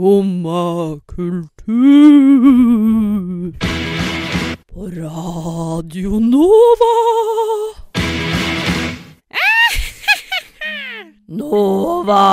Skumma 0.00 0.96
kultur. 1.06 1.52
På 4.72 4.86
Radio 4.86 6.20
Nova. 6.20 6.94
Nova. 11.28 12.24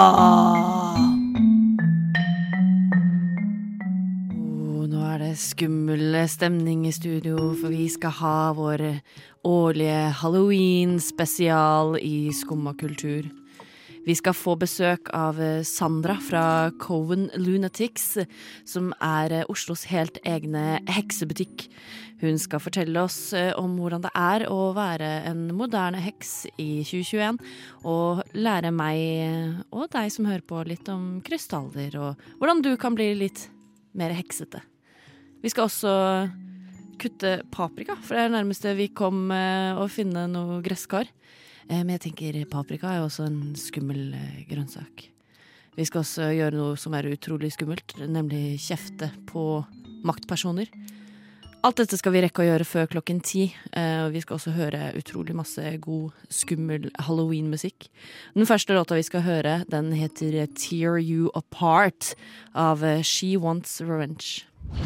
Nå 4.87 5.03
er 5.03 5.19
det 5.19 5.35
skummel 5.35 6.15
stemning 6.31 6.87
i 6.87 6.91
studio, 6.95 7.51
for 7.59 7.67
vi 7.67 7.89
skal 7.91 8.11
ha 8.21 8.53
vår 8.55 9.01
årlige 9.43 10.15
halloween-spesial 10.21 11.99
i 11.99 12.31
Skumma 12.31 12.73
kultur. 12.79 13.27
Vi 14.07 14.15
skal 14.15 14.35
få 14.37 14.53
besøk 14.55 15.09
av 15.11 15.39
eh, 15.43 15.65
Sandra 15.67 16.13
fra 16.23 16.71
Coven 16.79 17.25
Lunatics, 17.35 18.13
som 18.63 18.93
er 19.03 19.33
eh, 19.35 19.49
Oslos 19.51 19.83
helt 19.91 20.21
egne 20.23 20.77
heksebutikk. 20.87 21.65
Hun 22.21 22.39
skal 22.39 22.61
fortelle 22.63 23.01
oss 23.03 23.33
eh, 23.35 23.51
om 23.59 23.73
hvordan 23.75 24.05
det 24.05 24.13
er 24.15 24.45
å 24.47 24.71
være 24.77 25.09
en 25.27 25.41
moderne 25.57 25.99
heks 26.05 26.45
i 26.55 26.85
2021, 26.87 27.41
og 27.83 28.21
lære 28.31 28.71
meg 28.71 29.67
og 29.75 29.89
deg 29.91 30.13
som 30.15 30.29
hører 30.31 30.45
på, 30.47 30.63
litt 30.71 30.87
om 30.93 31.17
krystaller, 31.27 31.99
og 31.99 32.29
hvordan 32.39 32.63
du 32.63 32.71
kan 32.79 32.95
bli 32.95 33.09
litt 33.25 33.49
mer 33.91 34.15
heksete. 34.15 34.63
Vi 35.43 35.51
skal 35.51 35.67
også 35.67 35.97
kutte 37.03 37.41
paprika, 37.51 37.99
for 37.99 38.15
det 38.15 38.23
er 38.23 38.31
det 38.31 38.37
nærmeste 38.39 38.71
vi 38.79 38.87
kom 38.87 39.27
å 39.35 39.91
finne 39.91 40.29
noe 40.31 40.63
gresskar. 40.63 41.11
Eh, 41.69 41.83
Men 41.83 41.89
jeg 41.97 42.01
tenker 42.11 42.45
paprika 42.49 42.87
er 42.95 43.01
også 43.05 43.25
en 43.27 43.53
skummel 43.59 44.13
eh, 44.15 44.43
grønnsak. 44.49 45.09
Vi 45.77 45.85
skal 45.85 46.01
også 46.01 46.31
gjøre 46.33 46.55
noe 46.57 46.75
som 46.79 46.93
er 46.97 47.05
utrolig 47.11 47.51
skummelt, 47.53 47.93
nemlig 48.09 48.57
kjefte 48.63 49.11
på 49.29 49.65
maktpersoner. 50.07 50.67
Alt 51.65 51.77
dette 51.81 51.97
skal 51.99 52.13
vi 52.13 52.21
rekke 52.23 52.41
å 52.43 52.45
gjøre 52.47 52.65
før 52.69 52.85
klokken 52.87 53.19
ti. 53.25 53.43
eh, 53.73 54.07
Vi 54.13 54.21
skal 54.21 54.35
også 54.37 54.51
høre 54.55 54.93
utrolig 54.97 55.35
masse 55.35 55.77
god, 55.83 56.11
skummel 56.29 56.89
halloween-musikk. 56.99 57.89
Den 58.35 58.45
første 58.45 58.73
låta 58.77 58.95
vi 58.95 59.03
skal 59.03 59.21
høre, 59.21 59.63
den 59.69 59.91
heter 59.91 60.45
Tear 60.55 60.97
You 61.01 61.29
Apart 61.35 62.13
av 62.55 62.79
She 63.03 63.35
Wants 63.37 63.81
Revenge. 63.81 64.43
Jeg 64.71 64.79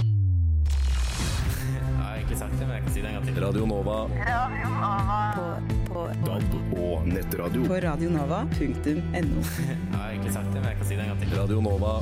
har 2.00 2.16
egentlig 2.18 2.38
sagt 2.38 2.52
det, 2.58 2.68
men 2.68 2.76
jeg 2.76 2.84
kan 2.84 2.94
si 2.94 3.02
det 3.02 3.08
en 3.10 3.14
gang 3.20 3.26
til. 3.26 3.44
Radio 3.44 3.66
Nova. 3.66 4.08
DAB 6.26 6.78
og 6.78 7.08
nettradio. 7.08 7.66
på 7.68 7.78
radionova.no. 7.84 9.44
Jeg 9.70 9.94
har 9.94 10.10
egentlig 10.10 10.34
sagt 10.34 10.50
det, 10.54 10.60
men 10.62 10.70
jeg 10.72 10.78
kan 10.80 10.88
si 10.88 10.96
det 10.96 11.04
en 11.06 11.12
gang 11.14 11.20
til. 11.22 11.36
Radio 11.38 11.62
Nova. 11.62 12.00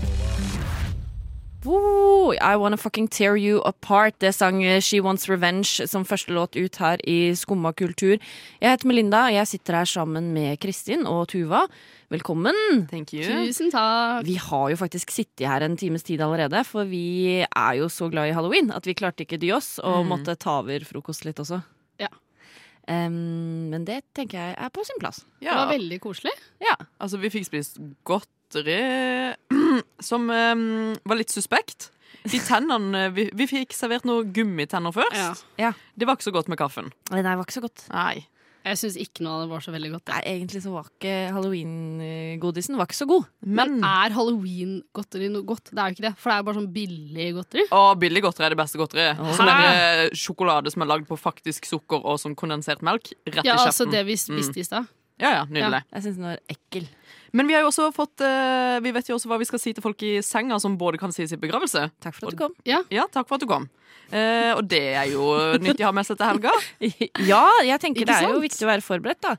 Woo, 1.66 2.32
I 2.40 2.56
Wanna 2.56 2.78
Fucking 2.78 3.10
Tear 3.12 3.36
You 3.36 3.60
Apart. 3.68 4.16
Det 4.24 4.32
sang 4.32 4.62
eh, 4.64 4.80
She 4.80 5.02
Wants 5.04 5.28
Revenge 5.28 5.88
som 5.92 6.06
første 6.08 6.32
låt 6.32 6.56
ut 6.56 6.78
her 6.80 7.02
i 7.04 7.34
Skumma 7.36 7.74
kultur. 7.76 8.16
Jeg 8.62 8.72
heter 8.72 8.88
Melinda, 8.88 9.26
og 9.28 9.36
jeg 9.36 9.50
sitter 9.52 9.82
her 9.82 9.90
sammen 9.92 10.32
med 10.34 10.56
Kristin 10.64 11.04
og 11.04 11.28
Tuva. 11.34 11.66
Velkommen. 12.10 12.56
Thank 12.90 13.12
you. 13.14 13.26
Tusen 13.28 13.74
takk. 13.74 14.24
Vi 14.26 14.38
har 14.40 14.70
jo 14.72 14.78
faktisk 14.80 15.12
sittet 15.12 15.50
her 15.52 15.66
en 15.68 15.76
times 15.78 16.08
tid 16.08 16.24
allerede, 16.24 16.64
for 16.66 16.88
vi 16.88 17.44
er 17.44 17.74
jo 17.82 17.90
så 17.92 18.08
glad 18.10 18.32
i 18.32 18.38
halloween 18.38 18.72
at 18.72 18.88
vi 18.88 18.96
klarte 18.96 19.28
ikke 19.28 19.42
dy 19.42 19.52
oss 19.60 19.76
og 19.84 20.08
måtte 20.08 20.40
ta 20.40 20.62
over 20.64 20.88
frokost 20.88 21.28
litt 21.28 21.44
også. 21.44 21.60
Ja. 22.90 23.06
Em, 23.06 23.70
men 23.70 23.86
det 23.86 24.02
tenker 24.18 24.40
jeg 24.40 24.56
er 24.58 24.72
på 24.74 24.84
sin 24.88 24.98
plass. 25.02 25.22
Det 25.40 25.54
var 25.54 25.70
veldig 25.70 26.00
koselig. 26.02 26.34
Ja. 26.64 26.74
Altså, 26.98 27.20
vi 27.22 27.30
fikk 27.34 27.46
spist 27.46 27.78
godteri 28.08 28.80
som 30.10 30.26
um, 30.26 30.96
var 31.06 31.20
litt 31.20 31.34
suspekt. 31.34 31.92
De 32.26 32.40
tennene 32.44 33.06
vi, 33.16 33.30
vi 33.38 33.48
fikk 33.48 33.76
servert 33.78 34.08
noen 34.10 34.34
gummitenner 34.36 34.94
først. 34.96 35.46
Ja. 35.62 35.70
Ja. 35.70 35.72
Det 35.96 36.10
var 36.10 36.18
ikke 36.18 36.30
så 36.32 36.36
godt 36.36 36.50
med 36.52 36.60
kaffen. 36.60 36.92
Nei, 37.14 37.22
det 37.22 37.38
var 37.38 37.46
ikke 37.46 37.60
så 37.60 37.66
godt. 37.68 37.86
Nei. 37.94 38.26
Jeg 38.66 38.78
syns 38.82 38.96
ikke 39.00 39.24
noe 39.24 39.38
av 39.38 39.42
det 39.46 39.50
var 39.54 39.64
så 39.64 39.72
veldig 39.72 39.90
godt. 39.94 40.10
Nei, 40.12 40.20
egentlig 40.34 40.60
så 40.66 40.72
var 40.74 40.90
ikke 40.90 41.14
halloween-godisen 41.36 42.76
var 42.78 42.90
ikke 42.90 42.98
så 42.98 43.08
god. 43.10 43.28
Men 43.46 43.78
Men 43.80 43.86
er 43.88 44.16
halloween-godteri 44.18 45.30
noe 45.32 45.48
godt? 45.48 45.72
Det 45.72 45.80
er 45.80 45.88
jo 45.94 45.98
ikke 45.98 46.06
det, 46.10 46.14
for 46.20 46.30
det 46.32 46.36
er 46.38 46.46
bare 46.50 46.60
sånn 46.60 46.70
billig 46.76 47.28
godteri. 47.38 47.66
Å, 47.72 47.82
billig 48.00 48.24
godteri 48.26 48.50
er 48.50 48.56
det 48.56 48.60
beste 48.60 48.82
godteriet. 48.82 49.22
Sånn 49.38 49.50
der, 49.50 49.70
eh, 49.70 50.04
sjokolade 50.18 50.72
som 50.74 50.84
er 50.84 50.92
lagd 50.92 51.08
på 51.10 51.18
faktisk 51.20 51.66
sukker 51.70 52.04
og 52.04 52.20
sånn 52.22 52.36
kondensert 52.36 52.84
melk. 52.86 53.14
Rett 53.26 53.46
Ja, 53.48 53.56
i 53.56 53.66
altså 53.70 53.90
det 53.90 54.06
vi 54.06 54.18
spiste 54.20 54.60
i 54.60 54.68
stad. 54.68 54.88
Ja, 55.20 55.32
ja, 55.40 55.46
nydelig. 55.46 55.84
Jeg 55.92 56.04
syns 56.04 56.16
den 56.20 56.30
var 56.30 56.40
ekkel. 56.52 56.86
Men 57.36 57.50
vi 57.50 57.56
har 57.56 57.62
jo 57.66 57.70
også 57.70 57.90
fått 57.96 58.24
uh, 58.26 58.80
Vi 58.84 58.94
vet 58.96 59.10
jo 59.10 59.18
også 59.18 59.30
hva 59.30 59.38
vi 59.42 59.48
skal 59.50 59.62
si 59.62 59.74
til 59.76 59.86
folk 59.86 60.02
i 60.06 60.18
senga 60.26 60.58
som 60.62 60.78
både 60.80 61.00
kan 61.02 61.14
sies 61.16 61.34
i 61.36 61.40
begravelse. 61.40 61.90
Takk 62.02 62.18
for 62.18 62.30
at 62.30 62.36
du 62.38 62.42
kom. 62.44 62.56
Ja, 62.68 63.06
takk 63.14 63.30
for 63.30 63.38
at 63.38 63.46
du 63.46 63.50
kom. 63.50 63.70
Uh, 64.10 64.56
og 64.58 64.64
det 64.66 64.86
er 64.98 65.12
jo 65.12 65.26
nyttig 65.62 65.86
å 65.86 65.92
ha 65.92 65.96
med 65.96 66.08
seg 66.08 66.18
til 66.18 66.32
helga. 66.32 66.54
Ja, 67.32 67.44
jeg 67.66 67.82
tenker 67.84 68.06
Ikke 68.06 68.10
det 68.10 68.22
er 68.26 68.34
jo 68.34 68.42
viktig 68.42 68.66
å 68.66 68.72
være 68.72 68.86
forberedt, 68.86 69.22
da. 69.26 69.36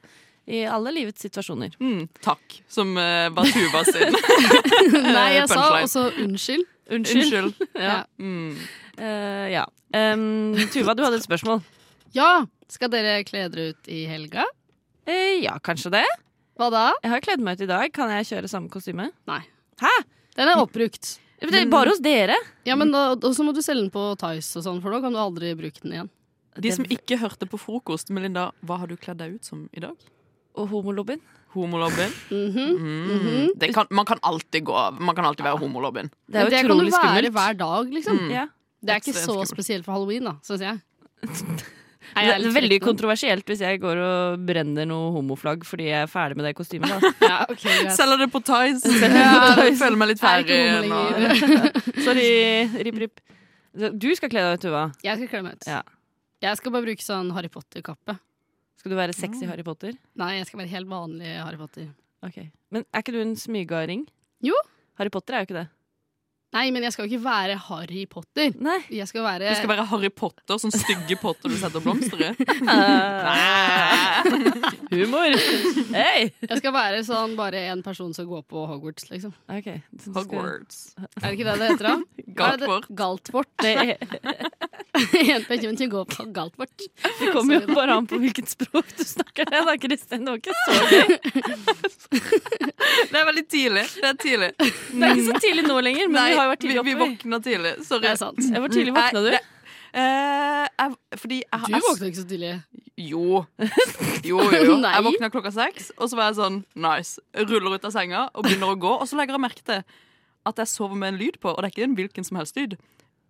I 0.51 0.63
alle 0.67 0.93
livets 0.95 1.23
situasjoner. 1.23 1.75
Mm, 1.83 2.07
takk, 2.25 2.61
som 2.71 2.95
uh, 2.99 3.29
var 3.35 3.51
Tuva 3.55 3.83
sin. 3.87 4.17
Nei, 5.17 5.27
jeg 5.37 5.51
sa 5.51 5.67
også 5.79 6.07
unnskyld. 6.25 6.65
Unnskyld. 6.91 7.53
Ja. 7.79 8.01
Mm. 8.19 8.57
Uh, 8.99 9.47
ja. 9.51 9.67
Um, 9.95 10.57
Tuva, 10.73 10.97
du 10.99 11.05
hadde 11.07 11.21
et 11.21 11.27
spørsmål. 11.27 11.63
Ja, 12.17 12.47
skal 12.71 12.91
dere 12.93 13.21
kle 13.27 13.47
dere 13.51 13.73
ut 13.75 13.91
i 13.91 14.05
helga? 14.11 14.47
Eh, 15.07 15.39
ja, 15.45 15.57
kanskje 15.63 15.95
det. 16.01 16.07
Hva 16.61 16.69
da? 16.69 16.87
Jeg 17.01 17.09
har 17.15 17.23
kledd 17.25 17.41
meg 17.41 17.57
ut 17.57 17.65
i 17.65 17.71
dag. 17.71 17.89
Kan 17.97 18.11
jeg 18.13 18.27
kjøre 18.29 18.49
samme 18.53 18.69
kostyme? 18.69 19.07
Nei. 19.31 19.41
Hæ? 19.81 19.93
Den 20.37 20.51
er 20.53 20.61
oppbrukt. 20.61 21.15
Det 21.41 21.57
er 21.57 21.71
bare 21.73 21.95
hos 21.95 22.03
dere. 22.05 22.37
Ja, 22.69 22.77
men 22.77 22.93
da, 22.93 23.15
og 23.17 23.33
så 23.33 23.47
må 23.47 23.55
du 23.57 23.63
selge 23.65 23.87
den 23.87 23.93
på 23.95 24.03
Tice 24.21 24.61
og 24.61 24.67
sånn, 24.67 24.83
for 24.85 24.93
da 24.93 24.99
kan 25.01 25.17
du 25.17 25.21
aldri 25.23 25.55
bruke 25.57 25.81
den 25.81 25.95
igjen. 25.97 26.11
De 26.61 26.73
som 26.75 26.85
ikke 26.85 27.17
hørte 27.23 27.49
på 27.49 27.57
frokost, 27.63 28.13
Melinda, 28.13 28.51
hva 28.67 28.77
har 28.83 28.93
du 28.93 28.99
kledd 29.01 29.23
deg 29.23 29.39
ut 29.39 29.49
som 29.49 29.65
i 29.73 29.81
dag? 29.81 29.97
Og 30.61 30.69
homolobbyen. 30.75 31.25
Homolobbyen? 31.57 32.13
Mhm. 32.31 32.77
Mm. 32.77 33.21
-hmm. 33.25 33.73
kan, 33.73 33.87
man 33.91 34.05
kan 34.05 34.19
alltid 34.23 34.65
gå 34.65 34.91
Man 35.01 35.17
kan 35.17 35.25
alltid 35.25 35.45
være 35.45 35.59
homolobbyen. 35.59 36.11
Det 36.29 36.37
er 36.37 36.45
jo 36.45 36.51
det 36.51 36.61
kan 36.61 36.71
du 36.71 36.85
være 36.85 36.93
skummelt. 36.93 37.33
hver 37.33 37.53
dag, 37.59 37.93
liksom. 37.93 38.17
Mm. 38.19 38.31
Ja. 38.31 38.47
Det 38.83 38.91
er 38.91 38.97
ikke 38.97 39.13
så 39.13 39.23
skummelt. 39.23 39.49
spesielt 39.49 39.85
for 39.85 39.93
halloween, 39.93 40.25
da, 40.25 40.35
syns 40.43 40.61
jeg. 40.61 40.79
Nei, 42.17 42.25
Det 42.27 42.35
er 42.49 42.55
veldig 42.55 42.79
kontroversielt 42.83 43.47
hvis 43.51 43.61
jeg 43.65 43.81
går 43.83 44.01
og 44.03 44.45
brenner 44.49 44.89
noe 44.89 45.11
homoflagg 45.15 45.67
fordi 45.69 45.91
jeg 45.91 46.07
er 46.07 46.11
ferdig 46.11 46.39
med 46.41 46.49
det 46.49 46.55
kostymet. 46.59 46.91
Da. 46.91 47.11
Ja, 47.31 47.37
okay, 47.53 47.85
yes. 47.85 47.99
Selger 47.99 48.23
det 48.25 48.31
på 48.33 48.41
Tice. 48.47 48.81
Selger 48.87 49.17
Ja, 49.21 49.55
Tice. 49.61 49.77
Føler 49.83 50.01
meg 50.01 50.13
litt 50.13 50.25
Jeg 50.25 50.47
er 50.47 50.49
ferdig 50.49 50.91
nå. 50.91 52.01
Sorry. 52.07 52.31
Rip, 52.89 53.01
rip. 53.05 53.23
Du 54.01 54.09
skal 54.19 54.33
kle 54.33 54.43
deg 54.47 54.59
ut, 54.59 54.65
Tuva. 54.65 54.85
Jeg 55.07 55.21
skal 55.21 55.31
kle 55.35 55.43
meg 55.47 55.61
ut. 55.61 55.69
Ja. 55.71 55.83
Jeg 56.41 56.57
skal 56.59 56.73
bare 56.75 56.89
bruke 56.89 57.05
sånn 57.05 57.31
Harry 57.37 57.51
Potter-kappe. 57.53 58.17
Skal 58.81 58.95
du 58.95 58.97
være 58.97 59.13
sexy 59.13 59.45
Harry 59.45 59.63
Potter? 59.67 59.93
Nei, 60.17 60.39
jeg 60.39 60.49
skal 60.49 60.63
være 60.63 60.73
helt 60.73 60.89
vanlig 60.89 61.35
Harry 61.37 61.61
Potter. 61.61 61.91
Okay. 62.25 62.49
Men 62.73 62.87
er 62.97 63.05
ikke 63.05 63.13
du 63.13 63.21
en 63.21 63.37
smygaring? 63.37 64.07
Jo. 64.45 64.57
Harry 65.01 65.13
Potter 65.13 65.37
er 65.37 65.45
jo 65.45 65.51
ikke 65.51 65.59
det. 65.61 65.67
Nei, 66.51 66.65
men 66.75 66.83
jeg 66.83 66.91
skal 66.95 67.07
jo 67.07 67.13
ikke 67.13 67.23
være 67.29 67.55
Harry 67.69 68.05
Potter. 68.11 68.51
Nei. 68.59 68.81
Jeg 68.91 69.07
skal 69.07 69.23
være 69.23 69.53
Du 69.53 69.59
skal 69.61 69.71
være 69.71 69.85
Harry 69.93 70.11
Potter, 70.11 70.59
sånn 70.59 70.75
stygge 70.75 71.15
potter 71.23 71.53
du 71.53 71.55
setter 71.61 71.85
blomster 71.85 72.25
i. 72.27 72.31
Humor! 74.91 75.37
Hey. 75.95 76.31
Jeg 76.43 76.59
skal 76.59 76.73
være 76.75 77.05
sånn 77.07 77.37
bare 77.39 77.61
en 77.71 77.85
person 77.87 78.11
som 78.17 78.27
går 78.27 78.43
på 78.51 78.65
Hogwarts, 78.67 79.07
liksom. 79.13 79.33
Ok. 79.47 79.69
så 79.95 80.11
skal- 80.11 80.17
Hogwarts. 80.25 80.81
Er 80.99 81.29
det 81.29 81.33
ikke 81.39 81.47
det 81.47 81.55
det 81.61 81.69
heter, 81.71 81.87
da? 81.87 81.95
Galtvort. 82.41 82.89
Galtvort. 82.99 83.53
Det, 83.63 83.77
er... 83.79 83.97
en 85.37 85.45
person 85.47 85.79
som 85.79 85.93
går 85.95 86.05
på 86.17 86.27
Galtvort. 86.35 86.75
det 87.21 87.31
kommer 87.33 87.61
jo 87.61 87.75
bare 87.79 87.95
an 88.01 88.11
på 88.11 88.19
hvilket 88.23 88.51
språk 88.57 88.91
du 88.99 89.05
snakker 89.07 89.47
det, 89.51 89.63
da, 89.71 89.77
Kristin. 89.87 90.27
Det 90.27 90.31
var 90.35 90.39
ikke 90.43 90.59
så 90.67 90.73
gøy. 90.91 91.09
Det 93.11 93.19
er 93.21 93.27
veldig 93.31 93.47
tidlig. 93.51 93.87
Det 94.01 94.09
er 94.11 94.19
tidlig. 94.19 94.51
Det 94.59 95.07
er 95.07 95.15
ikke 95.15 95.29
så 95.31 95.39
tidlig 95.47 95.65
nå 95.69 95.79
lenger, 95.87 96.11
men 96.11 96.19
Nei, 96.19 96.29
vi 96.35 96.40
har 96.41 96.49
jo 96.49 96.55
vært 96.57 96.67
vi, 96.67 96.77
oppe. 96.77 96.89
vi 96.89 96.97
vi 96.97 97.01
våkna 97.05 97.41
tidlig. 97.45 97.75
Sorry. 97.87 98.05
Det 98.05 98.13
er 98.15 98.21
sant. 98.21 98.45
Jeg 98.45 98.65
var 98.65 98.77
tidlig 98.77 98.97
våkna, 98.97 99.25
du. 99.29 99.33
Uh, 99.91 100.61
Eh, 100.61 100.67
jeg, 100.79 101.19
fordi 101.19 101.41
jeg, 101.43 101.61
Du 101.67 101.87
våkna 101.89 102.11
ikke 102.11 102.21
så 102.21 102.29
tidlig. 102.29 102.53
Jo. 103.01 103.45
Jo, 104.25 104.39
jo, 104.39 104.61
jo. 104.69 104.77
Jeg 104.85 105.05
våkna 105.07 105.31
klokka 105.33 105.53
seks, 105.55 105.91
og 105.97 106.11
så 106.11 106.19
var 106.19 106.31
jeg 106.31 106.39
sånn 106.39 106.61
nice. 106.79 107.23
Ruller 107.49 107.79
ut 107.79 107.87
av 107.89 107.95
senga 107.95 108.27
og 108.35 108.45
begynner 108.45 108.75
å 108.75 108.79
gå. 108.79 108.93
Og 109.01 109.09
så 109.09 109.19
legger 109.19 109.39
jeg 109.39 109.43
merke 109.43 109.65
til 109.67 109.83
at 110.51 110.61
jeg 110.61 110.71
sover 110.71 110.99
med 111.01 111.15
en 111.15 111.21
lyd 111.21 111.39
på, 111.41 111.53
og 111.53 111.61
det 111.61 111.71
er 111.71 111.75
ikke 111.75 111.87
en 111.89 111.97
hvilken 111.99 112.27
som 112.27 112.39
helst 112.41 112.59
lyd. 112.61 112.77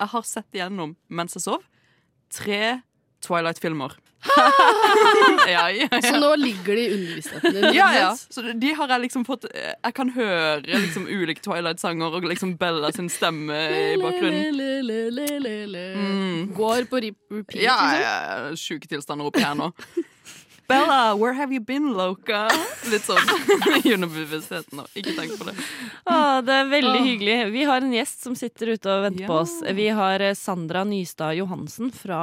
Jeg 0.01 0.13
har 0.13 0.27
sett 0.27 0.57
igjennom 0.57 0.97
mens 1.09 1.37
jeg 1.39 1.45
sov, 1.47 1.65
tre 2.35 2.81
Twilight-filmer. 3.25 3.97
ja, 5.49 5.71
ja, 5.71 5.89
Så 6.03 6.19
nå 6.21 6.35
ligger 6.37 6.77
de 6.77 6.83
i 6.83 6.91
underbevisstheten 6.93 7.55
din. 7.55 7.65
Ja, 7.75 7.89
ja. 7.97 8.11
Så 8.17 8.43
de 8.53 8.73
har 8.77 8.93
jeg 8.93 9.01
liksom 9.07 9.25
fått 9.25 9.47
Jeg 9.55 9.95
kan 9.97 10.11
høre 10.13 10.61
liksom 10.85 11.07
ulike 11.09 11.41
Twilight-sanger 11.45 12.19
og 12.19 12.29
liksom 12.29 12.53
Bella 12.61 12.93
sin 12.93 13.09
stemme 13.13 13.57
i 13.95 13.97
bakgrunnen. 14.01 14.61
Mm. 15.97 16.53
Går 16.57 16.85
på 16.91 17.01
repeat, 17.07 17.55
liksom? 17.55 17.65
Ja, 17.65 17.79
ja, 17.97 18.15
ja. 18.29 18.57
Sjuke 18.61 18.91
tilstander 18.91 19.31
oppi 19.31 19.45
her 19.45 19.57
nå. 19.59 19.73
Bella, 20.71 21.17
where 21.19 21.33
have 21.35 21.51
you 21.53 21.61
been, 21.61 21.89
Loca? 21.99 22.45
Litt 22.93 23.03
sånn 23.09 23.27
i 23.83 23.93
underbevisstheten. 23.97 24.79
nå 24.79 24.85
Ikke 24.95 25.17
tenk 25.17 25.35
på 25.41 25.49
det. 25.49 25.55
Ah, 26.07 26.39
det 26.47 26.55
er 26.63 26.69
veldig 26.71 27.01
ah. 27.01 27.07
hyggelig. 27.09 27.37
Vi 27.57 27.65
har 27.67 27.83
en 27.83 27.95
gjest 27.97 28.23
som 28.27 28.37
sitter 28.39 28.75
ute 28.77 28.93
og 28.93 29.07
venter 29.09 29.27
på 29.27 29.41
oss. 29.43 29.57
Vi 29.77 29.89
har 29.99 30.23
eh, 30.23 30.37
Sandra 30.39 30.85
Nystad 30.87 31.35
Johansen 31.41 31.91
fra 31.95 32.21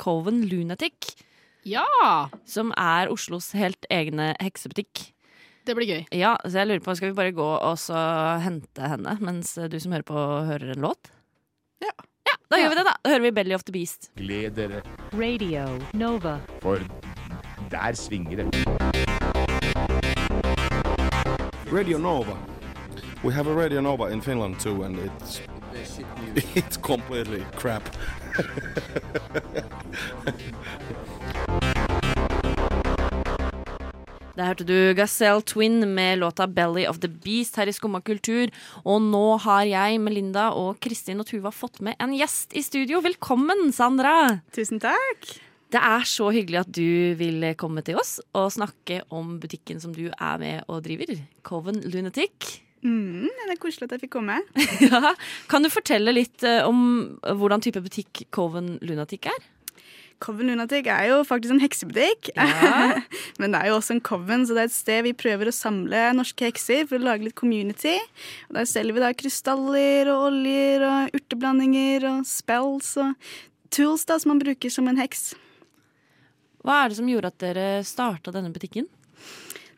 Coven 0.00 0.42
Lunatic, 0.50 1.14
Ja! 1.68 1.86
som 2.48 2.74
er 2.76 3.08
Oslos 3.12 3.50
helt 3.56 3.88
egne 3.92 4.34
heksebutikk. 4.44 5.06
Det 5.68 5.74
blir 5.76 5.88
gøy. 5.88 6.02
Ja, 6.16 6.34
så 6.44 6.62
jeg 6.62 6.70
lurer 6.70 6.84
på, 6.84 6.94
Skal 6.96 7.10
vi 7.12 7.18
bare 7.18 7.34
gå 7.36 7.46
og 7.46 7.76
så 7.78 7.96
hente 8.44 8.92
henne 8.92 9.16
mens 9.24 9.52
du 9.56 9.76
som 9.80 9.92
hører 9.92 10.06
på, 10.08 10.22
hører 10.48 10.72
en 10.74 10.84
låt? 10.84 11.12
Ja. 11.84 11.92
Ja, 12.28 12.36
Da 12.52 12.58
gjør 12.60 12.72
vi 12.74 12.80
det, 12.80 12.84
da. 12.88 12.96
Da 13.04 13.12
hører 13.14 13.24
vi 13.28 13.30
Belly 13.40 13.54
of 13.56 13.64
the 13.68 13.72
Beast. 13.74 14.10
Gled 14.20 14.56
dere, 14.60 14.82
Radio 15.16 15.66
Nova. 15.96 16.38
for 16.64 16.80
der 17.70 17.92
svinger 17.94 18.36
det. 18.36 18.46
Radio 21.72 21.98
Nova. 21.98 22.36
We 23.24 23.32
have 23.32 23.46
a 23.50 23.54
Radio 23.54 23.80
Nova 23.80 24.08
in 24.08 24.22
Finland 24.22 24.60
too, 24.60 24.82
and 24.82 24.98
it's 24.98 25.40
it's 26.54 26.76
completely 26.76 27.42
crap. 27.56 27.82
Der 34.36 34.46
hørte 34.46 34.64
du 34.64 34.94
Gazelle 34.96 35.42
Twin 35.42 35.94
med 35.94 36.18
låta 36.18 36.46
'Belly 36.46 36.88
of 36.88 36.98
the 36.98 37.08
Beast' 37.08 37.56
her 37.56 37.68
i 37.68 37.72
Skumma 37.72 38.00
kultur. 38.00 38.48
Og 38.84 39.02
nå 39.02 39.36
har 39.36 39.62
jeg, 39.62 40.00
Melinda 40.00 40.48
og 40.50 40.80
Kristin 40.80 41.20
og 41.20 41.26
Tuva 41.26 41.50
fått 41.50 41.80
med 41.80 41.94
en 42.00 42.16
gjest 42.16 42.56
i 42.56 42.62
studio. 42.62 43.00
Velkommen, 43.00 43.72
Sandra! 43.72 44.40
Tusen 44.52 44.80
takk. 44.80 45.49
Det 45.70 45.78
er 45.78 46.06
så 46.08 46.30
hyggelig 46.34 46.64
at 46.64 46.72
du 46.74 47.14
vil 47.18 47.44
komme 47.58 47.84
til 47.86 48.00
oss 48.00 48.18
og 48.34 48.50
snakke 48.54 49.04
om 49.14 49.36
butikken 49.42 49.78
som 49.82 49.94
du 49.94 50.08
er 50.10 50.40
med 50.42 50.66
og 50.66 50.82
driver. 50.86 51.14
Coven 51.46 51.78
Lunatic. 51.86 52.58
Mm, 52.82 53.28
det 53.28 53.54
er 53.54 53.60
koselig 53.60 53.86
at 53.86 53.96
jeg 53.96 54.06
fikk 54.06 54.16
komme. 54.18 54.40
Ja. 54.90 55.14
Kan 55.50 55.62
du 55.62 55.70
fortelle 55.72 56.14
litt 56.16 56.42
eh, 56.46 56.64
om 56.66 57.18
hvordan 57.22 57.62
type 57.62 57.82
butikk 57.84 58.24
Coven 58.34 58.78
Lunatic 58.82 59.28
er? 59.30 59.42
Coven 60.20 60.50
Lunatic 60.50 60.88
er 60.90 61.06
jo 61.08 61.20
faktisk 61.24 61.54
en 61.54 61.62
heksebutikk. 61.62 62.32
Ja. 62.36 63.00
Men 63.40 63.54
det 63.54 63.60
er 63.60 63.70
jo 63.70 63.76
også 63.78 63.94
en 63.96 64.02
coven, 64.04 64.46
så 64.46 64.56
det 64.56 64.64
er 64.64 64.70
et 64.70 64.76
sted 64.76 65.04
vi 65.06 65.14
prøver 65.16 65.48
å 65.48 65.54
samle 65.54 66.02
norske 66.16 66.48
hekser 66.48 66.88
for 66.88 67.00
å 67.00 67.06
lage 67.06 67.28
litt 67.28 67.38
community. 67.38 67.94
Og 68.50 68.58
Der 68.58 68.68
selger 68.68 68.96
vi 68.96 69.04
da 69.04 69.12
krystaller 69.16 70.10
og 70.12 70.26
oljer 70.32 70.84
og 70.88 71.20
urteblandinger 71.20 72.08
og 72.10 72.26
spells 72.28 72.96
og 73.00 73.14
tools 73.72 74.04
da 74.08 74.18
som 74.20 74.34
man 74.34 74.42
bruker 74.42 74.72
som 74.72 74.90
en 74.90 75.00
heks. 75.00 75.30
Hva 76.60 76.82
er 76.82 76.90
det 76.90 76.98
som 76.98 77.08
gjorde 77.08 77.30
at 77.32 77.40
dere 77.40 77.68
starta 77.88 78.32
denne 78.34 78.52
butikken? 78.52 78.88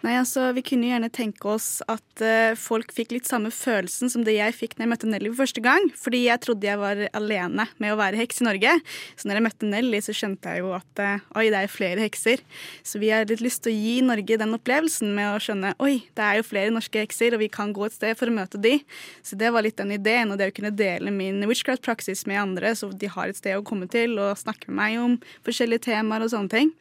Nei, 0.02 0.16
altså, 0.18 0.48
Vi 0.56 0.64
kunne 0.66 0.88
gjerne 0.88 1.08
tenke 1.14 1.46
oss 1.52 1.78
at 1.90 2.22
uh, 2.24 2.58
folk 2.58 2.90
fikk 2.94 3.12
litt 3.14 3.28
samme 3.28 3.52
følelsen 3.54 4.10
som 4.10 4.24
det 4.26 4.34
jeg 4.34 4.54
fikk 4.56 4.74
når 4.74 4.82
jeg 4.84 4.90
møtte 4.90 5.10
Nelly 5.12 5.30
for 5.30 5.44
første 5.44 5.62
gang. 5.62 5.86
Fordi 5.94 6.24
jeg 6.24 6.42
trodde 6.42 6.66
jeg 6.66 6.80
var 6.80 7.04
alene 7.14 7.68
med 7.78 7.94
å 7.94 7.98
være 8.00 8.18
heks 8.18 8.42
i 8.42 8.46
Norge. 8.48 8.72
Så 9.14 9.30
når 9.30 9.38
jeg 9.38 9.46
møtte 9.46 9.68
Nelly, 9.70 10.00
så 10.02 10.14
skjønte 10.16 10.56
jeg 10.56 10.64
jo 10.64 10.72
at 10.74 11.02
uh, 11.02 11.22
oi, 11.38 11.44
det 11.54 11.60
er 11.60 11.70
flere 11.70 12.02
hekser. 12.02 12.42
Så 12.82 12.98
vi 13.02 13.12
har 13.14 13.28
litt 13.30 13.44
lyst 13.44 13.62
til 13.62 13.70
å 13.70 13.76
gi 13.78 13.94
Norge 14.08 14.40
den 14.42 14.56
opplevelsen 14.58 15.14
med 15.14 15.36
å 15.36 15.38
skjønne 15.42 15.76
oi, 15.78 15.94
det 16.18 16.26
er 16.26 16.40
jo 16.40 16.48
flere 16.48 16.74
norske 16.74 17.04
hekser, 17.04 17.38
og 17.38 17.44
vi 17.44 17.50
kan 17.54 17.70
gå 17.76 17.86
et 17.86 17.94
sted 17.94 18.18
for 18.18 18.32
å 18.32 18.34
møte 18.34 18.58
de. 18.62 18.80
Så 19.22 19.38
det 19.38 19.52
var 19.54 19.62
litt 19.62 19.78
den 19.78 19.94
ideen, 19.94 20.34
og 20.34 20.42
det 20.42 20.50
å 20.50 20.56
kunne 20.58 20.74
dele 20.74 21.14
min 21.14 21.38
witchcraft-praksis 21.46 22.26
med 22.26 22.42
andre, 22.42 22.74
så 22.74 22.90
de 22.90 23.12
har 23.14 23.30
et 23.30 23.38
sted 23.38 23.54
å 23.54 23.62
komme 23.66 23.86
til 23.92 24.18
og 24.18 24.34
snakke 24.42 24.66
med 24.66 24.80
meg 24.82 24.98
om 24.98 25.16
forskjellige 25.46 25.86
temaer 25.92 26.26
og 26.26 26.34
sånne 26.34 26.54
ting. 26.58 26.76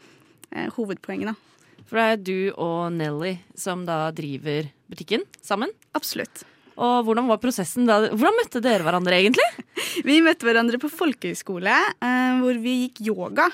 Uh, 0.50 0.65
hovedpoenget, 0.74 1.35
da. 1.35 1.50
For 1.89 2.00
det 2.00 2.06
er 2.06 2.22
du 2.24 2.39
og 2.56 2.92
Nelly 2.95 3.36
som 3.57 3.86
da 3.88 4.06
driver 4.16 4.69
butikken 4.92 5.25
sammen. 5.44 5.72
Absolutt. 5.98 6.45
Og 6.81 7.06
hvordan 7.06 7.28
var 7.30 7.42
prosessen 7.42 7.89
da? 7.89 8.00
Hvordan 8.10 8.38
møtte 8.39 8.62
dere 8.63 8.86
hverandre 8.86 9.18
egentlig? 9.18 9.48
Vi 10.07 10.22
møtte 10.24 10.48
hverandre 10.48 10.80
på 10.81 10.89
folkehøyskole, 10.92 11.74
eh, 12.01 12.39
hvor 12.39 12.57
vi 12.63 12.78
gikk 12.86 13.01
yoga. 13.10 13.50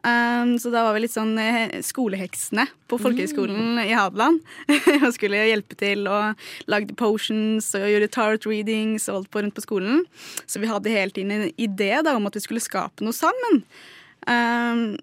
Um, 0.00 0.54
så 0.56 0.70
da 0.72 0.86
var 0.86 0.94
vi 0.96 1.02
litt 1.02 1.12
sånn 1.12 1.34
eh, 1.36 1.74
skoleheksene 1.84 2.64
på 2.88 2.96
folkehøyskolen 3.02 3.82
i 3.82 3.92
Hadeland. 3.92 4.40
og 5.04 5.10
skulle 5.12 5.42
hjelpe 5.50 5.76
til 5.78 6.08
og 6.08 6.40
lagde 6.72 6.96
potions 6.96 7.68
og 7.76 7.84
gjorde 7.84 8.08
tarot 8.14 8.48
readings 8.48 9.10
og 9.10 9.20
alt 9.20 9.30
på 9.34 9.44
rundt 9.44 9.58
på 9.58 9.66
skolen. 9.66 10.02
Så 10.48 10.62
vi 10.62 10.70
hadde 10.70 10.94
hele 10.94 11.12
tiden 11.12 11.36
en 11.36 11.46
idé 11.60 11.92
da, 12.00 12.16
om 12.16 12.30
at 12.30 12.38
vi 12.38 12.44
skulle 12.46 12.64
skape 12.64 13.04
noe 13.04 13.16
sammen. 13.16 13.60
Um, 14.24 14.96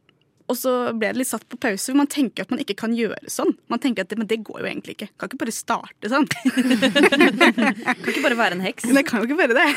og 0.47 0.55
så 0.55 0.73
ble 0.95 1.09
det 1.11 1.19
litt 1.19 1.27
satt 1.27 1.43
på 1.51 1.59
pause, 1.59 1.89
for 1.89 1.99
man 1.99 2.07
tenker 2.07 2.45
at 2.45 2.51
man 2.53 2.61
ikke 2.63 2.77
kan 2.79 2.93
gjøre 2.95 3.31
sånn. 3.31 3.51
Man 3.71 3.81
tenker 3.83 4.05
at 4.05 4.11
det, 4.11 4.17
Men 4.19 4.29
det 4.29 4.39
går 4.47 4.61
jo 4.61 4.69
egentlig 4.69 4.95
ikke. 4.95 5.09
Kan 5.19 5.27
ikke 5.27 5.41
bare 5.41 5.55
starte 5.55 6.11
sånn. 6.11 6.27
Kan 7.97 8.11
ikke 8.13 8.23
bare 8.23 8.39
være 8.39 8.55
en 8.55 8.63
heks. 8.63 8.87
Det 8.95 9.03
kan 9.07 9.23
jo 9.23 9.27
ikke 9.27 9.41
være 9.41 9.57
det. 9.57 9.67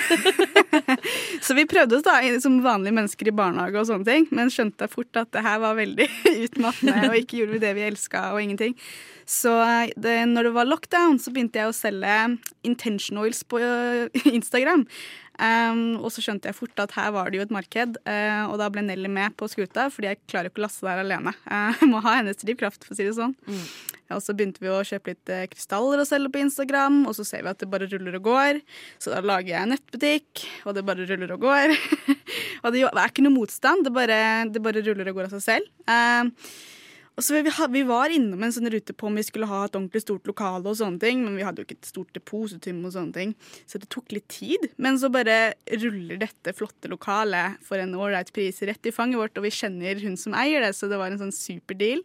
så 1.46 1.56
vi 1.58 1.66
prøvde 1.70 1.98
oss 1.98 2.06
da 2.06 2.20
som 2.42 2.60
vanlige 2.62 2.94
mennesker 3.00 3.30
i 3.30 3.34
barnehage 3.34 3.82
og 3.82 3.88
sånne 3.90 4.06
ting, 4.06 4.28
men 4.30 4.52
skjønte 4.52 4.86
fort 4.92 5.18
at 5.18 5.32
det 5.34 5.42
her 5.44 5.58
var 5.62 5.78
veldig 5.78 6.06
utmattende, 6.46 7.08
og 7.10 7.18
ikke 7.18 7.40
gjorde 7.40 7.56
vi 7.56 7.64
det 7.64 7.72
vi 7.78 7.88
elska 7.88 8.28
og 8.34 8.44
ingenting. 8.44 8.76
Så 9.30 9.52
det, 9.98 10.16
når 10.26 10.48
det 10.48 10.54
var 10.56 10.66
lockdown, 10.66 11.18
så 11.22 11.30
begynte 11.34 11.60
jeg 11.60 11.70
å 11.70 11.74
selge 11.76 12.14
intention 12.66 13.20
oils 13.22 13.44
på 13.46 13.60
øh, 13.62 14.08
Instagram. 14.26 14.86
Um, 15.40 16.00
og 16.04 16.10
så 16.12 16.20
skjønte 16.24 16.50
jeg 16.50 16.56
fort 16.58 16.82
at 16.82 16.92
her 16.98 17.12
var 17.14 17.30
det 17.30 17.38
jo 17.38 17.44
et 17.46 17.54
marked, 17.54 17.96
uh, 18.04 18.50
og 18.50 18.58
da 18.60 18.66
ble 18.72 18.82
Nelly 18.84 19.08
med 19.12 19.36
på 19.40 19.48
skuta, 19.48 19.86
fordi 19.92 20.10
jeg 20.10 20.20
klarer 20.28 20.50
ikke 20.50 20.60
å 20.60 20.64
laste 20.66 20.84
der 20.84 21.00
alene. 21.00 21.32
Uh, 21.46 21.70
jeg 21.80 21.88
må 21.88 22.02
ha 22.04 22.18
hennes 22.18 22.42
drivkraft, 22.42 22.84
for 22.84 22.92
å 22.92 22.98
si 22.98 23.06
det 23.06 23.16
sånn. 23.16 23.36
Mm. 23.48 23.62
og 24.16 24.20
så 24.24 24.34
begynte 24.36 24.60
vi 24.64 24.72
å 24.72 24.80
kjøpe 24.86 25.14
litt 25.14 25.32
uh, 25.32 25.46
krystaller 25.52 26.02
og 26.02 26.08
selge 26.10 26.32
på 26.34 26.42
Instagram, 26.42 27.04
og 27.08 27.16
så 27.16 27.24
ser 27.28 27.46
vi 27.46 27.52
at 27.54 27.62
det 27.62 27.70
bare 27.72 27.88
ruller 27.92 28.18
og 28.18 28.26
går. 28.26 28.60
Så 29.00 29.14
da 29.14 29.22
lager 29.24 29.54
jeg 29.54 29.62
en 29.62 29.72
nettbutikk, 29.76 30.44
og 30.66 30.76
det 30.76 30.84
bare 30.90 31.08
ruller 31.08 31.36
og 31.36 31.46
går. 31.46 31.76
og 32.64 32.74
det 32.74 32.84
er 32.90 33.06
ikke 33.06 33.24
noe 33.24 33.38
motstand, 33.38 33.86
det 33.86 33.94
bare, 33.96 34.20
det 34.52 34.64
bare 34.64 34.84
ruller 34.84 35.08
og 35.12 35.20
går 35.20 35.30
av 35.30 35.38
seg 35.38 35.46
selv. 35.46 35.72
Eh, 35.88 36.76
og 37.18 37.24
så 37.26 37.36
vi, 37.36 37.50
vi 37.74 37.82
var 37.88 38.12
innom 38.14 38.42
en 38.46 38.52
sånn 38.54 38.70
rute 38.72 38.94
på 38.96 39.08
om 39.08 39.18
vi 39.18 39.24
skulle 39.26 39.48
ha 39.50 39.64
et 39.66 39.74
ordentlig 39.74 40.04
stort 40.04 40.28
lokale, 40.30 40.64
og 40.70 40.78
sånne 40.78 41.02
ting, 41.02 41.24
men 41.24 41.36
vi 41.36 41.44
hadde 41.44 41.60
jo 41.60 41.68
ikke 41.68 41.76
et 41.80 41.90
stort 41.90 42.14
depositum, 42.16 42.78
og 42.86 42.94
sånne 42.94 43.16
ting, 43.16 43.34
så 43.68 43.80
det 43.82 43.90
tok 43.92 44.14
litt 44.16 44.28
tid. 44.32 44.70
Men 44.80 44.96
så 45.00 45.10
bare 45.12 45.52
ruller 45.82 46.22
dette 46.22 46.54
flotte 46.56 46.88
lokalet 46.92 47.60
for 47.66 47.82
en 47.82 47.92
ålreit 47.98 48.32
pris 48.36 48.62
rett 48.64 48.88
i 48.88 48.94
fanget 48.94 49.20
vårt, 49.20 49.36
og 49.36 49.44
vi 49.44 49.52
kjenner 49.58 50.00
hun 50.00 50.16
som 50.20 50.36
eier 50.38 50.64
det, 50.64 50.72
så 50.78 50.88
det 50.88 51.00
var 51.00 51.12
en 51.12 51.20
sånn 51.20 51.34
super 51.34 51.76
deal. 51.76 52.00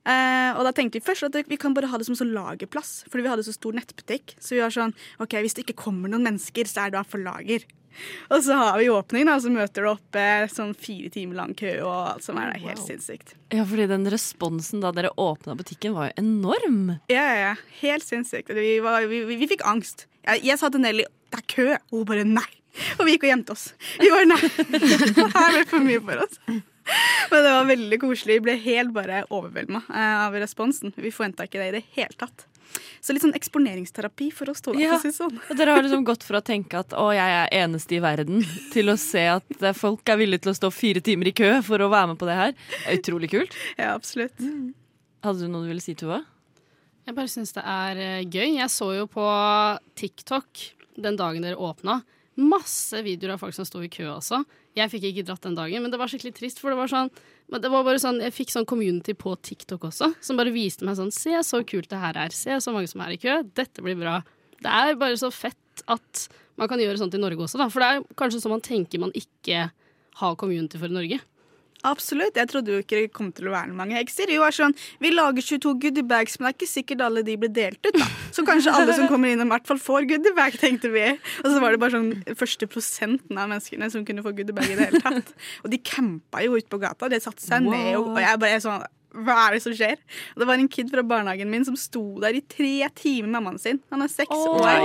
Uh, 0.00 0.56
og 0.56 0.62
da 0.64 0.70
tenkte 0.72 0.96
vi 0.96 1.04
først 1.04 1.26
at 1.26 1.50
vi 1.50 1.58
kan 1.60 1.74
bare 1.76 1.90
ha 1.90 1.98
det 2.00 2.06
som 2.08 2.16
sånn 2.16 2.32
lagerplass, 2.32 3.02
fordi 3.10 3.26
vi 3.26 3.32
hadde 3.34 3.44
så 3.44 3.52
stor 3.56 3.76
nettbutikk. 3.76 4.36
Så 4.40 4.56
vi 4.56 4.62
var 4.62 4.72
sånn 4.72 4.94
OK, 5.20 5.36
hvis 5.42 5.58
det 5.58 5.66
ikke 5.66 5.82
kommer 5.82 6.12
noen 6.12 6.24
mennesker, 6.24 6.70
så 6.70 6.86
er 6.86 6.92
det 6.92 7.00
da 7.00 7.04
for 7.06 7.20
lager. 7.22 7.66
Og 8.32 8.44
så 8.46 8.56
har 8.58 8.78
vi 8.80 8.88
åpning, 8.92 9.26
da, 9.28 9.36
så 9.42 9.52
møter 9.52 9.86
det 9.86 9.92
opp 9.92 10.18
eh, 10.18 10.46
sånn 10.52 10.74
fire 10.78 11.10
timer 11.14 11.40
lang 11.40 11.54
kø 11.58 11.72
og 11.84 11.94
alt 12.14 12.26
som 12.26 12.38
er 12.40 12.52
der. 12.52 12.62
Helt 12.68 12.84
sinnssykt. 12.84 13.34
Ja, 13.54 13.64
fordi 13.66 13.88
den 13.90 14.06
responsen 14.12 14.84
da 14.84 14.92
dere 14.96 15.12
åpna 15.20 15.56
butikken, 15.58 15.96
var 15.96 16.10
jo 16.10 16.22
enorm. 16.22 16.96
Ja, 17.12 17.24
ja, 17.24 17.36
ja. 17.50 17.54
Helt 17.80 18.06
sinnssykt. 18.06 18.52
Vi, 18.56 18.78
var, 18.84 19.06
vi, 19.10 19.24
vi, 19.28 19.38
vi 19.40 19.50
fikk 19.50 19.66
angst. 19.68 20.06
Jeg, 20.26 20.44
jeg 20.50 20.60
sa 20.60 20.70
til 20.72 20.84
Nelly 20.84 21.06
det 21.30 21.38
er 21.38 21.46
kø, 21.50 21.68
og 21.92 22.00
hun 22.00 22.08
bare 22.08 22.26
nei. 22.26 22.48
Og 22.98 23.06
vi 23.06 23.14
gikk 23.14 23.26
og 23.26 23.32
gjemte 23.32 23.54
oss. 23.54 23.68
Vi 24.00 24.10
bare 24.10 24.26
nei. 24.30 24.40
Her 25.36 25.54
ble 25.54 25.64
for 25.70 25.84
mye 25.84 26.02
for 26.02 26.24
oss. 26.24 26.40
Men 27.30 27.44
det 27.44 27.52
var 27.54 27.68
veldig 27.68 27.98
koselig. 28.02 28.40
Vi 28.40 28.44
ble 28.48 28.56
helt 28.64 28.94
bare 28.94 29.24
overvelda 29.30 29.82
av 30.26 30.34
responsen. 30.42 30.94
Vi 30.96 31.12
forventa 31.14 31.46
ikke 31.46 31.60
det 31.62 31.68
i 31.70 31.76
det 31.78 31.84
hele 31.94 32.18
tatt. 32.18 32.46
Så 33.00 33.14
litt 33.14 33.24
sånn 33.24 33.36
eksponeringsterapi 33.36 34.30
for 34.34 34.52
oss 34.52 34.64
to. 34.64 34.74
Ja. 34.78 34.98
si 35.02 35.12
sånn. 35.14 35.38
Og 35.48 35.58
dere 35.58 35.76
har 35.76 35.86
liksom 35.86 36.04
gått 36.08 36.26
fra 36.26 36.40
å 36.40 36.46
tenke 36.46 36.82
at 36.82 36.94
å, 36.96 37.08
jeg 37.16 37.36
er 37.38 37.54
eneste 37.62 37.96
i 37.96 38.02
verden, 38.04 38.44
til 38.74 38.92
å 38.92 38.96
se 39.00 39.24
at 39.36 39.62
eh, 39.62 39.76
folk 39.76 40.08
er 40.12 40.20
villige 40.20 40.46
til 40.46 40.54
å 40.54 40.58
stå 40.58 40.72
fire 40.74 41.02
timer 41.04 41.32
i 41.32 41.36
kø 41.36 41.52
for 41.66 41.82
å 41.82 41.90
være 41.92 42.12
med 42.12 42.20
på 42.20 42.28
det 42.28 42.38
her. 42.38 42.54
Det 42.56 42.82
er 42.84 43.00
utrolig 43.00 43.32
kult. 43.32 43.56
Ja, 43.76 43.94
absolutt. 43.94 44.36
Hadde 45.24 45.44
du 45.44 45.50
noe 45.52 45.66
du 45.66 45.72
ville 45.72 45.84
si, 45.84 45.96
Tuva? 45.98 46.22
Jeg 47.08 47.16
bare 47.16 47.30
syns 47.32 47.52
det 47.56 47.64
er 47.66 48.00
eh, 48.00 48.22
gøy. 48.28 48.56
Jeg 48.60 48.70
så 48.72 48.92
jo 48.94 49.08
på 49.10 49.26
TikTok 49.98 50.66
den 51.00 51.16
dagen 51.18 51.44
dere 51.44 51.58
åpna. 51.58 52.00
Masse 52.40 53.00
videoer 53.04 53.34
av 53.34 53.42
folk 53.42 53.56
som 53.56 53.66
sto 53.68 53.82
i 53.84 53.90
kø 53.92 54.06
også. 54.14 54.42
Jeg 54.78 54.92
fikk 54.92 55.08
ikke 55.10 55.26
dratt 55.28 55.44
den 55.44 55.56
dagen, 55.58 55.82
men 55.82 55.92
det 55.92 55.98
var 56.00 56.10
skikkelig 56.10 56.36
trist. 56.36 56.60
For 56.62 56.72
det 56.72 56.78
var 56.78 56.92
sånn, 56.92 57.10
men 57.50 57.62
det 57.62 57.70
var 57.72 57.82
bare 57.86 58.00
sånn 58.02 58.20
Jeg 58.22 58.34
fikk 58.36 58.52
sånn 58.54 58.68
community 58.68 59.14
på 59.18 59.34
TikTok 59.42 59.88
også, 59.90 60.12
som 60.22 60.38
bare 60.38 60.52
viste 60.54 60.86
meg 60.86 60.98
sånn 60.98 61.10
Se 61.14 61.34
så 61.46 61.62
kult 61.66 61.90
det 61.90 61.98
her 62.00 62.18
er. 62.18 62.34
Se 62.34 62.58
så 62.62 62.74
mange 62.74 62.90
som 62.90 63.02
er 63.04 63.16
i 63.16 63.20
kø. 63.20 63.40
Dette 63.56 63.82
blir 63.84 63.98
bra. 63.98 64.20
Det 64.60 64.70
er 64.70 64.98
bare 65.00 65.18
så 65.18 65.32
fett 65.34 65.84
at 65.90 66.28
man 66.60 66.68
kan 66.70 66.80
gjøre 66.82 67.00
sånt 67.00 67.16
i 67.16 67.20
Norge 67.20 67.46
også, 67.46 67.58
da. 67.60 67.68
For 67.72 67.82
det 67.82 67.88
er 67.90 68.16
kanskje 68.20 68.42
sånn 68.42 68.54
man 68.54 68.64
tenker 68.64 69.02
man 69.02 69.14
ikke 69.16 69.70
har 70.20 70.36
community 70.40 70.78
for 70.80 70.92
i 70.92 70.96
Norge. 70.96 71.20
Absolutt. 71.86 72.36
Jeg 72.36 72.50
trodde 72.50 72.74
jo 72.74 72.82
ikke 72.82 72.98
det 72.98 73.12
kom 73.16 73.30
til 73.32 73.48
å 73.48 73.54
være 73.54 73.72
mange 73.76 73.96
hekser. 73.96 74.28
Vi 74.30 74.38
var 74.40 74.54
sånn, 74.54 74.74
vi 75.00 75.12
lager 75.14 75.44
22 75.44 75.74
goodiebags, 75.80 76.36
men 76.38 76.48
det 76.48 76.52
er 76.52 76.58
ikke 76.58 76.70
sikkert 76.74 77.04
alle 77.06 77.24
de 77.26 77.36
blir 77.40 77.52
delt 77.56 77.80
ut. 77.86 77.96
da. 77.96 78.08
Så 78.36 78.44
kanskje 78.46 78.74
alle 78.76 78.94
som 78.96 79.08
kommer 79.10 79.32
inn, 79.32 79.40
i 79.42 79.48
hvert 79.50 79.66
fall 79.68 79.80
får 79.80 80.06
goodiebag, 80.12 80.60
tenkte 80.60 80.92
vi. 80.92 81.06
Og 81.42 81.48
så 81.48 81.58
var 81.62 81.74
det 81.74 81.82
bare 81.82 81.96
sånn 81.96 82.36
første 82.38 82.68
prosenten 82.70 83.40
av 83.40 83.50
menneskene 83.50 83.90
som 83.92 84.06
kunne 84.06 84.24
få 84.26 84.34
goodiebag 84.36 84.70
i 84.70 84.78
det 84.78 84.88
hele 84.90 85.02
tatt. 85.02 85.34
Og 85.64 85.72
de 85.72 85.80
campa 85.82 86.44
jo 86.44 86.56
ute 86.58 86.70
på 86.70 86.80
gata. 86.82 87.10
De 87.10 87.20
satte 87.22 87.44
seg 87.44 87.64
ned, 87.66 87.94
og, 87.98 88.16
jeg 88.20 88.42
bare 88.42 88.64
sånn 88.64 88.88
hva 89.10 89.34
er 89.48 89.56
det 89.56 89.62
som 89.64 89.72
skjer? 89.74 89.96
Og 90.36 90.42
det 90.42 90.46
var 90.46 90.60
en 90.62 90.68
kid 90.70 90.90
fra 90.92 91.02
barnehagen 91.02 91.48
min 91.50 91.64
som 91.66 91.74
sto 91.78 92.02
der 92.22 92.36
i 92.38 92.42
tre 92.46 92.86
timer 92.94 93.26
med 93.26 93.40
mammaen 93.40 93.58
sin. 93.58 93.80
Han 93.90 94.04
er 94.04 94.12
seks 94.12 94.30
oh, 94.30 94.60
år. 94.60 94.84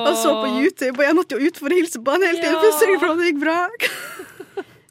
Og 0.00 0.14
så 0.16 0.32
på 0.38 0.52
YouTube, 0.62 0.94
og 0.96 1.04
jeg 1.04 1.18
måtte 1.18 1.36
jo 1.36 1.50
ut 1.50 1.60
for 1.60 1.68
å 1.68 1.76
hilse 1.76 2.00
på 2.00 2.14
han 2.14 2.24
hele 2.24 2.40
tiden. 2.40 2.56
For 2.56 2.70
å 2.70 2.78
sørge 2.80 3.02
for 3.02 3.12
at 3.12 3.20
det 3.20 3.28
gikk 3.28 3.42
bra. 3.44 3.58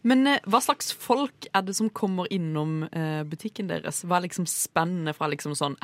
Men 0.07 0.27
eh, 0.27 0.41
hva 0.51 0.59
slags 0.63 0.91
folk 0.95 1.47
er 1.55 1.63
det 1.65 1.75
som 1.77 1.89
kommer 1.95 2.27
innom 2.33 2.83
eh, 2.91 3.21
butikken 3.27 3.69
deres? 3.71 4.01
Hva 4.03 4.19
er 4.19 4.25
liksom 4.27 4.47
spennende 4.49 5.13
fra 5.15 5.29
liksom 5.31 5.55
sånn 5.57 5.77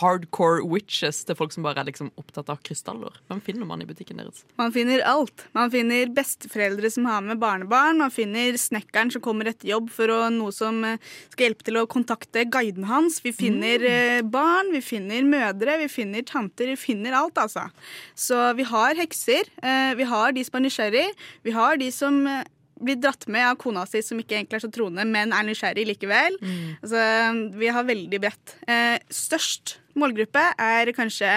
hardcore 0.00 0.62
witches 0.70 1.24
til 1.26 1.38
folk 1.38 1.54
som 1.54 1.66
bare 1.66 1.82
er 1.82 1.90
liksom 1.90 2.12
opptatt 2.20 2.52
av 2.52 2.62
krystaller? 2.66 3.18
Hvem 3.30 3.42
finner 3.44 3.68
man 3.68 3.82
i 3.82 3.88
butikken 3.88 4.22
deres? 4.22 4.44
Man 4.60 4.74
finner 4.74 5.02
alt. 5.08 5.46
Man 5.56 5.72
finner 5.74 6.12
besteforeldre 6.14 6.90
som 6.94 7.08
har 7.10 7.24
med 7.26 7.42
barnebarn. 7.42 8.00
Man 8.02 8.14
finner 8.14 8.56
snekkeren 8.60 9.12
som 9.14 9.24
kommer 9.24 9.50
etter 9.50 9.72
jobb 9.72 9.90
for 9.94 10.12
å, 10.12 10.20
noe 10.34 10.54
som 10.54 10.82
eh, 10.86 11.02
skal 11.34 11.48
hjelpe 11.48 11.66
til 11.66 11.80
å 11.80 11.86
kontakte 11.90 12.46
guiden 12.46 12.86
hans. 12.90 13.20
Vi 13.24 13.34
finner 13.34 13.84
eh, 13.90 14.22
barn, 14.22 14.70
vi 14.74 14.82
finner 14.84 15.26
mødre, 15.26 15.80
vi 15.82 15.90
finner 15.92 16.26
tanter. 16.28 16.70
Vi 16.74 16.80
finner 16.80 17.16
alt, 17.18 17.38
altså. 17.42 17.68
Så 18.14 18.38
vi 18.58 18.66
har 18.70 18.98
hekser. 18.98 19.50
Eh, 19.62 19.94
vi 19.98 20.06
har 20.08 20.34
de 20.34 20.44
som 20.46 20.60
er 20.60 20.68
nysgjerrig. 20.68 21.08
Vi 21.44 21.54
har 21.54 21.80
de 21.80 21.90
som 21.94 22.22
eh, 22.30 22.44
blir 22.80 22.98
dratt 23.00 23.26
med 23.30 23.46
av 23.46 23.56
kona 23.60 23.84
si, 23.86 24.02
som 24.02 24.18
ikke 24.20 24.36
egentlig 24.38 24.58
er 24.58 24.64
så 24.66 24.72
troende, 24.74 25.04
men 25.06 25.32
er 25.32 25.46
nysgjerrig 25.46 25.86
likevel. 25.92 26.38
Altså, 26.82 27.04
vi 27.60 27.70
har 27.76 27.86
veldig 27.88 28.20
bredt. 28.24 28.56
Eh, 28.66 28.98
størst 29.14 29.78
målgruppe 30.00 30.42
er 30.58 30.90
kanskje 30.96 31.30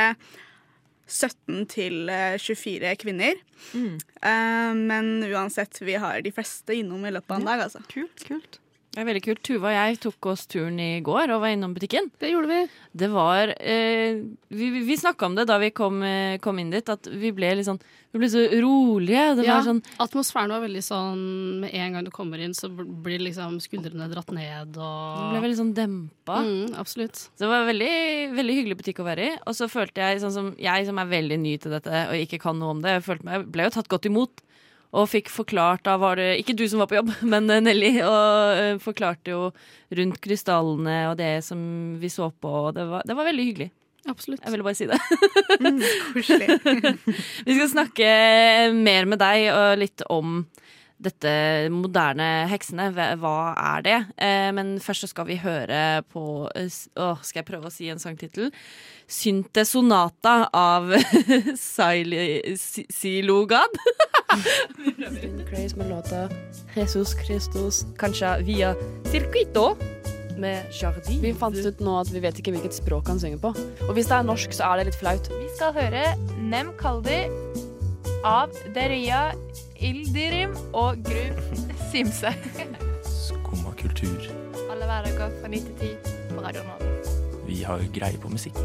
17 1.08 1.68
til 1.72 2.10
eh, 2.12 2.38
24 2.42 2.96
kvinner. 3.04 3.40
Eh, 3.78 4.74
men 4.76 5.14
uansett, 5.30 5.80
vi 5.82 5.96
har 6.02 6.22
de 6.26 6.34
fleste 6.36 6.76
innom 6.76 7.06
i 7.08 7.14
løpet 7.16 7.32
av 7.32 7.40
en 7.40 7.52
dag, 7.52 7.68
altså. 7.70 7.84
Kult, 7.94 8.26
kult. 8.28 8.60
Det 8.98 9.04
er 9.04 9.10
veldig 9.12 9.22
kult. 9.28 9.42
Tuva 9.46 9.68
og 9.70 9.76
jeg 9.76 9.98
tok 10.02 10.26
oss 10.32 10.48
turen 10.50 10.80
i 10.82 10.88
går 11.06 11.30
og 11.36 11.44
var 11.44 11.52
innom 11.54 11.76
butikken. 11.76 12.08
Det 12.18 12.32
gjorde 12.32 12.50
vi. 12.50 12.62
Det 12.98 13.10
var 13.14 13.52
eh, 13.62 14.24
Vi, 14.50 14.70
vi- 14.88 14.98
snakka 14.98 15.28
om 15.28 15.36
det 15.38 15.46
da 15.46 15.60
vi 15.62 15.70
kom, 15.70 16.00
eh, 16.02 16.40
kom 16.42 16.58
inn 16.58 16.72
dit, 16.74 16.90
at 16.90 17.06
vi 17.06 17.30
ble 17.32 17.52
litt 17.60 17.68
sånn 17.68 17.78
Vi 18.10 18.18
ble 18.24 18.30
så 18.34 18.42
rolige. 18.58 19.36
Det 19.38 19.46
Ja, 19.46 19.60
var 19.60 19.68
sånn 19.68 19.84
Atmosfæren 20.02 20.50
var 20.50 20.64
veldig 20.66 20.82
sånn 20.82 21.22
Med 21.62 21.76
en 21.78 21.94
gang 21.94 22.06
du 22.06 22.10
kommer 22.10 22.42
inn, 22.42 22.56
så 22.58 22.72
blir 22.74 23.22
liksom 23.22 23.60
skuldrene 23.62 24.10
dratt 24.10 24.34
ned 24.34 24.74
Det 24.74 25.30
ble 25.30 25.44
veldig 25.46 25.60
sånn 25.62 25.74
dempa. 25.78 26.42
mm, 26.42 26.74
Absolutt. 26.82 27.22
Så 27.38 27.46
det 27.46 27.52
var 27.54 27.70
veldig, 27.70 27.94
veldig 28.34 28.58
hyggelig 28.58 28.80
butikk 28.82 29.04
å 29.06 29.10
være 29.12 29.30
i. 29.30 29.38
Og 29.46 29.54
så 29.54 29.70
følte 29.70 30.02
jeg, 30.02 30.24
sånn 30.26 30.34
som 30.34 30.56
jeg 30.58 30.90
som 30.90 30.98
er 30.98 31.06
veldig 31.14 31.38
ny 31.38 31.54
til 31.62 31.70
dette 31.78 32.08
og 32.10 32.18
ikke 32.18 32.42
kan 32.42 32.58
noe 32.58 32.74
om 32.74 32.82
det, 32.82 32.98
jeg 33.06 33.46
ble 33.46 33.70
jo 33.70 33.76
tatt 33.78 33.88
godt 33.94 34.10
imot. 34.10 34.42
Og 34.96 35.10
fikk 35.12 35.32
forklart 35.34 35.84
da 35.84 35.98
var 36.00 36.16
det 36.20 36.38
Ikke 36.42 36.56
du 36.56 36.64
som 36.70 36.80
var 36.80 36.88
på 36.92 37.00
jobb, 37.00 37.12
men 37.34 37.50
eh, 37.52 37.64
Nelly. 37.64 37.92
Og 38.06 38.62
eh, 38.62 38.78
forklarte 38.84 39.34
jo 39.34 39.50
rundt 39.98 40.22
krystallene 40.24 41.00
og 41.12 41.18
det 41.20 41.34
som 41.48 41.60
vi 42.02 42.12
så 42.12 42.30
på. 42.32 42.54
Og 42.70 42.78
det 42.78 42.88
var, 42.90 43.04
det 43.08 43.18
var 43.18 43.28
veldig 43.28 43.50
hyggelig. 43.52 43.72
Absolutt. 44.08 44.40
Jeg 44.46 44.54
ville 44.54 44.64
bare 44.64 44.78
si 44.78 44.86
det. 44.88 44.98
Koselig. 46.14 46.48
Vi 47.48 47.56
skal 47.58 47.72
snakke 47.74 48.12
mer 48.72 49.10
med 49.10 49.20
deg 49.20 49.50
og 49.52 49.82
litt 49.82 50.04
om 50.08 50.38
dette 51.00 51.32
moderne 51.70 52.48
heksene. 52.50 52.88
Hva 53.22 53.34
er 53.76 53.82
det? 53.86 53.98
Eh, 54.18 54.52
Men 54.56 54.76
først 54.82 55.06
så 55.06 55.10
skal 55.12 55.26
vi 55.30 55.36
høre 55.38 56.02
på 56.10 56.24
å, 56.48 56.52
s- 56.66 56.88
Skal 56.96 57.42
jeg 57.44 57.48
prøve 57.52 57.70
å 57.70 57.74
si 57.74 57.90
en 57.94 58.00
sangtittel? 58.02 58.50
Synte 59.08 59.64
Sonata 59.66 60.50
av 60.54 60.90
Silogad. 62.90 63.78
Craze 65.50 65.76
med 65.80 65.90
låta 65.90 66.30
Jesus 66.76 67.14
Christus, 67.26 67.86
kanskje 67.98 68.34
via 68.44 68.74
Circuito 69.12 69.76
med 70.38 70.66
Jardin. 70.82 71.22
Vi 71.22 71.32
fant 71.34 71.56
ut 71.58 71.80
nå 71.82 71.96
at 72.02 72.12
vi 72.14 72.20
vet 72.22 72.38
ikke 72.38 72.52
hvilket 72.54 72.76
språk 72.78 73.08
han 73.10 73.18
synger 73.22 73.40
på. 73.42 73.54
Og 73.88 73.94
hvis 73.98 74.10
det 74.12 74.20
er 74.20 74.28
norsk, 74.28 74.54
så 74.54 74.68
er 74.70 74.82
det 74.84 74.90
litt 74.92 75.00
flaut. 75.00 75.30
Vi 75.34 75.48
skal 75.56 75.74
høre 75.78 76.04
Nem 76.38 76.74
Kaldi 76.78 77.24
av 78.28 78.54
Deria 78.76 79.32
Ildirim 79.82 80.56
og 80.74 80.98
Grub 81.06 81.38
Simse. 81.92 82.32
Skumma 83.06 83.74
kultur. 83.78 84.26
Alle 84.72 84.86
hverdager 84.90 85.30
fra 85.42 85.48
9 85.52 85.60
til 85.66 85.76
10 85.80 86.34
på 86.34 86.42
Radio 86.42 86.64
Nova. 86.66 86.94
Vi 87.48 87.62
har 87.64 87.84
greie 87.94 88.18
på 88.18 88.30
musikk. 88.34 88.58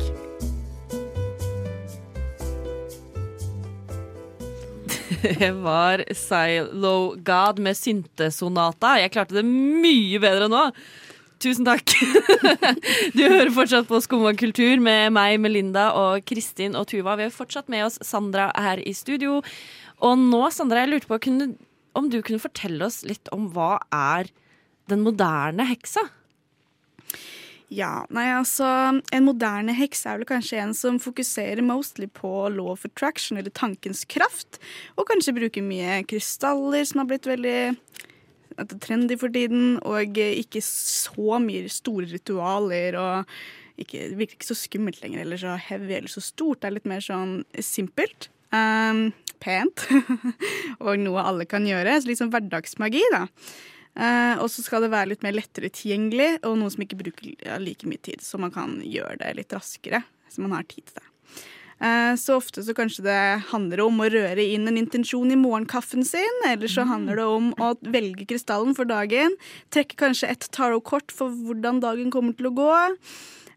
Det 5.23 5.53
var 5.63 6.05
Silo 6.17 7.15
God 7.25 7.61
med 7.63 7.77
syntesonata. 7.77 8.97
Jeg 9.03 9.13
klarte 9.15 9.37
det 9.39 9.45
mye 9.47 10.19
bedre 10.23 10.49
nå. 10.51 10.71
Tusen 11.43 11.67
takk. 11.67 11.93
Du 13.17 13.23
hører 13.27 13.51
fortsatt 13.55 13.89
på 13.89 13.99
Skumma 14.03 14.33
kultur 14.39 14.81
med 14.83 15.11
meg, 15.15 15.41
Melinda 15.43 15.91
og 15.99 16.23
Kristin 16.27 16.77
og 16.79 16.87
Tuva. 16.91 17.17
Vi 17.19 17.27
har 17.27 17.35
fortsatt 17.35 17.69
med 17.73 17.85
oss 17.89 17.99
Sandra 18.07 18.49
her 18.55 18.79
i 18.79 18.95
studio. 18.95 19.41
Og 20.03 20.19
nå, 20.19 20.43
Sandra, 20.51 20.83
jeg 20.83 20.93
lurte 20.93 21.11
på 21.11 21.21
kunne, 21.29 21.53
om 21.99 22.09
du 22.11 22.19
kunne 22.25 22.43
fortelle 22.43 22.89
oss 22.89 23.03
litt 23.07 23.31
om 23.35 23.51
hva 23.55 23.77
er 23.95 24.33
den 24.91 25.05
moderne 25.07 25.67
heksa? 25.69 26.09
Ja, 27.73 28.03
nei 28.13 28.27
altså 28.35 28.67
En 29.15 29.25
moderne 29.25 29.73
heks 29.73 30.03
er 30.05 30.19
vel 30.21 30.29
kanskje 30.29 30.59
en 30.61 30.75
som 30.77 30.99
fokuserer 31.01 31.63
mostly 31.65 32.09
på 32.11 32.31
law 32.53 32.75
of 32.75 32.85
attraction, 32.85 33.39
eller 33.41 33.55
tankens 33.55 34.05
kraft, 34.05 34.61
og 34.99 35.09
kanskje 35.09 35.37
bruker 35.39 35.65
mye 35.65 36.03
krystaller, 36.09 36.85
som 36.89 37.03
har 37.03 37.09
blitt 37.09 37.31
veldig 37.31 37.57
trendy 38.85 39.17
for 39.17 39.33
tiden, 39.33 39.79
og 39.89 40.19
ikke 40.19 40.61
så 40.67 41.41
mye 41.41 41.71
store 41.73 42.11
ritualer, 42.13 42.99
og 43.01 43.81
ikke, 43.81 44.11
det 44.11 44.19
virker 44.19 44.37
ikke 44.37 44.51
så 44.51 44.59
skummelt 44.59 45.01
lenger, 45.01 45.25
eller 45.25 45.41
så 45.41 45.57
heavy 45.57 45.97
eller 45.97 46.13
så 46.13 46.21
stort. 46.21 46.61
Det 46.61 46.69
er 46.69 46.77
litt 46.77 46.91
mer 46.93 47.01
sånn 47.05 47.39
simpelt. 47.65 48.29
Um, 48.53 49.15
pent. 49.43 49.87
og 50.85 50.97
noe 51.03 51.27
alle 51.27 51.47
kan 51.51 51.67
gjøre. 51.67 51.99
Så 52.01 52.17
sånn 52.23 52.33
hverdagsmagi, 52.33 53.05
da. 53.15 53.27
Uh, 53.93 54.41
og 54.41 54.49
så 54.49 54.63
skal 54.65 54.87
det 54.87 54.93
være 54.93 55.11
litt 55.11 55.25
mer 55.25 55.35
lettere 55.37 55.69
tilgjengelig, 55.73 56.39
og 56.49 56.57
noe 56.57 56.73
som 56.73 56.85
ikke 56.85 57.01
bruker 57.03 57.59
like 57.61 57.89
mye 57.89 58.01
tid. 58.01 58.23
Så 58.25 58.41
man 58.41 58.55
kan 58.55 58.79
gjøre 58.87 59.19
det 59.21 59.35
litt 59.37 59.53
raskere, 59.53 60.01
så 60.33 60.45
man 60.45 60.57
har 60.57 60.65
tid 60.69 60.87
til 60.89 61.01
det. 61.01 61.09
Uh, 61.83 62.15
så 62.17 62.39
ofte 62.39 62.63
så 62.63 62.77
kanskje 62.79 63.05
det 63.09 63.19
handler 63.51 63.83
om 63.85 64.01
å 64.01 64.09
røre 64.13 64.45
inn 64.55 64.71
en 64.71 64.79
intensjon 64.81 65.35
i 65.35 65.39
morgenkaffen 65.39 66.07
sin, 66.07 66.41
eller 66.49 66.71
så 66.71 66.87
handler 66.89 67.21
det 67.21 67.29
om 67.29 67.53
å 67.61 67.73
velge 67.83 68.29
krystallen 68.31 68.73
for 68.79 68.89
dagen. 68.89 69.37
Trekke 69.75 69.99
kanskje 70.01 70.31
et 70.33 70.49
tarotkort 70.55 71.13
for 71.13 71.35
hvordan 71.35 71.83
dagen 71.85 72.13
kommer 72.15 72.39
til 72.39 72.49
å 72.49 72.57
gå. 72.57 72.73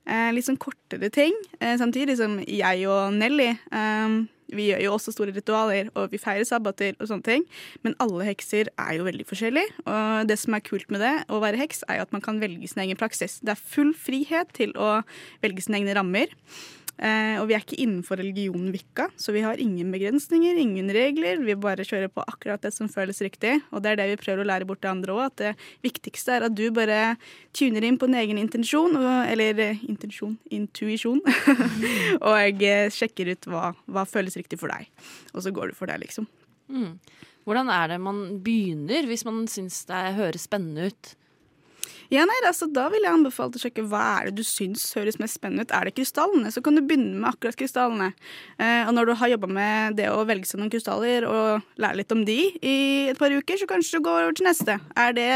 Uh, 0.06 0.30
litt 0.36 0.50
sånn 0.50 0.60
kortere 0.62 1.08
ting. 1.14 1.38
Samtidig 1.62 2.20
som 2.20 2.42
jeg 2.44 2.84
og 2.92 3.16
Nelly 3.16 3.54
eh, 3.56 4.18
vi 4.54 4.70
gjør 4.70 4.84
jo 4.84 4.94
også 4.96 5.14
store 5.16 5.34
ritualer, 5.36 5.90
og 5.98 6.12
vi 6.14 6.22
feirer 6.22 6.46
sabbater 6.48 6.94
og 7.00 7.10
sånne 7.10 7.26
ting. 7.26 7.46
Men 7.86 7.98
alle 8.04 8.28
hekser 8.28 8.70
er 8.76 8.94
jo 9.00 9.08
veldig 9.08 9.26
forskjellige. 9.30 9.86
Og 9.90 10.30
det 10.30 10.38
som 10.42 10.58
er 10.58 10.66
kult 10.66 10.92
med 10.94 11.02
det, 11.06 11.16
å 11.34 11.42
være 11.44 11.62
heks, 11.62 11.84
er 11.90 12.00
jo 12.00 12.08
at 12.08 12.16
man 12.16 12.24
kan 12.26 12.42
velge 12.44 12.70
sin 12.70 12.84
egen 12.86 13.00
praksis. 13.00 13.40
Det 13.42 13.56
er 13.56 13.68
full 13.76 13.94
frihet 13.98 14.54
til 14.58 14.76
å 14.78 15.00
velge 15.46 15.66
sine 15.66 15.82
egne 15.82 15.98
rammer. 15.98 16.34
Eh, 16.96 17.36
og 17.42 17.50
vi 17.50 17.56
er 17.58 17.64
ikke 17.64 17.78
innenfor 17.84 18.20
religionen 18.22 18.70
Vikka, 18.72 19.10
så 19.20 19.34
vi 19.36 19.44
har 19.44 19.60
ingen 19.60 19.90
begrensninger, 19.92 20.56
ingen 20.62 20.88
regler. 20.96 21.42
Vi 21.44 21.58
bare 21.60 21.84
kjører 21.88 22.12
på 22.12 22.24
akkurat 22.24 22.64
det 22.64 22.72
som 22.76 22.88
føles 22.92 23.20
riktig. 23.26 23.58
Og 23.76 23.84
det 23.84 23.92
er 23.92 24.00
det 24.00 24.08
vi 24.14 24.22
prøver 24.22 24.46
å 24.46 24.48
lære 24.48 24.68
bort 24.70 24.82
til 24.86 24.94
andre 24.94 25.18
òg, 25.18 25.24
at 25.26 25.42
det 25.42 25.52
viktigste 25.84 26.38
er 26.38 26.48
at 26.48 26.56
du 26.56 26.64
bare 26.76 27.18
tuner 27.56 27.84
inn 27.84 28.00
på 28.00 28.08
din 28.08 28.20
egen 28.22 28.40
intensjon, 28.40 28.96
eller 29.26 29.60
eh, 29.66 29.84
intensjon, 29.90 30.38
intuisjon, 30.56 31.20
og 32.26 32.34
jeg 32.40 32.96
sjekker 32.96 33.34
ut 33.34 33.52
hva, 33.52 33.70
hva 33.92 34.08
føles 34.08 34.40
riktig 34.40 34.62
for 34.62 34.72
deg. 34.72 34.88
Og 35.36 35.44
så 35.44 35.52
går 35.56 35.72
du 35.72 35.78
for 35.78 35.92
det, 35.92 36.00
liksom. 36.06 36.30
Mm. 36.72 36.96
Hvordan 37.46 37.70
er 37.70 37.92
det 37.92 38.00
man 38.02 38.24
begynner, 38.42 39.06
hvis 39.06 39.26
man 39.28 39.44
syns 39.52 39.84
det 39.90 40.02
høres 40.18 40.48
spennende 40.48 40.90
ut? 40.90 41.14
Ja, 42.14 42.26
nei, 42.28 42.38
altså, 42.46 42.68
Da 42.72 42.88
vil 42.94 43.06
jeg 43.06 43.14
anbefale 43.14 43.56
å 43.56 43.62
sjekke 43.62 43.86
hva 43.90 44.04
er 44.20 44.30
det 44.30 44.40
du 44.40 44.46
syns 44.46 44.84
høres 44.98 45.18
mest 45.22 45.40
spennende 45.40 45.66
ut. 45.66 45.74
Er 45.74 45.88
det 45.88 45.96
krystallene, 45.98 46.52
så 46.54 46.62
kan 46.64 46.78
du 46.78 46.84
begynne 46.86 47.18
med 47.18 47.32
akkurat 47.32 47.58
krystallene. 47.58 48.12
Eh, 48.60 48.84
og 48.86 48.94
når 48.94 49.10
du 49.10 49.14
har 49.22 49.32
jobba 49.34 49.50
med 49.50 49.98
det 49.98 50.10
å 50.12 50.22
velge 50.28 50.50
seg 50.50 50.62
noen 50.62 50.72
krystaller 50.74 51.26
og 51.30 51.66
lære 51.82 52.02
litt 52.02 52.14
om 52.14 52.22
de 52.28 52.38
i 52.62 52.76
et 53.10 53.20
par 53.20 53.34
uker, 53.34 53.58
så 53.58 53.70
kanskje 53.70 53.98
du 53.98 54.06
går 54.06 54.28
over 54.28 54.38
til 54.38 54.50
neste. 54.50 54.78
Er 55.00 55.16
det 55.18 55.30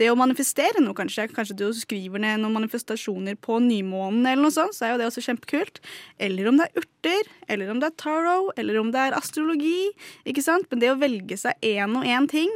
det 0.00 0.10
å 0.12 0.18
manifestere 0.18 0.82
noe, 0.84 0.96
kanskje? 0.98 1.30
Kanskje 1.32 1.56
du 1.62 1.66
skriver 1.76 2.22
ned 2.22 2.42
noen 2.42 2.58
manifestasjoner 2.58 3.38
på 3.40 3.60
nymånen, 3.64 4.24
eller 4.26 4.44
noe 4.44 4.54
sånt, 4.54 4.76
så 4.76 4.86
er 4.86 4.94
jo 4.94 5.00
det 5.00 5.08
også 5.08 5.24
kjempekult. 5.30 5.80
Eller 6.20 6.50
om 6.50 6.60
det 6.60 6.68
er 6.68 6.84
urter, 6.84 7.32
eller 7.48 7.72
om 7.72 7.80
det 7.80 7.90
er 7.90 7.98
tarot, 8.00 8.52
eller 8.60 8.80
om 8.80 8.92
det 8.92 9.06
er 9.08 9.16
astrologi. 9.16 9.90
ikke 10.28 10.44
sant? 10.44 10.68
Men 10.70 10.82
det 10.82 10.92
å 10.92 11.00
velge 11.00 11.38
seg 11.40 11.56
én 11.64 11.96
og 11.96 12.04
én 12.04 12.28
ting, 12.30 12.52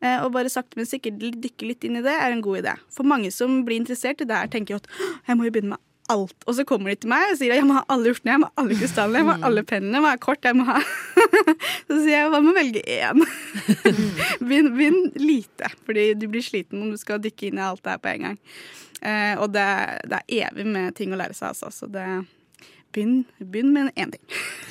eh, 0.00 0.22
og 0.22 0.32
bare 0.36 0.52
sakte, 0.52 0.78
men 0.78 0.86
sikkert 0.86 1.18
dykke 1.18 1.72
litt 1.72 1.84
inn 1.84 1.98
i 1.98 2.04
det, 2.04 2.14
er 2.14 2.32
en 2.32 2.44
god 2.44 2.62
idé. 2.62 2.76
For 2.94 3.07
mange 3.08 3.32
som 3.34 3.62
blir 3.66 3.80
interessert 3.80 4.22
i 4.22 4.28
det 4.28 4.38
her, 4.38 4.50
tenker 4.52 4.76
jo 4.76 4.82
at 4.82 4.90
jeg 5.28 5.38
må 5.38 5.48
jo 5.48 5.54
begynne 5.54 5.76
med 5.76 5.84
alt. 6.08 6.36
Og 6.48 6.56
så 6.56 6.64
kommer 6.68 6.92
de 6.92 7.02
til 7.02 7.10
meg 7.12 7.32
og 7.32 7.38
sier 7.38 7.52
at 7.52 7.60
jeg 7.60 7.68
må 7.68 7.76
ha 7.76 7.84
alle 7.92 8.14
urtene, 8.14 8.34
jeg 8.34 8.42
må 8.42 8.48
ha 8.48 8.62
alle 8.62 8.78
krystallene, 8.78 9.20
jeg 9.20 9.28
må 9.28 9.34
ha 9.36 9.50
alle 9.50 9.64
pennene, 9.68 9.98
jeg 9.98 10.04
må 10.04 10.12
ha 10.12 10.20
kort, 10.22 10.48
jeg 10.48 10.56
må 10.56 10.66
ha 10.68 10.78
Så 11.88 11.98
sier 12.00 12.14
jeg 12.14 12.32
hva 12.32 12.40
med 12.44 12.52
å 12.52 12.56
velge 12.56 12.82
én? 12.84 13.24
Begynn 14.40 14.72
begynn 14.76 15.00
lite, 15.20 15.70
fordi 15.84 16.10
du 16.18 16.26
blir 16.32 16.44
sliten 16.44 16.82
om 16.82 16.92
du 16.94 17.00
skal 17.00 17.20
dykke 17.24 17.50
inn 17.50 17.60
i 17.60 17.66
alt 17.66 17.84
det 17.84 17.94
her 17.94 18.02
på 18.02 18.12
en 18.14 18.26
gang. 18.28 18.40
Eh, 18.98 19.34
og 19.38 19.52
det, 19.54 19.68
det 20.10 20.18
er 20.18 20.48
evig 20.48 20.66
med 20.68 20.96
ting 20.98 21.12
å 21.14 21.20
lære 21.20 21.36
seg, 21.36 21.52
altså. 21.52 21.70
Så 21.74 21.90
det 21.92 22.06
begynn, 22.94 23.22
begynn 23.38 23.72
med 23.74 23.92
én 23.94 24.14
ting. 24.14 24.24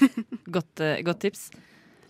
Godt, 0.58 0.82
eh, 0.84 1.00
godt 1.06 1.22
tips. 1.26 1.50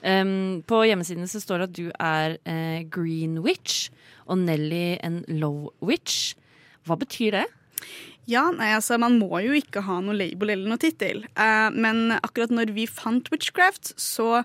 Um, 0.06 0.62
på 0.68 0.84
hjemmesiden 0.86 1.30
så 1.30 1.42
står 1.42 1.64
det 1.64 1.68
at 1.68 1.78
du 1.78 1.88
er 1.94 2.36
eh, 2.46 2.84
green 2.94 3.40
witch 3.42 3.88
og 4.28 4.44
Nelly 4.44 4.98
en 5.04 5.24
low 5.28 5.72
witch. 5.82 6.36
Hva 6.86 7.00
betyr 7.00 7.40
det? 7.40 7.48
Ja, 8.28 8.50
nei, 8.52 8.74
altså 8.76 8.98
Man 9.00 9.18
må 9.22 9.40
jo 9.40 9.56
ikke 9.56 9.86
ha 9.88 10.02
noe 10.04 10.18
label 10.18 10.52
eller 10.52 10.70
noe 10.70 10.82
tittel. 10.82 11.24
Uh, 11.40 11.72
men 11.74 12.12
akkurat 12.20 12.54
når 12.54 12.76
vi 12.76 12.86
fant 12.90 13.32
Witchcraft, 13.32 13.96
så 13.96 14.44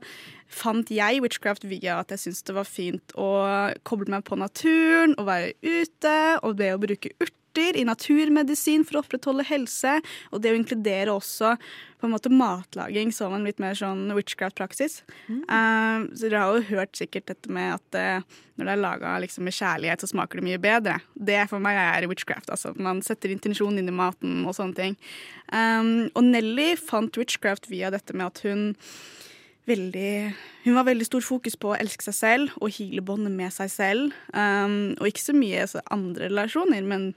fant 0.53 0.91
jeg 0.93 1.23
Witchcraft 1.25 1.67
via 1.69 1.99
at 2.01 2.13
jeg 2.15 2.27
syntes 2.27 2.47
det 2.47 2.57
var 2.57 2.69
fint 2.69 3.15
å 3.19 3.31
koble 3.89 4.13
meg 4.13 4.25
på 4.29 4.39
naturen 4.39 5.17
og 5.19 5.29
være 5.29 5.55
ute, 5.65 6.17
og 6.45 6.59
det 6.61 6.75
å 6.75 6.83
bruke 6.83 7.15
urter 7.19 7.42
i 7.61 7.85
naturmedisin 7.85 8.87
for 8.89 8.99
å 8.99 9.03
opprettholde 9.05 9.45
helse, 9.49 9.99
og 10.31 10.43
det 10.43 10.53
å 10.53 10.59
inkludere 10.59 11.13
også 11.13 11.57
på 12.03 12.09
en 12.09 12.15
måte 12.17 12.33
matlaging 12.35 13.13
som 13.15 13.35
en 13.37 13.45
litt 13.47 13.61
mer 13.63 13.77
sånn 13.79 14.09
witchcraft-praksis. 14.17 15.03
Eh, 15.31 16.07
så 16.11 16.25
dere 16.25 16.41
har 16.43 16.57
jo 16.57 16.65
hørt 16.73 16.99
sikkert 16.99 17.29
dette 17.31 17.53
med 17.53 17.77
at 17.77 17.99
uh, 17.99 18.41
når 18.59 18.67
det 18.67 18.75
er 18.75 18.83
laga 18.83 19.13
liksom 19.23 19.47
med 19.47 19.55
kjærlighet, 19.55 20.03
så 20.03 20.11
smaker 20.11 20.41
det 20.41 20.47
mye 20.49 20.61
bedre. 20.63 20.99
Det 21.15 21.39
for 21.51 21.63
meg 21.63 21.79
er 21.79 22.09
witchcraft. 22.11 22.51
altså 22.51 22.75
Man 22.75 23.05
setter 23.07 23.31
intensjon 23.31 23.79
inn 23.79 23.91
i 23.91 23.95
maten 23.95 24.43
og 24.43 24.57
sånne 24.59 24.79
ting. 24.79 24.99
Um, 25.53 26.11
og 26.13 26.25
Nelly 26.27 26.73
fant 26.81 27.17
witchcraft 27.19 27.71
via 27.71 27.93
dette 27.95 28.17
med 28.17 28.33
at 28.33 28.43
hun 28.47 28.73
veldig 29.67 30.35
Hun 30.65 30.75
var 30.75 30.87
veldig 30.87 31.07
stor 31.07 31.23
fokus 31.23 31.55
på 31.59 31.71
å 31.71 31.77
elske 31.79 32.05
seg 32.07 32.15
selv 32.15 32.55
og 32.63 32.71
heale 32.75 33.03
båndet 33.03 33.35
med 33.35 33.51
seg 33.55 33.71
selv. 33.71 34.17
Um, 34.35 34.95
og 34.99 35.09
ikke 35.11 35.23
så 35.23 35.35
mye 35.35 35.67
så 35.71 35.83
andre 35.91 36.29
relasjoner, 36.31 36.83
men 36.87 37.13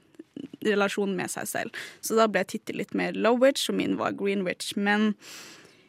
relasjonen 0.68 1.16
med 1.18 1.30
seg 1.32 1.46
selv. 1.50 1.82
Så 2.04 2.16
da 2.18 2.26
ble 2.30 2.42
tittel 2.48 2.80
litt 2.82 2.94
mer 2.98 3.12
low 3.16 3.38
witch, 3.42 3.68
og 3.70 3.78
min 3.80 3.96
var 4.00 4.16
green 4.18 4.44
witch. 4.46 4.74
Men 4.76 5.14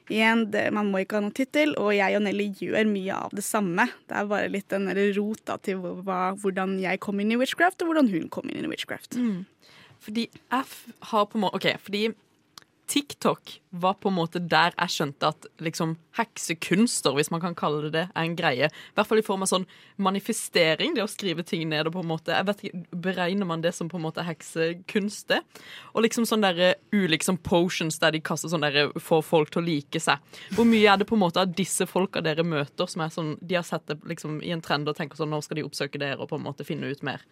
igjen, 0.07 0.46
det, 0.53 0.65
man 0.72 0.88
må 0.91 1.01
ikke 1.03 1.17
ha 1.19 1.24
noen 1.25 1.36
tittel, 1.36 1.74
og 1.81 1.89
jeg 1.98 2.15
og 2.15 2.24
Nelly 2.24 2.46
gjør 2.62 2.88
mye 2.88 3.15
av 3.27 3.34
det 3.36 3.43
samme. 3.43 3.89
Det 4.07 4.15
er 4.22 4.29
bare 4.29 4.51
litt 4.53 4.69
den 4.72 4.88
rota 5.17 5.57
til 5.65 5.81
hva, 5.84 6.22
hvordan 6.39 6.77
jeg 6.84 7.01
kom 7.03 7.19
inn 7.24 7.34
i 7.36 7.39
witchcraft, 7.41 7.81
og 7.84 7.91
hvordan 7.91 8.12
hun 8.13 8.29
kom 8.31 8.48
inn 8.53 8.63
i 8.63 8.72
witchcraft. 8.72 9.17
Mm. 9.19 9.41
Fordi 10.07 10.27
f- 10.53 10.88
har 11.12 11.25
på 11.27 11.36
en 11.39 11.43
måte 11.43 11.57
OK, 11.60 11.67
fordi 11.84 12.05
TikTok 12.88 13.62
var 13.70 13.94
på 13.94 14.10
en 14.10 14.15
måte 14.15 14.39
der 14.39 14.72
jeg 14.72 14.94
skjønte 14.94 15.29
at 15.34 15.48
liksom 15.63 15.98
heksekunster, 16.17 17.12
hvis 17.17 17.29
man 17.34 17.41
kan 17.44 17.56
kalle 17.58 17.82
det 17.86 17.91
det, 17.94 18.03
er 18.08 18.24
en 18.24 18.38
greie. 18.38 18.70
I 18.72 18.96
hvert 18.96 19.10
fall 19.10 19.22
i 19.22 19.25
form 19.25 19.44
av 19.44 19.51
sånn 19.51 19.67
manifestering, 20.01 20.96
det 20.96 21.03
å 21.03 21.12
skrive 21.12 21.44
ting 21.46 21.67
ned 21.70 21.89
og 21.89 21.98
på 21.98 22.06
en 22.06 22.10
måte 22.13 22.34
jeg 22.34 22.48
vet 22.48 22.63
ikke, 22.63 22.84
Beregner 23.08 23.48
man 23.50 23.62
det 23.63 23.74
som 23.75 23.89
på 23.91 24.00
en 24.00 24.06
måte 24.08 24.24
heksekunst? 24.25 25.36
Og 25.94 26.06
liksom 26.06 26.25
sånn 26.29 26.44
derre 26.46 26.74
ulike 26.96 27.27
sånn 27.27 27.41
potions 27.44 28.00
der 28.01 28.15
de 28.15 28.24
kaster 28.24 28.51
sånn 28.51 28.65
derre 28.65 28.88
får 29.03 29.24
folk 29.27 29.51
til 29.53 29.62
å 29.62 29.67
like 29.67 30.01
seg. 30.01 30.24
Hvor 30.56 30.67
mye 30.67 30.88
er 30.88 31.00
det 31.01 31.10
på 31.10 31.17
en 31.20 31.25
måte 31.25 31.44
av 31.44 31.53
disse 31.58 31.88
folka 31.89 32.24
dere 32.24 32.48
møter, 32.48 32.88
som 32.88 33.03
er 33.03 33.13
sånn 33.13 33.36
De 33.44 33.60
har 33.60 33.67
sett 33.67 33.86
det 33.91 34.00
liksom 34.08 34.39
i 34.41 34.53
en 34.56 34.63
trend 34.63 34.88
og 34.89 34.98
tenker 34.98 35.20
sånn 35.20 35.32
nå 35.34 35.44
skal 35.44 35.60
de 35.60 35.67
oppsøke 35.67 36.00
dere 36.01 36.22
og 36.22 36.32
på 36.32 36.39
en 36.39 36.48
måte 36.48 36.67
finne 36.67 36.89
ut 36.89 37.03
mer? 37.06 37.24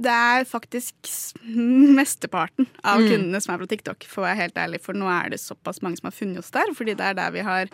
Det 0.00 0.12
er 0.12 0.46
faktisk 0.48 1.10
mesteparten 2.00 2.66
av 2.82 3.00
Mm. 3.02 3.08
kundene 3.10 3.40
som 3.44 3.54
er 3.54 3.60
på 3.62 3.68
TikTok, 3.68 4.06
for 4.08 4.22
å 4.22 4.28
være 4.28 4.40
helt 4.44 4.58
ærlig. 4.62 4.80
For 4.84 4.96
nå 4.96 5.08
er 5.12 5.30
det 5.34 5.40
såpass 5.42 5.82
mange 5.84 6.00
som 6.00 6.08
har 6.08 6.16
funnet 6.16 6.40
oss 6.40 6.50
der, 6.54 6.72
fordi 6.76 6.96
det 6.96 7.04
er 7.10 7.18
der 7.18 7.30
vi 7.36 7.44
har 7.44 7.68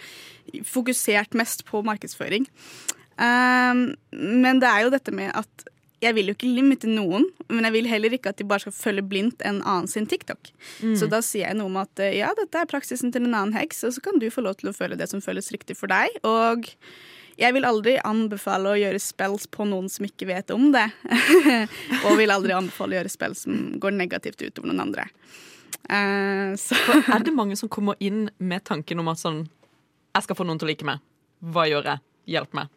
fokusert 0.66 1.34
mest 1.38 1.64
på 1.68 1.82
markedsføring. 1.86 2.46
Um, 3.16 3.94
men 4.12 4.60
det 4.60 4.68
er 4.68 4.84
jo 4.84 4.92
dette 4.92 5.14
med 5.14 5.32
at 5.34 5.68
jeg 6.04 6.12
vil 6.12 6.28
jo 6.28 6.34
ikke 6.36 6.50
limite 6.52 6.88
noen, 6.90 7.24
men 7.48 7.64
jeg 7.64 7.72
vil 7.72 7.86
heller 7.88 8.12
ikke 8.12 8.28
at 8.34 8.36
de 8.36 8.44
bare 8.44 8.66
skal 8.66 8.74
følge 8.76 9.02
blindt 9.08 9.40
en 9.48 9.62
annen 9.64 9.88
sin 9.88 10.04
TikTok. 10.06 10.50
Mm. 10.84 10.92
Så 11.00 11.08
da 11.08 11.22
sier 11.24 11.46
jeg 11.48 11.56
noe 11.56 11.70
om 11.70 11.78
at 11.80 12.02
eh, 12.04 12.18
ja, 12.18 12.34
dette 12.36 12.60
er 12.60 12.68
praksisen 12.68 13.14
til 13.14 13.24
en 13.24 13.32
annen 13.34 13.56
heks, 13.56 13.80
og 13.88 13.94
så 13.96 14.02
kan 14.04 14.20
du 14.20 14.28
få 14.30 14.44
lov 14.44 14.58
til 14.60 14.68
å 14.68 14.76
føle 14.76 14.98
det 15.00 15.08
som 15.08 15.24
føles 15.24 15.48
riktig 15.54 15.78
for 15.78 15.88
deg. 15.88 16.12
Og 16.28 16.68
jeg 17.36 17.52
vil 17.52 17.66
aldri 17.68 17.96
anbefale 18.00 18.72
å 18.72 18.78
gjøre 18.80 19.00
spells 19.02 19.44
på 19.52 19.66
noen 19.68 19.90
som 19.92 20.06
ikke 20.08 20.28
vet 20.30 20.52
om 20.54 20.70
det. 20.72 20.86
og 22.06 22.16
vil 22.20 22.32
aldri 22.32 22.54
anbefale 22.56 22.96
å 22.96 23.00
gjøre 23.00 23.12
spells 23.12 23.44
som 23.44 23.76
går 23.82 23.96
negativt 23.98 24.40
utover 24.40 24.70
noen 24.70 24.86
andre. 24.88 25.08
Uh, 25.90 26.56
så 26.58 26.78
Er 27.12 27.26
det 27.26 27.34
mange 27.36 27.58
som 27.58 27.70
kommer 27.70 27.98
inn 28.02 28.26
med 28.38 28.64
tanken 28.66 28.98
om 29.02 29.10
at 29.12 29.20
sånn 29.20 29.44
Jeg 30.16 30.24
skal 30.24 30.38
få 30.38 30.46
noen 30.46 30.58
til 30.58 30.66
å 30.66 30.70
like 30.72 30.86
meg. 30.88 31.02
Hva 31.44 31.66
gjør 31.68 31.92
jeg? 31.92 32.02
Hjelp 32.36 32.56
meg. 32.56 32.72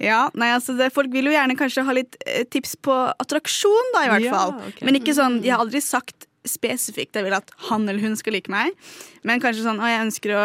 Ja, 0.00 0.22
nei, 0.32 0.48
altså 0.54 0.74
det, 0.78 0.88
Folk 0.94 1.12
vil 1.12 1.28
jo 1.28 1.34
gjerne 1.34 1.58
kanskje 1.58 1.84
ha 1.84 1.94
litt 1.94 2.16
eh, 2.24 2.46
tips 2.48 2.78
på 2.80 2.94
attraksjon, 3.20 3.92
da, 3.94 4.06
i 4.06 4.12
hvert 4.14 4.26
Ja, 4.30 4.32
fall. 4.32 4.54
Okay. 4.70 4.86
Men 4.88 4.96
ikke 4.98 5.14
sånn, 5.16 5.42
de 5.44 5.52
har 5.52 5.60
aldri 5.62 5.82
sagt 5.84 6.29
spesifikt 6.48 7.16
jeg 7.16 7.26
vil 7.26 7.36
at 7.36 7.50
han 7.68 7.88
eller 7.88 8.02
hun 8.02 8.16
skal 8.18 8.36
like 8.36 8.52
meg. 8.52 8.76
Men 9.26 9.42
kanskje 9.42 9.66
sånn 9.66 9.80
å, 9.82 9.88
jeg 9.88 10.04
ønsker 10.06 10.34
å 10.36 10.44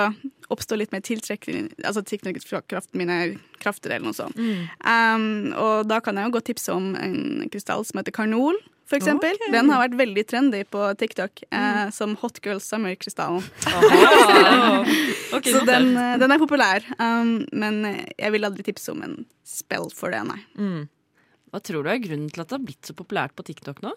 oppstå 0.54 0.78
litt 0.78 0.92
mer 0.94 1.02
tiltrekning 1.02 1.72
Altså 1.88 2.04
tilknyttet 2.06 2.46
fra 2.46 2.60
kraften 2.70 3.00
mine 3.02 3.18
krafter, 3.64 3.96
eller 3.96 4.12
noe 4.12 4.18
sånt. 4.18 4.38
Um, 4.38 5.54
og 5.58 5.88
da 5.90 6.02
kan 6.04 6.20
jeg 6.20 6.28
jo 6.28 6.36
godt 6.36 6.50
tipse 6.52 6.74
om 6.74 6.94
en 7.00 7.48
krystall 7.52 7.86
som 7.88 8.02
heter 8.02 8.16
karnol. 8.16 8.60
For 8.86 9.00
eksempel. 9.00 9.34
Okay. 9.40 9.50
Den 9.50 9.72
har 9.74 9.82
vært 9.82 9.96
veldig 9.98 10.24
trendy 10.30 10.60
på 10.70 10.82
TikTok 11.02 11.42
eh, 11.50 11.88
som 11.90 12.12
Hot 12.22 12.38
Girl 12.46 12.60
Summer-krystallen. 12.62 13.42
okay, 15.36 15.56
Så 15.56 15.64
den, 15.66 15.90
eh, 15.98 16.12
den 16.22 16.36
er 16.36 16.38
populær. 16.38 16.86
Um, 17.00 17.40
men 17.50 17.82
jeg 18.14 18.36
vil 18.36 18.46
aldri 18.46 18.68
tipse 18.68 18.94
om 18.94 19.02
en 19.08 19.16
spell 19.42 19.90
for 19.90 20.14
det, 20.14 20.22
nei. 20.30 20.38
Mm. 20.62 20.84
Hva 21.50 21.64
tror 21.66 21.82
du 21.82 21.90
er 21.90 22.04
grunnen 22.04 22.30
til 22.30 22.44
at 22.44 22.52
det 22.52 22.60
har 22.60 22.68
blitt 22.68 22.86
så 22.86 22.94
populært 22.98 23.34
på 23.34 23.48
TikTok 23.48 23.82
nå? 23.82 23.96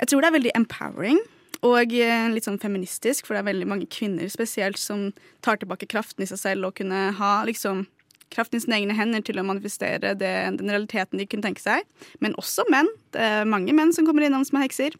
Jeg 0.00 0.10
tror 0.10 0.22
det 0.22 0.30
er 0.30 0.38
veldig 0.38 0.54
empowering 0.58 1.20
og 1.62 1.94
eh, 1.94 2.28
litt 2.32 2.46
sånn 2.48 2.60
feministisk, 2.62 3.26
for 3.26 3.36
det 3.36 3.42
er 3.42 3.50
veldig 3.52 3.68
mange 3.70 3.88
kvinner 3.90 4.30
spesielt 4.32 4.80
som 4.82 5.10
tar 5.46 5.60
tilbake 5.60 5.86
kraften 5.90 6.24
i 6.24 6.30
seg 6.30 6.40
selv 6.40 6.68
og 6.68 6.78
kunne 6.80 7.10
ha 7.18 7.34
liksom 7.46 7.84
kraften 8.32 8.58
i 8.58 8.64
sine 8.64 8.80
egne 8.80 8.96
hender 8.96 9.22
til 9.24 9.38
å 9.38 9.46
manifestere 9.46 10.14
det, 10.18 10.32
den 10.58 10.72
realiteten 10.72 11.20
de 11.20 11.28
kunne 11.28 11.44
tenke 11.44 11.62
seg. 11.62 11.86
Men 12.24 12.36
også 12.40 12.64
menn. 12.72 12.88
Det 13.14 13.22
er 13.22 13.48
mange 13.48 13.74
menn 13.76 13.92
som 13.94 14.08
kommer 14.08 14.26
innom 14.26 14.46
som 14.48 14.58
er 14.58 14.66
hekser. 14.66 14.96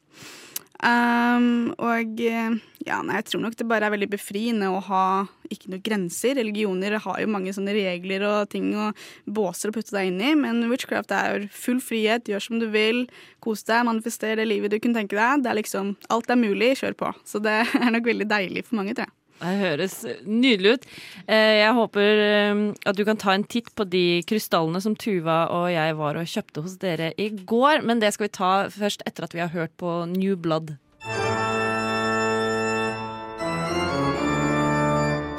Um, 0.82 1.68
og 1.78 2.18
eh, 2.26 2.56
ja, 2.82 2.96
nei, 3.06 3.20
jeg 3.20 3.28
tror 3.28 3.42
nok 3.44 3.54
det 3.54 3.66
bare 3.70 3.86
er 3.86 3.94
veldig 3.94 4.08
befriende 4.10 4.66
å 4.66 4.80
ha 4.88 5.04
ikke 5.52 5.70
noen 5.70 5.84
grenser. 5.86 6.34
Religioner 6.40 6.96
har 7.04 7.20
jo 7.22 7.30
mange 7.30 7.54
sånne 7.54 7.74
regler 7.76 8.24
og 8.26 8.50
ting 8.50 8.72
og 8.74 8.98
båser 9.30 9.70
å 9.70 9.76
putte 9.76 9.94
deg 9.94 10.10
inn 10.10 10.18
i, 10.18 10.34
men 10.38 10.66
witchcraft 10.72 11.14
er 11.14 11.46
full 11.54 11.78
frihet, 11.84 12.26
gjør 12.26 12.46
som 12.48 12.58
du 12.58 12.66
vil, 12.74 13.04
kos 13.44 13.62
deg, 13.68 13.86
manifester 13.86 14.34
det 14.38 14.48
livet 14.50 14.74
du 14.74 14.80
kunne 14.80 14.98
tenke 14.98 15.18
deg. 15.18 15.46
Det 15.46 15.52
er 15.52 15.60
liksom, 15.62 15.94
Alt 16.10 16.34
er 16.34 16.42
mulig, 16.42 16.74
kjør 16.82 16.98
på. 16.98 17.14
Så 17.28 17.42
det 17.42 17.60
er 17.84 17.90
nok 17.94 18.10
veldig 18.10 18.30
deilig 18.34 18.66
for 18.66 18.82
mange, 18.82 18.98
tror 18.98 19.06
jeg. 19.06 19.21
Det 19.42 19.57
høres 19.59 19.94
nydelig 20.22 20.76
ut. 20.76 20.85
Eh, 21.26 21.59
Jeg 21.62 21.72
håper 21.74 22.20
eh, 22.26 22.61
at 22.87 22.94
du 22.98 23.02
kan 23.09 23.18
ta 23.18 23.33
en 23.35 23.42
titt 23.44 23.72
på 23.74 23.85
de 23.90 24.22
krystallene 24.28 24.78
som 24.85 24.94
Tuva 24.94 25.48
og 25.50 25.66
jeg 25.74 25.96
var 25.98 26.18
og 26.20 26.31
kjøpte 26.31 26.62
hos 26.62 26.76
dere 26.83 27.11
i 27.18 27.26
går, 27.35 27.83
men 27.83 27.98
det 28.02 28.12
skal 28.14 28.28
vi 28.28 28.35
ta 28.38 28.52
først 28.70 29.02
etter 29.09 29.26
at 29.26 29.35
vi 29.35 29.42
har 29.42 29.50
hørt 29.50 29.74
på 29.83 30.05
New 30.14 30.37
Blood. 30.38 30.76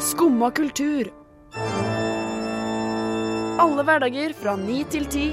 Skumma 0.03 0.49
kultur. 0.51 1.07
Alle 3.63 3.85
hverdager 3.87 4.33
fra 4.35 4.55
ni 4.59 4.83
til 4.91 5.05
ti. 5.07 5.27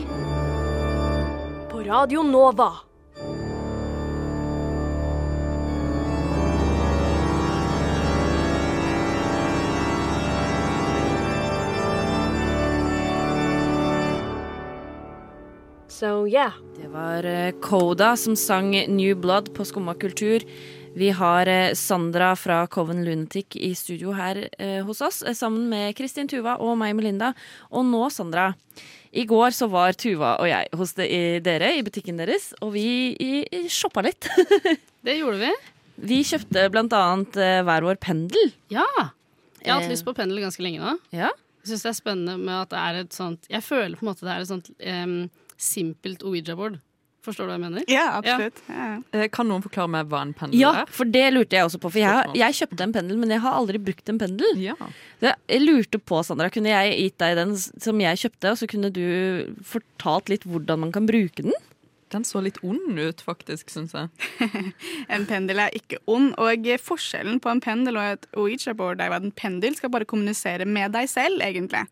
På 1.73 1.83
Radio 1.87 2.23
Nova. 2.23 2.71
So 16.01 16.27
yeah. 16.29 16.53
Det 16.77 16.89
var 16.89 17.25
eh, 17.25 17.51
Koda 17.61 18.17
som 18.17 18.37
sang 18.37 18.71
New 18.89 19.17
Blood 19.17 19.55
på 19.55 19.65
Skumma 19.65 19.95
kultur. 19.95 20.41
Vi 20.97 21.11
har 21.15 21.47
eh, 21.47 21.75
Sandra 21.75 22.33
fra 22.37 22.63
Coven 22.67 23.05
Lunatic 23.05 23.57
i 23.61 23.75
studio 23.77 24.15
her 24.17 24.47
eh, 24.59 24.81
hos 24.87 25.01
oss, 25.05 25.23
eh, 25.23 25.35
sammen 25.37 25.69
med 25.69 25.93
Kristin 25.99 26.29
Tuva 26.31 26.57
og 26.65 26.79
meg, 26.81 26.95
Melinda. 26.97 27.33
Og 27.71 27.85
nå, 27.85 28.07
Sandra. 28.11 28.49
I 29.13 29.25
går 29.29 29.53
så 29.53 29.67
var 29.69 29.93
Tuva 29.99 30.37
og 30.41 30.49
jeg 30.49 30.71
hos 30.79 30.95
de, 30.97 31.05
i 31.11 31.21
dere 31.45 31.73
i 31.77 31.83
butikken 31.85 32.21
deres, 32.23 32.53
og 32.63 32.73
vi 32.79 32.87
i, 33.21 33.33
i 33.45 33.65
shoppa 33.71 34.05
litt. 34.07 34.31
Det 35.05 35.19
gjorde 35.19 35.41
vi. 35.43 35.53
Vi 36.11 36.23
kjøpte 36.25 36.65
blant 36.73 36.95
annet 36.97 37.37
eh, 37.41 37.59
hver 37.67 37.85
vår 37.91 38.01
pendel. 38.01 38.55
Ja. 38.73 38.87
Jeg 39.61 39.69
har 39.75 39.83
hatt 39.83 39.91
Eh. 39.91 39.93
lyst 39.93 40.07
på 40.09 40.15
pendel 40.17 40.41
ganske 40.41 40.65
lenge 40.65 40.81
nå. 40.81 40.97
Ja. 41.13 41.29
Jeg 41.61 41.75
syns 41.75 41.85
det 41.85 41.91
er 41.93 41.99
spennende 42.01 42.39
med 42.41 42.57
at 42.57 42.71
det 42.73 42.81
er 42.81 42.99
et 43.03 43.13
sånt 43.13 43.45
Jeg 43.53 43.61
føler 43.61 43.99
på 44.01 44.07
en 44.07 44.09
måte 44.09 44.25
det 44.25 44.31
er 44.33 44.41
et 44.41 44.49
sånt 44.49 44.71
em, 44.81 45.17
simpelt 45.61 46.25
Ouija-board. 46.27 46.81
Forstår 47.21 47.45
du 47.45 47.51
hva 47.51 47.57
jeg 47.59 47.63
mener? 47.67 47.83
Ja, 47.93 48.05
absolutt. 48.17 48.63
Ja. 48.73 49.27
Kan 49.29 49.51
noen 49.51 49.61
forklare 49.61 49.91
meg 49.93 50.07
hva 50.09 50.23
en 50.25 50.31
pendel 50.33 50.57
Ja, 50.63 50.71
er? 50.81 50.93
for 50.97 51.05
det 51.05 51.27
lurte 51.35 51.59
jeg 51.59 51.67
også 51.69 51.77
på. 51.83 51.91
For 51.93 52.01
jeg, 52.01 52.31
jeg 52.41 52.57
kjøpte 52.63 52.87
en 52.87 52.95
pendel, 52.97 53.19
men 53.21 53.35
jeg 53.35 53.43
har 53.45 53.59
aldri 53.59 53.77
brukt 53.91 54.09
en 54.09 54.21
pendel. 54.23 54.63
Jeg 54.65 55.61
lurte 55.61 56.01
på, 56.01 56.23
Sandra, 56.25 56.49
kunne 56.49 56.73
jeg 56.73 56.95
gitt 56.97 57.19
deg 57.21 57.37
den 57.37 57.53
som 57.61 58.01
jeg 58.01 58.23
kjøpte, 58.23 58.55
og 58.55 58.57
så 58.63 58.71
kunne 58.73 58.89
du 58.97 59.05
fortalt 59.69 60.33
litt 60.33 60.49
hvordan 60.49 60.81
man 60.87 60.95
kan 60.97 61.05
bruke 61.11 61.45
den? 61.45 61.53
Den 62.11 62.25
så 62.27 62.41
litt 62.43 62.59
ond 62.67 62.99
ut, 62.99 63.23
faktisk, 63.23 63.71
syns 63.71 63.95
jeg. 63.95 64.09
En 65.15 65.27
pendel 65.29 65.61
er 65.63 65.75
ikke 65.77 66.01
ond, 66.11 66.33
og 66.43 66.67
forskjellen 66.83 67.39
på 67.43 67.51
en 67.53 67.63
pendel 67.63 67.99
og 68.01 68.17
et 68.17 68.27
Ouija-board 68.39 69.03
er 69.03 69.15
at 69.15 69.27
en 69.27 69.35
pendel 69.35 69.77
skal 69.79 69.93
bare 69.95 70.09
kommunisere 70.09 70.67
med 70.67 70.95
deg 70.97 71.09
selv, 71.11 71.43
egentlig, 71.45 71.85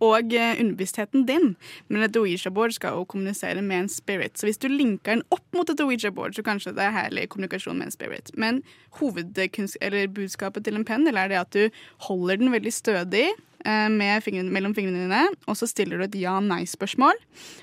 og 0.00 0.32
eh, 0.32 0.56
underbevisstheten 0.62 1.26
din. 1.28 1.54
Men 1.88 2.06
et 2.06 2.16
Ouija-board 2.16 2.76
skal 2.76 2.96
jo 2.96 3.08
kommunisere 3.08 3.62
med 3.64 3.84
en 3.84 3.92
spirit. 3.92 4.36
Så 4.38 4.48
hvis 4.48 4.60
du 4.62 4.68
linker 4.72 5.16
den 5.16 5.26
opp 5.34 5.46
mot 5.56 5.68
et 5.70 5.82
Ouija-board, 5.84 6.36
så 6.36 6.44
kanskje 6.46 6.74
det 6.76 6.86
er 6.86 6.96
herlig 6.96 7.28
kommunikasjon 7.32 7.76
med 7.76 7.90
en 7.90 7.96
spirit. 7.96 8.32
Men 8.36 8.62
hovedbudskapet 9.00 10.64
til 10.64 10.78
en 10.78 10.88
pendel 10.88 11.20
er 11.20 11.32
det 11.32 11.42
at 11.42 11.52
du 11.56 11.68
holder 12.08 12.40
den 12.40 12.54
veldig 12.54 12.72
stødig 12.72 13.28
fingrene, 14.22 14.52
mellom 14.54 14.74
fingrene 14.76 15.04
dine, 15.06 15.22
og 15.46 15.56
så 15.58 15.66
stiller 15.68 15.98
du 15.98 16.04
et 16.06 16.18
ja-nei-spørsmål. 16.20 17.18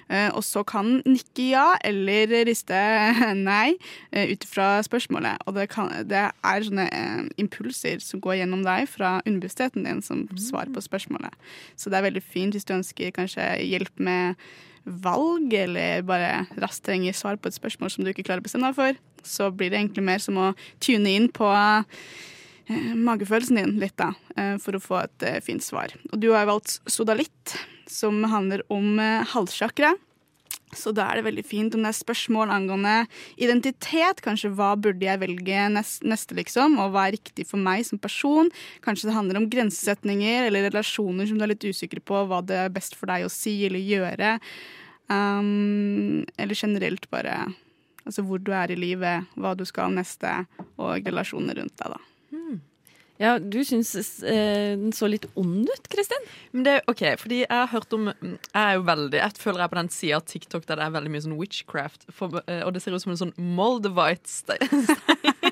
Eh, 0.10 0.30
Og 0.36 0.44
så 0.44 0.63
kan 0.68 1.02
nikke 1.06 1.46
ja 1.54 1.78
eller 1.84 2.34
riste 2.48 2.76
nei 3.39 3.76
eh, 4.12 4.34
ut 4.34 4.44
fra 4.50 4.82
spørsmålet. 4.84 5.46
Og 5.48 5.56
det, 5.56 5.70
kan, 5.74 5.89
det 6.10 6.26
er 6.32 6.68
sånne 6.68 6.88
eh, 6.92 7.24
impulser 7.42 8.04
som 8.04 8.22
går 8.24 8.42
gjennom 8.42 8.66
deg 8.66 8.88
fra 8.92 9.22
underbevisstheten 9.26 9.88
din 9.88 10.04
som 10.04 10.26
svar 10.38 10.70
på 10.74 10.84
spørsmålet. 10.84 11.34
Så 11.80 11.89
det 11.89 12.00
er 12.00 12.08
veldig 12.10 12.24
fint 12.24 12.54
hvis 12.58 12.68
du 12.68 12.76
ønsker 12.76 13.16
kanskje 13.16 13.48
hjelp 13.63 14.04
med 14.04 14.36
valg, 14.84 15.54
eller 15.56 16.02
bare 16.04 16.44
raskt 16.60 16.84
trenger 16.84 17.16
svar 17.16 17.38
på 17.39 17.48
et 17.48 17.56
spørsmål 17.56 17.92
som 17.94 18.04
du 18.04 18.12
ikke 18.12 18.26
klarer 18.28 18.44
å 18.44 18.48
bestemme 18.50 18.68
deg 18.68 18.76
for. 18.76 18.98
Så 19.24 19.48
blir 19.56 19.72
det 19.72 19.80
egentlig 19.80 20.04
mer 20.04 20.20
som 20.20 20.36
å 20.36 20.50
tune 20.84 21.13
inn 21.16 21.30
på 21.32 21.48
eh, 21.48 21.86
magefølelsen 22.69 23.60
din 23.60 23.76
litt, 23.82 23.95
da, 23.99 24.13
eh, 24.38 24.56
for 24.62 24.78
å 24.78 24.82
få 24.84 25.04
et 25.04 25.28
eh, 25.28 25.41
fint 25.43 25.63
svar. 25.63 25.93
Og 26.12 26.19
du 26.23 26.32
har 26.34 26.47
valgt 26.49 26.80
sodalitt, 26.89 27.58
som 27.89 28.23
handler 28.32 28.63
om 28.71 28.97
halssjakra. 29.28 29.91
Så 30.73 30.93
da 30.95 31.06
er 31.06 31.19
det 31.19 31.28
veldig 31.28 31.43
fint 31.45 31.76
om 31.76 31.84
det 31.84 31.91
er 31.91 31.97
spørsmål 31.99 32.49
angående 32.49 32.93
identitet. 33.38 34.23
Kanskje 34.26 34.49
hva 34.58 34.71
burde 34.80 35.06
jeg 35.06 35.21
velge 35.21 35.65
neste, 35.76 36.38
liksom, 36.38 36.80
og 36.82 36.93
hva 36.93 37.08
er 37.08 37.17
riktig 37.17 37.45
for 37.49 37.62
meg 37.62 37.84
som 37.86 38.02
person. 38.02 38.49
Kanskje 38.86 39.10
det 39.10 39.17
handler 39.17 39.41
om 39.41 39.49
grensesetninger 39.52 40.47
eller 40.47 40.69
relasjoner 40.69 41.30
som 41.30 41.38
du 41.38 41.45
er 41.45 41.54
litt 41.54 41.67
usikker 41.67 42.02
på 42.02 42.23
hva 42.30 42.41
det 42.45 42.63
er 42.63 42.73
best 42.73 42.97
for 42.97 43.12
deg 43.12 43.28
å 43.28 43.34
si 43.34 43.60
eller 43.67 43.84
gjøre. 43.84 44.38
Um, 45.12 46.23
eller 46.39 46.58
generelt 46.58 47.06
bare 47.12 47.43
altså 48.04 48.23
hvor 48.26 48.41
du 48.41 48.52
er 48.56 48.71
i 48.73 48.80
livet, 48.80 49.30
hva 49.39 49.54
du 49.58 49.65
skal 49.67 49.93
neste, 49.95 50.32
og 50.82 51.06
relasjoner 51.08 51.60
rundt 51.60 51.78
deg, 51.80 51.93
da. 51.95 52.12
Ja, 53.24 53.38
du 53.40 53.62
syns 53.64 53.94
eh, 54.28 54.74
den 54.76 54.92
så 54.96 55.08
litt 55.08 55.30
ond 55.40 55.70
ut, 55.70 55.86
Kristin? 55.92 56.26
Men 56.52 56.66
det, 56.68 56.74
ok, 56.92 57.06
fordi 57.22 57.44
jeg 57.46 57.54
har 57.54 57.72
hørt 57.72 57.96
om 57.96 58.10
Jeg 58.12 58.60
er 58.60 58.74
jo 58.76 58.84
veldig 58.90 59.22
Jeg 59.22 59.38
føler 59.40 59.64
jeg 59.64 59.70
er 59.70 59.72
på 59.72 59.80
den 59.80 59.92
sida 59.96 60.20
av 60.20 60.26
TikTok 60.28 60.68
der 60.68 60.82
det 60.82 60.90
er 60.90 60.98
veldig 60.98 61.14
mye 61.14 61.24
sånn 61.24 61.38
witchcraft. 61.40 62.04
For, 62.12 62.44
eh, 62.44 62.66
og 62.68 62.76
det 62.76 62.84
ser 62.84 62.98
ut 62.98 63.06
som 63.06 63.16
en 63.16 63.22
sånn 63.22 63.36
Moldavite 63.40 64.28
stein. 64.28 64.84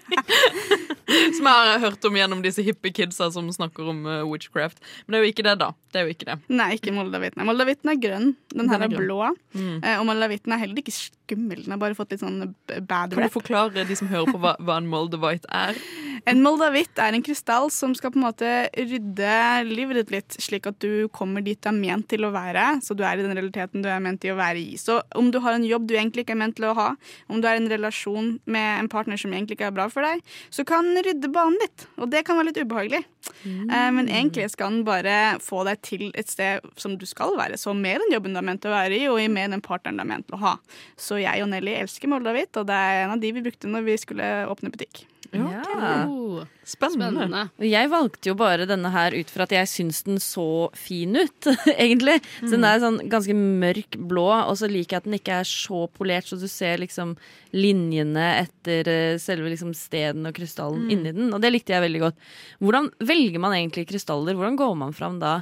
som 1.35 1.47
jeg 1.47 1.71
har 1.71 1.81
hørt 1.83 2.05
om 2.07 2.17
gjennom 2.17 2.41
disse 2.43 2.63
hippe 2.65 2.91
kidsa 2.95 3.29
som 3.33 3.47
snakker 3.51 3.89
om 3.93 4.03
uh, 4.07 4.21
witchcraft. 4.27 4.81
Men 5.05 5.15
det 5.15 5.19
er 5.19 5.25
jo 5.25 5.33
ikke 5.33 5.47
det, 5.47 5.55
da. 5.61 5.69
Det 5.91 6.01
er 6.01 6.07
jo 6.07 6.15
ikke 6.15 6.29
det. 6.29 6.37
Nei, 6.51 6.69
ikke 6.77 6.95
moldavitten. 6.95 7.45
Moldavitten 7.47 7.93
er 7.93 8.01
grønn. 8.03 8.29
Den 8.53 8.71
her 8.71 8.83
Den 8.83 8.91
er 8.91 8.95
er, 8.95 9.05
blå. 9.05 9.19
Mm. 9.55 9.77
Eh, 9.79 9.97
Og 9.99 10.07
moldavitten 10.09 10.55
er 10.55 10.63
heller 10.63 10.83
ikke 10.83 10.95
skummel. 11.31 11.63
Den 11.63 11.75
har 11.75 11.81
bare 11.81 11.97
fått 11.97 12.13
litt 12.13 12.23
sånn 12.23 12.53
bad 12.67 13.15
rap. 13.15 13.17
Kan 13.17 13.27
du 13.27 13.37
forklare 13.39 13.87
de 13.87 13.99
som 13.99 14.11
hører 14.11 14.31
på 14.31 14.41
hva, 14.43 14.57
hva 14.59 14.79
en 14.81 14.91
Moldavite 14.91 15.49
er? 15.49 15.79
En 16.29 16.41
moldavitt 16.43 16.99
er 17.01 17.15
en 17.15 17.23
krystall 17.25 17.71
som 17.73 17.95
skal 17.97 18.11
på 18.13 18.19
en 18.19 18.27
måte 18.27 18.49
rydde 18.77 19.37
livet 19.65 19.97
ditt 20.01 20.11
litt, 20.13 20.35
slik 20.43 20.67
at 20.69 20.77
du 20.83 21.07
kommer 21.13 21.41
dit 21.41 21.57
du 21.61 21.69
er 21.69 21.77
ment 21.77 22.07
til 22.11 22.25
å 22.25 22.31
være. 22.33 22.77
Så 22.85 22.93
du 22.97 23.03
er 23.05 23.17
i 23.17 23.25
den 23.25 23.33
realiteten 23.33 23.81
du 23.81 23.89
er 23.89 24.01
ment 24.03 24.21
til 24.21 24.35
å 24.35 24.39
være 24.39 24.61
i. 24.61 24.77
Så 24.77 24.99
om 25.17 25.31
du 25.33 25.39
har 25.41 25.57
en 25.57 25.65
jobb 25.65 25.87
du 25.89 25.95
egentlig 25.97 26.25
ikke 26.25 26.35
er 26.35 26.41
ment 26.43 26.57
til 26.59 26.69
å 26.69 26.75
ha, 26.77 26.87
om 27.29 27.41
du 27.41 27.47
er 27.49 27.57
i 27.57 27.63
en 27.63 27.71
relasjon 27.71 28.35
med 28.45 28.69
en 28.83 28.89
partner 28.91 29.17
som 29.21 29.33
egentlig 29.33 29.57
ikke 29.57 29.71
er 29.71 29.77
bra 29.77 29.87
for 29.91 30.05
deg, 30.05 30.21
så 30.53 30.65
kan 30.67 30.91
den 30.91 31.05
rydde 31.07 31.31
banen 31.33 31.57
litt. 31.61 31.87
Og 31.97 32.11
det 32.13 32.23
kan 32.27 32.37
være 32.37 32.51
litt 32.51 32.61
ubehagelig. 32.61 33.01
Mm. 33.41 33.73
Men 33.97 34.09
egentlig 34.09 34.47
skal 34.53 34.75
den 34.75 34.85
bare 34.85 35.17
få 35.41 35.63
deg 35.65 35.81
til 35.85 36.07
et 36.17 36.29
sted 36.29 36.65
som 36.79 36.97
du 37.01 37.07
skal 37.09 37.33
være. 37.39 37.57
Så 37.57 37.73
med 37.77 38.01
den 38.03 38.15
jobben 38.15 38.35
du 38.35 38.41
er 38.41 38.45
ment 38.45 38.61
til 38.61 38.73
å 38.73 38.77
være 38.77 38.97
i, 38.97 39.07
og 39.09 39.21
med 39.33 39.55
den 39.55 39.65
partneren 39.65 39.97
du 39.97 40.05
er 40.05 40.11
ment 40.13 40.29
til 40.29 40.37
å 40.37 40.43
ha. 40.45 40.55
Så 40.99 41.20
jeg 41.23 41.43
og 41.45 41.49
Nelly 41.53 41.77
elsker 41.83 42.11
Moldavitt, 42.11 42.55
og 42.57 42.67
det 42.69 42.75
er 42.75 43.05
en 43.05 43.15
av 43.15 43.21
de 43.23 43.31
vi 43.37 43.41
brukte 43.45 43.69
når 43.71 43.87
vi 43.87 43.97
skulle 44.01 44.29
åpne 44.51 44.73
butikk. 44.73 45.05
Ja. 45.31 45.61
Okay. 45.63 46.47
Spennende. 46.67 47.23
Spennende. 47.23 47.41
jeg 47.63 47.87
valgte 47.87 48.27
jo 48.27 48.33
bare 48.35 48.65
denne 48.67 48.89
her 48.91 49.13
ut 49.15 49.29
fra 49.31 49.45
at 49.47 49.53
jeg 49.55 49.69
syns 49.71 50.01
den 50.03 50.17
så 50.19 50.67
fin 50.75 51.15
ut, 51.15 51.47
egentlig. 51.71 52.17
Så 52.41 52.49
den 52.57 52.65
er 52.67 52.81
sånn 52.83 52.97
ganske 53.11 53.35
mørk 53.37 53.95
blå, 54.11 54.25
og 54.27 54.57
så 54.59 54.67
liker 54.67 54.97
jeg 54.97 55.01
at 55.03 55.07
den 55.07 55.15
ikke 55.15 55.37
er 55.39 55.47
så 55.47 55.85
polert, 55.95 56.27
så 56.27 56.35
du 56.41 56.49
ser 56.51 56.83
liksom 56.83 57.13
linjene 57.55 58.25
etter 58.41 58.91
eh, 58.91 59.15
selve 59.23 59.51
liksom 59.53 59.71
steden 59.77 60.27
og 60.27 60.35
krystallen 60.35 60.83
Mm. 60.87 60.91
inni 60.97 61.11
den. 61.15 61.31
Og 61.35 61.39
det 61.43 61.51
likte 61.55 61.75
jeg 61.77 61.83
veldig 61.87 62.03
godt. 62.09 62.19
Hvordan 62.59 62.91
velger 62.99 63.39
man 63.43 63.55
egentlig 63.55 63.87
krystaller? 63.87 64.35
Hvordan 64.35 64.59
går 64.59 64.75
man 64.83 64.93
fram 64.97 65.19
da? 65.23 65.37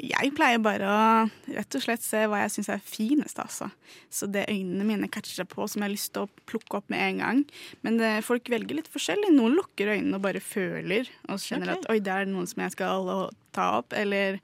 Jeg 0.00 0.32
pleier 0.34 0.60
bare 0.62 0.88
å 0.88 1.00
rett 1.52 1.76
og 1.76 1.82
slett 1.84 2.02
se 2.02 2.22
hva 2.30 2.40
jeg 2.40 2.52
syns 2.54 2.70
er 2.72 2.80
finest, 2.82 3.38
altså. 3.38 3.68
Så 4.10 4.26
det 4.32 4.46
øynene 4.50 4.86
mine 4.88 5.08
catcher 5.12 5.42
seg 5.42 5.50
på, 5.52 5.66
som 5.68 5.82
jeg 5.82 5.90
har 5.90 5.92
lyst 5.92 6.12
til 6.16 6.24
å 6.24 6.44
plukke 6.48 6.80
opp 6.80 6.88
med 6.92 7.02
en 7.04 7.20
gang. 7.22 7.42
Men 7.84 8.00
det, 8.00 8.12
folk 8.26 8.48
velger 8.50 8.80
litt 8.80 8.90
forskjellig. 8.92 9.34
Noen 9.36 9.58
lukker 9.58 9.92
øynene 9.92 10.18
og 10.18 10.24
bare 10.24 10.42
føler, 10.42 11.10
og 11.28 11.36
skjønner 11.36 11.68
kjenner 11.68 11.74
Ok. 11.76 11.84
at 11.84 11.90
oi, 11.92 11.98
det 12.08 12.14
er 12.16 12.30
noen 12.32 12.48
som 12.50 12.64
jeg 12.64 12.74
skal 12.74 13.12
ta 13.54 13.68
opp. 13.82 13.92
Eller 13.92 14.40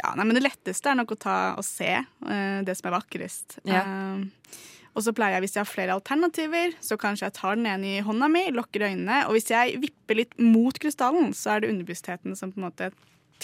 ja, 0.00 0.14
nei, 0.16 0.24
men 0.24 0.34
det 0.38 0.46
letteste 0.46 0.90
er 0.90 0.98
nok 0.98 1.14
å 1.14 1.22
ta 1.22 1.38
og 1.60 1.66
se 1.66 1.92
uh, 2.00 2.60
det 2.66 2.78
som 2.78 2.90
er 2.90 2.96
vakrest. 2.96 3.58
Ja. 3.68 3.84
Uh, 3.84 4.62
og 4.94 5.02
så 5.02 5.14
pleier 5.14 5.36
jeg, 5.36 5.44
hvis 5.44 5.56
jeg 5.56 5.64
har 5.64 5.70
flere 5.70 5.94
alternativer, 5.98 6.74
så 6.82 6.96
kanskje 6.98 7.26
jeg 7.26 7.34
tar 7.36 7.58
den 7.58 7.66
ene 7.66 7.96
i 7.96 8.02
hånda 8.06 8.28
mi, 8.30 8.44
lukker 8.54 8.86
øynene. 8.86 9.24
Og 9.26 9.34
hvis 9.36 9.50
jeg 9.50 9.80
vipper 9.82 10.20
litt 10.20 10.36
mot 10.38 10.76
krystallen, 10.78 11.32
så 11.34 11.56
er 11.56 11.64
det 11.64 11.72
underbevisstheten 11.74 12.38
som 12.38 12.54
på 12.54 12.62
en 12.62 12.68
måte 12.68 12.92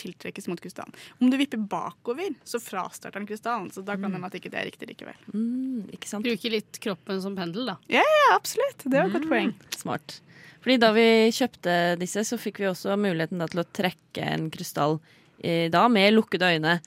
tiltrekkes 0.00 0.48
mot 0.50 0.60
krystallen. 0.62 0.96
Om 1.20 1.30
du 1.32 1.36
vipper 1.40 1.60
bakover, 1.70 2.32
så 2.48 2.60
frastarter 2.62 3.20
den 3.20 3.28
krystallen. 3.28 3.68
Så 3.74 3.84
da 3.84 3.96
kan 3.98 4.08
det 4.08 4.18
hende 4.18 4.30
at 4.30 4.38
ikke 4.40 4.52
det 4.52 4.62
er 4.62 4.68
riktig 4.70 4.90
likevel. 4.90 5.20
Mm, 5.34 5.90
ikke 5.94 6.10
sant? 6.10 6.26
Bruker 6.26 6.56
litt 6.56 6.80
kroppen 6.82 7.20
som 7.22 7.36
pendel, 7.38 7.68
da. 7.72 7.76
Ja, 7.92 8.04
ja, 8.04 8.26
absolutt. 8.36 8.86
Det 8.86 8.96
var 8.96 9.10
et 9.10 9.18
godt 9.18 9.30
poeng. 9.30 9.54
Smart. 9.76 10.20
Fordi 10.60 10.76
da 10.80 10.90
vi 10.96 11.06
kjøpte 11.32 11.76
disse, 12.00 12.24
så 12.28 12.40
fikk 12.40 12.60
vi 12.62 12.68
også 12.70 12.96
muligheten 13.00 13.40
da 13.40 13.48
til 13.50 13.62
å 13.62 13.68
trekke 13.80 14.26
en 14.34 14.50
krystall 14.52 14.98
eh, 15.38 15.68
da 15.72 15.86
med 15.92 16.12
lukkede 16.16 16.52
øyne. 16.56 16.80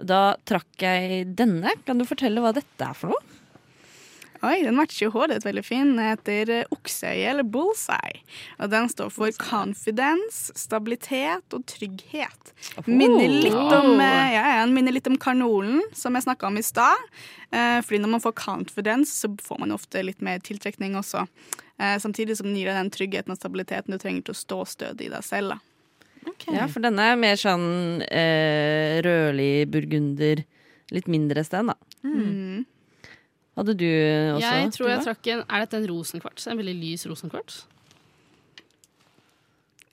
Da 0.00 0.20
trakk 0.48 0.82
jeg 0.82 1.26
denne. 1.38 1.74
Kan 1.86 2.00
du 2.00 2.06
fortelle 2.08 2.42
hva 2.42 2.54
dette 2.56 2.86
er 2.86 2.96
for 2.96 3.14
noe? 3.14 3.39
Oi, 4.40 4.62
den 4.64 4.76
matcher 4.78 5.06
jo 5.06 5.12
håret 5.12 5.44
veldig 5.44 5.62
fin. 5.66 5.90
Den 5.92 6.00
heter 6.00 6.52
eh, 6.54 6.72
okseøye, 6.72 7.26
eller 7.32 7.44
bullseye. 7.44 8.22
Og 8.56 8.70
den 8.72 8.88
står 8.88 9.10
for 9.12 9.36
confidence, 9.36 10.54
stabilitet 10.56 11.56
og 11.56 11.66
trygghet. 11.68 12.54
Minner 12.88 13.28
litt 13.28 13.74
om, 13.76 14.00
eh, 14.00 14.32
ja, 14.32 14.64
minner 14.70 14.96
litt 14.96 15.10
om 15.10 15.18
karnolen, 15.20 15.82
som 15.92 16.16
jeg 16.16 16.24
snakka 16.24 16.48
om 16.48 16.56
i 16.56 16.64
stad. 16.64 17.04
Eh, 17.52 17.80
fordi 17.84 18.00
når 18.00 18.14
man 18.16 18.24
får 18.24 18.38
confidence, 18.40 19.12
så 19.20 19.32
får 19.44 19.60
man 19.60 19.76
ofte 19.76 20.04
litt 20.06 20.24
mer 20.24 20.40
tiltrekning 20.40 20.96
også. 20.96 21.26
Eh, 21.76 21.98
samtidig 22.00 22.36
som 22.40 22.48
den 22.48 22.56
gir 22.56 22.72
deg 22.72 22.80
den 22.80 22.92
tryggheten 22.96 23.34
og 23.34 23.40
stabiliteten 23.40 23.92
du 23.92 24.00
trenger 24.00 24.24
til 24.24 24.36
å 24.36 24.40
stå 24.40 24.62
stødig 24.68 25.10
i 25.10 25.12
deg 25.12 25.26
selv. 25.26 25.56
Da. 25.56 25.60
Ja, 26.52 26.66
for 26.68 26.84
denne 26.84 27.12
er 27.12 27.20
mer 27.20 27.38
sånn 27.40 28.02
eh, 28.08 29.00
rødlig 29.04 29.68
burgunder. 29.72 30.44
Litt 30.90 31.08
mindre 31.08 31.44
sten, 31.46 31.70
da. 31.70 31.76
Mm. 32.04 32.66
Hadde 33.60 33.74
du 33.76 33.86
også? 33.86 34.40
Jeg 34.56 34.72
tror 34.76 34.88
jeg 34.88 35.04
trakk 35.04 35.30
en 35.34 35.42
Er 35.44 35.64
dette 35.66 35.76
en 35.76 35.88
rosenkvarts? 35.90 36.48
En 36.48 36.60
veldig 36.60 36.76
lys 36.80 37.04
rosenkvarts? 37.10 37.62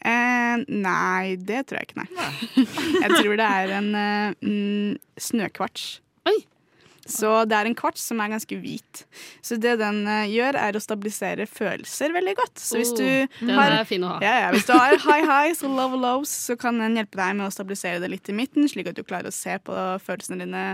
Eh, 0.07 0.61
nei, 0.71 1.35
det 1.35 1.65
tror 1.67 1.81
jeg 1.81 1.89
ikke, 1.89 2.03
nei. 2.03 2.59
jeg 3.03 3.09
tror 3.17 3.33
det 3.39 3.47
er 3.47 3.73
en 3.79 3.89
eh, 3.97 4.45
mm, 4.45 4.93
snøkvarts. 5.19 5.87
Oi. 6.29 6.37
Så 7.07 7.31
det 7.47 7.55
er 7.55 7.67
en 7.69 7.75
kvarts 7.77 8.03
som 8.09 8.19
er 8.19 8.31
ganske 8.33 8.57
hvit. 8.59 9.01
Så 9.43 9.57
det 9.63 9.77
den 9.81 10.01
eh, 10.11 10.29
gjør, 10.31 10.59
er 10.59 10.77
å 10.77 10.83
stabilisere 10.83 11.47
følelser 11.49 12.15
veldig 12.15 12.35
godt. 12.39 12.61
Så 12.61 12.79
hvis 12.79 12.93
Oh, 12.93 12.99
du 12.99 13.47
den 13.47 13.53
har, 13.57 13.73
er 13.81 13.87
fin 13.89 14.03
å 14.03 14.13
ha. 14.13 14.21
Ja, 14.23 14.35
ja, 14.45 14.53
hvis 14.55 14.67
du 14.67 14.73
har 14.75 14.95
high 15.07 15.27
highs 15.27 15.63
og 15.67 15.75
low 15.75 15.97
lows, 15.99 16.31
så 16.47 16.55
kan 16.59 16.79
den 16.83 16.99
hjelpe 16.99 17.19
deg 17.19 17.35
med 17.39 17.49
å 17.49 17.53
stabilisere 17.55 18.03
det 18.03 18.11
litt 18.11 18.31
i 18.31 18.37
midten, 18.37 18.67
slik 18.71 18.91
at 18.91 18.99
du 18.99 19.03
klarer 19.07 19.31
å 19.31 19.35
se 19.35 19.57
på 19.63 19.75
følelsene 20.03 20.43
dine 20.45 20.65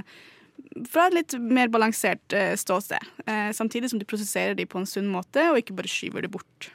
fra 0.90 1.08
et 1.10 1.16
litt 1.18 1.36
mer 1.40 1.70
balansert 1.74 2.34
eh, 2.34 2.54
ståsted. 2.60 3.04
Eh, 3.26 3.50
samtidig 3.56 3.90
som 3.92 4.00
du 4.02 4.06
prosesserer 4.10 4.56
de 4.58 4.66
på 4.70 4.80
en 4.82 4.88
sunn 4.90 5.10
måte, 5.12 5.44
og 5.52 5.60
ikke 5.62 5.76
bare 5.78 5.92
skyver 5.92 6.26
det 6.26 6.32
bort. 6.34 6.72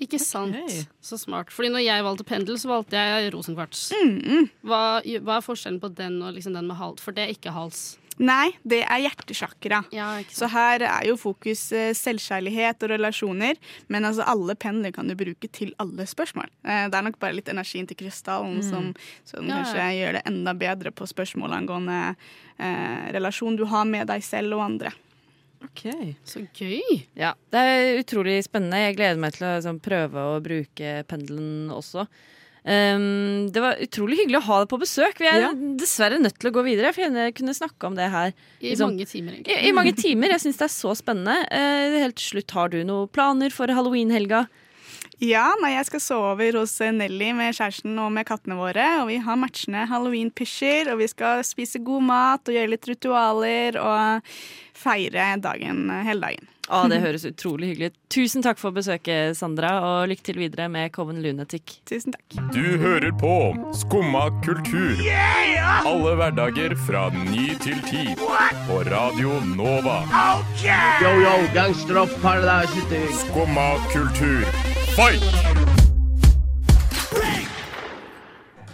Ikke 0.00 0.18
sant. 0.20 0.56
Så 1.00 1.16
smart. 1.16 1.48
Fordi 1.54 1.70
når 1.72 1.84
jeg 1.86 2.04
valgte 2.04 2.24
pendel, 2.28 2.58
så 2.60 2.68
valgte 2.68 3.00
jeg 3.00 3.30
rosenkvarts. 3.32 3.86
Mm, 3.96 4.48
Hva, 4.68 4.80
hva 5.24 5.38
er 5.38 5.44
forskjellen 5.46 5.80
på 5.80 5.88
den 5.96 6.18
og 6.20 6.34
liksom 6.36 6.52
den 6.58 6.68
med 6.68 6.76
hals? 6.76 7.00
For 7.00 7.16
det 7.16 7.24
er 7.24 7.32
ikke 7.32 7.54
hals. 7.56 7.94
Nei, 8.18 8.50
det 8.64 8.78
er 8.88 9.02
hjertesjakra. 9.04 9.82
Ja. 9.92 10.08
Så 10.32 10.48
her 10.48 10.80
er 10.88 11.04
jo 11.08 11.16
fokus 11.20 11.66
eh, 11.76 11.90
selvkjærlighet 11.96 12.82
og 12.86 12.92
relasjoner. 12.94 13.58
Men 13.92 14.08
altså 14.08 14.24
alle 14.24 14.54
pendler 14.56 14.94
kan 14.96 15.08
du 15.10 15.14
bruke 15.18 15.50
til 15.52 15.74
alle 15.82 16.06
spørsmål. 16.08 16.48
Eh, 16.64 16.86
Det 16.88 16.96
er 16.96 17.02
nok 17.10 17.18
bare 17.20 17.36
litt 17.36 17.50
energien 17.52 17.86
til 17.86 17.98
krystallen 18.00 18.62
som, 18.64 18.92
som 19.28 19.44
Ja, 19.44 19.58
kanskje 19.60 19.76
ja. 19.82 19.90
gjør 19.98 20.12
det 20.18 20.22
enda 20.32 20.54
bedre 20.56 20.92
på 20.96 21.04
spørsmål 21.08 21.52
angående 21.58 21.98
eh, 22.58 23.12
relasjon 23.12 23.56
du 23.60 23.66
har 23.68 23.84
med 23.84 24.08
deg 24.08 24.24
selv 24.24 24.56
og 24.56 24.64
andre. 24.70 24.94
Ok, 25.64 25.84
Så 26.24 26.46
gøy. 26.56 27.02
Ja, 27.16 27.34
Det 27.52 27.58
er 27.60 27.98
utrolig 28.00 28.38
spennende. 28.44 28.80
Jeg 28.86 28.96
gleder 28.96 29.20
meg 29.20 29.32
til 29.36 29.46
å 29.48 29.54
liksom, 29.56 29.78
prøve 29.84 30.24
å 30.36 30.40
bruke 30.44 31.02
pendelen 31.08 31.70
også. 31.72 32.06
Um, 32.66 33.46
det 33.54 33.62
var 33.62 33.78
utrolig 33.78 34.18
hyggelig 34.18 34.40
å 34.40 34.46
ha 34.48 34.58
deg 34.64 34.70
på 34.72 34.80
besøk. 34.82 35.20
Vi 35.22 35.28
er 35.30 35.40
Ja. 35.44 35.52
dessverre 35.54 36.18
nødt 36.18 36.38
til 36.42 36.50
å 36.50 36.54
gå 36.56 36.64
videre. 36.66 36.92
For 36.92 37.06
jeg 37.06 37.34
kunne 37.38 37.54
snakke 37.54 37.86
om 37.86 37.94
det 37.94 38.10
her 38.10 38.32
I 38.60 38.72
liksom, 38.74 38.90
mange 38.90 39.06
timer, 39.06 39.38
i, 39.38 39.68
i 39.68 39.72
mange 39.72 39.94
timer. 39.94 40.34
Jeg 40.34 40.40
syns 40.46 40.58
det 40.58 40.66
er 40.66 40.74
så 40.74 40.94
spennende. 40.98 41.36
Uh, 41.46 42.00
helt 42.02 42.16
til 42.18 42.42
slutt, 42.42 42.50
har 42.58 42.68
du 42.74 42.82
noen 42.82 43.08
planer 43.08 43.54
for 43.54 43.70
halloweenhelga? 43.70 44.48
Ja, 45.22 45.54
nei, 45.62 45.70
jeg 45.72 45.86
skal 45.88 46.02
sove 46.04 46.32
over 46.34 46.58
hos 46.60 46.74
eh, 46.84 46.92
Nelly 46.92 47.30
med 47.32 47.54
kjæresten 47.56 47.94
og 48.02 48.10
med 48.12 48.26
kattene 48.28 48.58
våre. 48.58 48.84
Og 49.00 49.06
vi 49.08 49.16
har 49.24 49.38
matchende 49.40 49.86
halloween-pysjer, 49.88 50.90
og 50.92 50.98
vi 51.00 51.08
skal 51.08 51.40
spise 51.46 51.80
god 51.80 52.04
mat 52.04 52.50
og 52.50 52.58
gjøre 52.58 52.72
litt 52.74 52.88
ritualer 52.90 53.78
og 53.80 54.34
feire 54.76 55.30
dagen 55.40 55.86
eh, 55.88 56.04
hele 56.10 56.20
dagen. 56.20 56.50
Å, 56.66 56.86
det 56.90 56.98
høres 57.02 57.26
utrolig 57.28 57.70
hyggelig 57.72 57.92
ut. 57.92 57.98
Tusen 58.16 58.42
takk 58.42 58.58
for 58.58 58.74
besøket, 58.74 59.36
Sandra, 59.38 59.76
og 59.86 60.08
lykke 60.10 60.24
til 60.26 60.40
videre 60.40 60.66
med 60.72 60.90
Coven 60.94 61.20
Lunatic. 61.22 61.78
Tusen 61.86 62.14
takk. 62.16 62.38
Du 62.54 62.78
hører 62.82 63.12
på 63.20 63.34
Skumma 63.76 64.26
kultur. 64.46 64.98
Alle 65.86 66.16
hverdager 66.18 66.74
fra 66.86 67.06
ny 67.14 67.52
til 67.62 67.78
ti. 67.86 68.08
På 68.66 68.82
Radio 68.90 69.38
Nova. 69.54 70.00
Yo, 71.02 71.14
yo, 71.22 71.36
gangsteropp. 71.54 72.18
Skumma 73.22 73.70
kultur, 73.92 74.44
fight! 74.96 75.65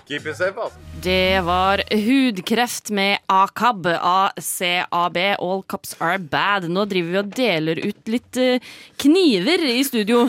Keep 0.09 0.27
it 0.27 0.37
safe, 0.37 0.59
altså. 0.59 0.79
Det 1.03 1.41
var 1.47 1.83
hudkreft 1.91 2.91
med 2.95 3.19
ACAB, 3.33 3.87
ACAB, 3.87 5.17
All 5.39 5.63
Cops 5.71 5.97
Are 6.01 6.19
Bad. 6.19 6.69
Nå 6.71 6.85
driver 6.91 7.15
vi 7.15 7.21
og 7.23 7.33
deler 7.37 7.81
ut 7.83 8.13
litt 8.13 8.39
eh, 8.39 8.73
kniver 9.03 9.65
i 9.73 9.81
studio. 9.87 10.25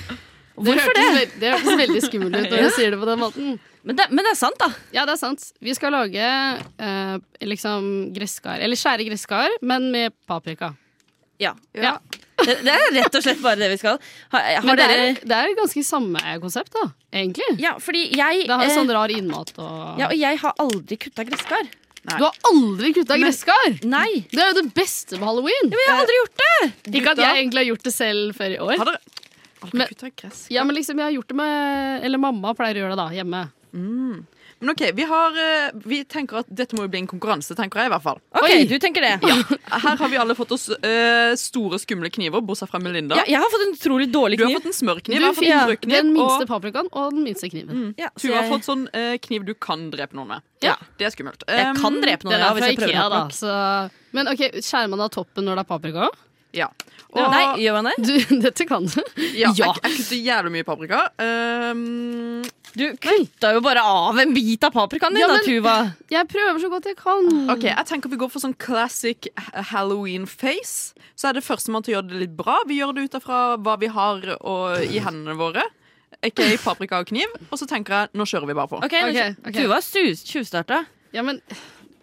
Hvorfor 0.58 0.94
det? 0.94 1.06
hørtes 1.06 1.38
Det 1.38 1.52
hørtes 1.54 1.80
veldig 1.82 2.02
skummelt 2.02 2.38
ut 2.38 2.50
når 2.50 2.64
du 2.66 2.70
sier 2.74 2.94
det 2.94 2.98
på 2.98 3.08
den 3.08 3.20
måten. 3.22 3.58
Men 3.86 3.98
det, 3.98 4.08
men 4.10 4.26
det 4.26 4.32
er 4.34 4.38
sant, 4.40 4.58
da. 4.60 4.68
Ja, 4.92 5.04
det 5.06 5.14
er 5.14 5.20
sant. 5.20 5.44
Vi 5.64 5.74
skal 5.76 5.94
lage 5.94 6.30
eh, 6.82 7.14
liksom 7.46 8.10
gresskar, 8.16 8.58
eller 8.64 8.78
skjære 8.78 9.06
gresskar, 9.06 9.54
men 9.62 9.90
med 9.94 10.16
paprika. 10.28 10.72
Ja. 11.40 11.54
Ja. 11.78 11.96
Det 12.46 12.72
er 12.74 12.92
rett 12.94 13.16
og 13.18 13.24
slett 13.24 13.40
bare 13.42 13.58
det 13.60 13.68
vi 13.72 13.78
skal. 13.80 13.98
Har, 14.34 14.46
har 14.58 14.64
Men 14.66 14.78
det 14.78 14.86
dere 14.90 15.08
er, 15.08 15.18
det 15.32 15.38
er 15.40 15.54
ganske 15.58 15.82
samme 15.86 16.22
konsept, 16.42 16.72
da, 16.76 16.84
egentlig. 17.12 17.48
Ja, 17.62 17.74
fordi 17.82 18.06
jeg 18.14 18.46
Det 18.46 18.54
har 18.60 18.68
eh, 18.68 18.74
sånn 18.76 18.92
rar 18.94 19.12
innmat 19.12 19.52
og 19.58 20.00
Ja, 20.00 20.08
og 20.10 20.16
jeg 20.18 20.40
har 20.44 20.54
aldri 20.64 20.98
kutta 21.02 21.26
gresskar. 21.28 21.68
Du 22.08 22.22
har 22.24 22.36
aldri 22.48 22.92
kutta 22.96 23.18
gresskar! 23.20 23.74
Nei. 23.84 24.22
Det 24.30 24.40
er 24.40 24.52
jo 24.54 24.62
det 24.62 24.68
beste 24.72 25.18
med 25.18 25.26
halloween. 25.28 25.66
Ja, 25.66 25.74
Men 25.74 25.82
jeg 25.82 25.90
har 25.92 26.02
aldri 26.04 26.18
gjort 26.20 26.42
det! 26.44 26.94
Ikke 27.02 27.12
at 27.12 27.20
jeg 27.24 27.40
egentlig 27.42 27.60
har 27.64 27.68
gjort 27.72 27.84
det 27.88 27.92
selv 27.92 28.38
før 28.38 28.54
i 28.54 28.58
år. 28.64 28.74
Har 28.80 28.88
dere 28.92 29.02
aldri 29.66 29.78
Men- 29.82 29.90
kutta 29.92 30.10
gress? 30.22 30.40
Ja, 30.54 30.64
men 30.64 30.78
liksom, 30.78 30.96
jeg 31.02 31.04
har 31.10 31.16
gjort 31.18 31.28
det 31.34 31.36
med 31.36 32.04
Eller 32.06 32.22
mamma 32.22 32.54
pleier 32.56 32.78
å 32.78 32.84
gjøre 32.86 32.94
det 32.96 33.02
da, 33.02 33.08
hjemme. 33.18 33.42
Men 34.60 34.72
OK, 34.72 34.80
vi, 34.94 35.04
har, 35.06 35.36
eh, 35.38 35.70
vi 35.86 36.00
tenker 36.10 36.40
at 36.40 36.48
dette 36.50 36.74
må 36.74 36.82
jo 36.82 36.90
bli 36.90 36.98
en 37.04 37.06
konkurranse, 37.10 37.54
tenker 37.54 37.78
jeg 37.78 37.90
i 37.90 37.92
hvert 37.92 38.02
fall. 38.02 38.18
Ok, 38.34 38.46
Oi. 38.48 38.64
du 38.66 38.74
tenker 38.82 39.04
det. 39.06 39.12
Ja. 39.22 39.36
Her 39.84 39.96
har 40.00 40.10
vi 40.10 40.18
alle 40.18 40.34
fått 40.34 40.50
oss 40.56 40.64
uh, 40.72 41.32
store, 41.38 41.78
skumle 41.78 42.10
kniver, 42.10 42.42
bortsett 42.42 42.70
fra 42.72 42.80
Melinda. 42.82 43.20
Ja, 43.20 43.26
jeg 43.36 43.38
har 43.44 43.52
fått 43.52 43.64
en 43.68 43.74
utrolig 43.76 44.08
dårlig 44.10 44.40
kniv. 44.40 44.48
Du 44.48 44.54
har 44.56 44.60
fått 44.60 44.70
en 44.72 44.78
smørkniv, 44.80 45.14
Du 45.20 45.26
jeg 45.26 45.38
fått 45.38 45.50
en 45.52 45.64
brødkniv. 45.70 45.94
den 46.00 46.12
minste 46.16 46.42
og 46.42 46.50
paprikaen 46.50 46.90
og 46.90 47.14
den 47.14 47.22
minste 47.28 47.50
kniven. 47.52 47.84
Ja, 48.00 48.10
så 48.16 48.26
Tuva 48.26 48.40
har 48.40 48.48
jeg, 48.48 48.52
fått 48.56 48.68
sånn 48.70 48.84
uh, 48.90 49.14
kniv 49.28 49.46
du 49.46 49.54
kan 49.54 49.88
drepe 49.94 50.18
noen 50.18 50.34
med. 50.34 50.46
Ja. 50.66 50.74
Det 50.98 51.06
er 51.06 51.14
skummelt. 51.14 51.46
jeg 51.46 51.68
Um, 51.70 51.78
kan 51.78 52.00
drepe 52.02 52.26
noen 52.26 52.40
ja, 52.42 52.50
hvis 52.56 52.66
jeg 52.72 52.80
prøver 52.80 52.96
Ikea, 52.96 53.08
da. 53.14 53.22
Så. 53.30 53.52
Men 54.16 54.32
ok, 54.34 54.42
skjærer 54.58 54.90
man 54.90 55.04
av 55.06 55.12
toppen 55.14 55.46
når 55.46 55.60
det 55.60 55.64
er 55.66 55.70
paprika? 55.70 56.08
Ja. 56.56 56.70
Og, 57.12 57.24
Nei, 57.32 57.42
gjør 57.64 57.74
man 57.82 57.88
det? 57.88 57.94
Du, 58.04 58.36
dette 58.44 58.64
kan 58.68 58.84
du. 58.84 59.00
ja, 59.36 59.48
Ja. 59.56 59.72
Jeg, 59.72 59.82
jeg 59.82 59.96
kutter 59.96 60.20
jævlig 60.28 60.52
mye 60.58 60.64
paprika. 60.68 61.02
Um, 61.18 62.42
Du 62.76 62.84
kutta 63.00 63.54
jo 63.56 63.60
bare 63.64 63.80
av 63.80 64.18
en 64.20 64.34
bit 64.36 64.62
av 64.64 64.72
paprikaen 64.74 65.14
din, 65.16 65.22
Ja, 65.24 65.28
da, 65.30 65.38
men- 65.38 65.46
Tuva. 65.48 65.74
Jeg 66.12 66.28
prøver 66.28 66.60
så 66.60 66.68
godt 66.72 66.84
jeg 66.90 66.96
kan. 67.00 67.28
OK, 67.50 67.64
jeg 67.64 67.86
tenker 67.88 68.12
vi 68.12 68.18
går 68.20 68.30
for 68.30 68.44
sånn 68.44 68.54
classic 68.60 69.28
Halloween-face. 69.72 70.92
Så 71.18 71.28
er 71.30 71.38
det 71.38 71.44
førstemann 71.46 71.82
til 71.84 71.94
å 71.94 71.98
gjøre 71.98 72.12
det 72.12 72.20
litt 72.26 72.36
bra. 72.38 72.58
Vi 72.68 72.78
gjør 72.80 72.94
det 72.94 73.08
ut 73.08 73.16
ifra 73.20 73.40
hva 73.58 73.76
vi 73.80 73.88
har 73.92 74.28
og, 74.38 74.78
i 74.84 75.00
hendene 75.02 75.34
våre. 75.38 75.64
Ikke 76.24 76.46
paprika 76.62 77.00
og 77.02 77.08
kniv. 77.10 77.32
Og 77.50 77.58
så 77.60 77.66
tenker 77.70 77.94
jeg 78.02 78.14
nå 78.18 78.26
kjører 78.28 78.46
vi 78.50 78.56
bare 78.58 78.70
på. 78.70 78.80
Ok, 78.84 78.94
nå- 79.00 79.10
Ok, 79.10 79.48
ok. 79.48 79.58
Tuva 79.62 79.80
stu- 79.82 80.14
tjuvstarta. 80.28 80.84
Ja, 81.14 81.22
men 81.24 81.40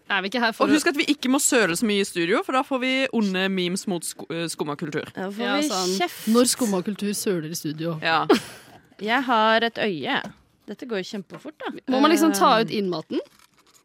er 0.10 0.22
vi 0.22 0.30
ikke 0.32 0.42
her 0.44 0.54
for 0.56 0.68
Og 0.68 0.76
husk 0.76 0.92
at 0.92 0.98
vi 1.00 1.08
ikke 1.12 1.32
må 1.34 1.40
søle 1.42 1.76
så 1.78 1.88
mye 1.88 2.04
i 2.04 2.08
studio, 2.08 2.42
for 2.46 2.58
da 2.58 2.62
får 2.66 2.82
vi 2.84 2.94
onde 3.16 3.48
memes 3.54 3.88
mot 3.92 4.06
sko 4.06 4.28
eh, 4.30 4.46
skummakultur. 4.52 5.10
Da 5.16 5.30
får 5.34 5.48
ja, 5.48 5.56
vi 5.58 5.72
sånn, 5.72 5.96
kjeft. 6.02 6.28
Når 6.36 6.52
skumma 6.52 6.84
kultur 6.86 7.14
søler 7.18 7.50
i 7.50 7.58
studio. 7.58 7.98
Ja. 8.04 8.24
Jeg 9.02 9.26
har 9.28 9.66
et 9.66 9.82
øye. 9.82 10.22
Dette 10.70 10.88
går 10.90 11.04
jo 11.04 11.10
kjempefort, 11.16 11.58
da. 11.62 11.74
Må 11.92 12.00
man 12.02 12.14
liksom 12.14 12.34
ta 12.38 12.58
ut 12.62 12.72
innmaten? 12.74 13.20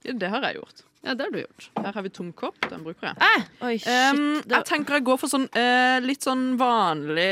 ja, 0.07 0.15
det 0.17 0.31
har 0.33 0.45
jeg 0.49 0.61
gjort. 0.61 0.87
Ja, 1.01 1.15
det 1.17 1.25
har 1.25 1.33
du 1.33 1.39
gjort. 1.41 1.67
Her 1.81 1.93
har 1.97 2.05
vi 2.05 2.11
tom 2.13 2.33
kopp. 2.37 2.59
Den 2.69 2.83
bruker 2.85 3.09
jeg. 3.09 3.17
Eh, 3.25 3.45
oi, 3.65 3.75
shit. 3.81 3.89
Um, 3.89 4.41
jeg 4.45 4.67
tenker 4.69 4.99
jeg 4.99 5.07
går 5.09 5.21
for 5.21 5.33
sånn 5.33 5.47
uh, 5.49 5.97
litt 6.05 6.25
sånn 6.25 6.45
vanlig 6.61 7.29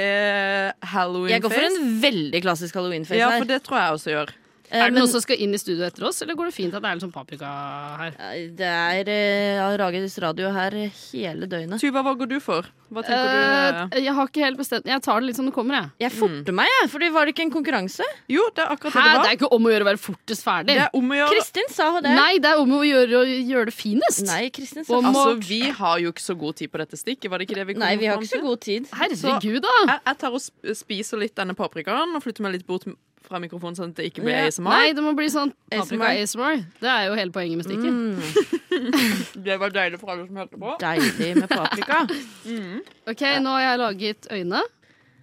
halloween-face. 0.89 1.35
jeg 1.35 1.45
går 1.45 1.55
for 1.55 1.69
en 1.69 1.97
veldig 2.05 2.43
klassisk 2.45 2.79
halloween-face 2.81 3.21
Ja, 3.21 3.35
for 3.37 3.49
det 3.49 3.61
tror 3.67 3.81
jeg 3.83 3.99
også 3.99 4.15
gjør. 4.15 4.33
Eh, 4.71 4.77
Er 4.79 4.91
det 4.91 4.95
men- 4.95 5.03
noen 5.03 5.09
som 5.09 5.21
skal 5.21 5.37
inn 5.41 5.55
i 5.55 5.59
studio 5.59 5.85
etter 5.87 6.05
oss, 6.05 6.21
eller 6.23 6.35
går 6.37 6.51
det 6.51 6.55
fint 6.55 6.75
at 6.75 6.83
det 6.83 6.91
er 6.91 6.95
litt 6.99 7.05
sånn 7.05 7.13
paprika 7.13 7.49
her? 7.99 8.13
Det 8.53 8.61
er 8.61 9.09
uh, 9.09 9.77
Rages 9.81 10.19
radio 10.21 10.51
her 10.53 10.71
hele 10.73 11.49
døgnet. 11.49 11.81
Tuva, 11.81 12.03
hva 12.05 12.15
går 12.19 12.29
du 12.29 12.39
for? 12.41 12.69
Hva 12.93 13.03
tenker 13.05 13.89
du? 13.89 13.97
Eh, 13.97 14.05
jeg 14.05 14.15
har 14.17 14.29
ikke 14.31 14.41
helt 14.41 14.57
bestemt 14.57 14.87
Jeg 14.89 15.03
tar 15.05 15.21
det 15.21 15.29
litt 15.29 15.37
som 15.37 15.45
det 15.45 15.53
kommer, 15.53 15.77
jeg. 15.77 16.09
Jeg 16.09 16.13
forter 16.17 16.55
meg, 16.57 16.69
jeg. 16.81 16.91
Fordi 16.93 17.11
var 17.13 17.27
det 17.27 17.35
ikke 17.35 17.45
en 17.47 17.53
konkurranse? 17.53 18.05
Jo, 18.33 18.45
det 18.57 18.65
er 18.65 18.73
akkurat 18.73 18.93
Hæ, 18.97 19.03
det 19.03 19.13
det 19.13 19.23
det 19.23 19.31
er 19.33 19.37
ikke 19.39 19.51
om 19.57 19.69
å 19.69 19.73
gjøre 19.73 19.85
å 19.85 19.89
være 19.89 20.01
fortest 20.05 20.45
ferdig. 20.45 20.73
Det 20.73 20.85
er 20.87 20.97
om 20.97 21.13
å 21.13 21.19
gjøre 21.19 21.35
Kristin 21.35 21.69
sa 21.73 21.89
det. 22.01 22.15
Nei, 22.17 22.39
det 22.39 22.53
er 22.53 22.63
om 22.63 22.73
å 22.79 22.81
gjøre 22.85 23.21
å 23.21 23.25
gjøre 23.29 23.67
det 23.69 23.77
finest. 23.77 24.25
Nei, 24.29 24.49
Kristin 24.51 24.85
sa 24.85 24.97
Om 24.99 25.11
Altså, 25.13 25.37
Vi 25.49 25.61
har 25.81 25.99
jo 26.01 26.13
ikke 26.13 26.25
så 26.25 26.39
god 26.39 26.57
tid 26.57 26.73
på 26.73 26.81
dette 26.81 26.97
stikket. 26.97 27.31
Var 27.31 27.39
det 27.39 27.49
ikke 27.49 27.61
det 27.61 27.67
vi 27.67 27.75
kom 27.75 27.85
Nei, 27.85 27.97
vi 27.97 28.07
har 28.07 28.17
ikke 28.17 28.37
så 28.37 28.43
god 28.45 28.61
tid. 28.61 28.89
Herregud, 28.93 29.61
da. 29.65 29.77
Jeg, 29.89 30.01
jeg 30.07 30.19
tar 30.25 30.33
og 30.33 30.77
spiser 30.77 31.21
litt 31.21 31.37
denne 31.37 31.57
paprikaen 31.57 32.17
og 32.17 32.25
flytter 32.25 32.45
meg 32.45 32.57
litt 32.57 32.67
bort 32.69 32.89
fra 33.29 33.39
mikrofonen, 33.43 33.77
sånn 33.77 33.91
at 33.93 33.99
det 34.01 34.07
ikke 34.11 34.23
blir 34.25 34.35
Ja. 34.39 34.47
ASMR. 34.49 34.71
Nei, 34.73 34.93
det 34.97 35.03
må 35.05 35.13
bli 35.17 35.27
sånn 35.33 35.53
ASMR. 35.73 36.07
ASMR. 36.23 36.63
Det 36.81 36.89
er 36.95 37.07
jo 37.11 37.15
hele 37.19 37.31
poenget 37.35 37.61
med 37.61 37.69
stikket. 37.69 37.93
Mm, 37.93 39.43
Det 39.49 39.57
var 39.61 39.71
deilig 39.75 39.99
for 40.01 40.11
alle 40.15 40.27
som 40.27 40.37
hørte 40.41 40.59
på. 40.61 40.75
deilig 40.81 41.31
med 41.37 41.49
paprika. 41.51 42.01
Ok, 43.11 43.23
nå 43.45 43.55
har 43.57 43.65
jeg 43.67 43.79
laget 43.83 44.29
øyne. 44.33 44.63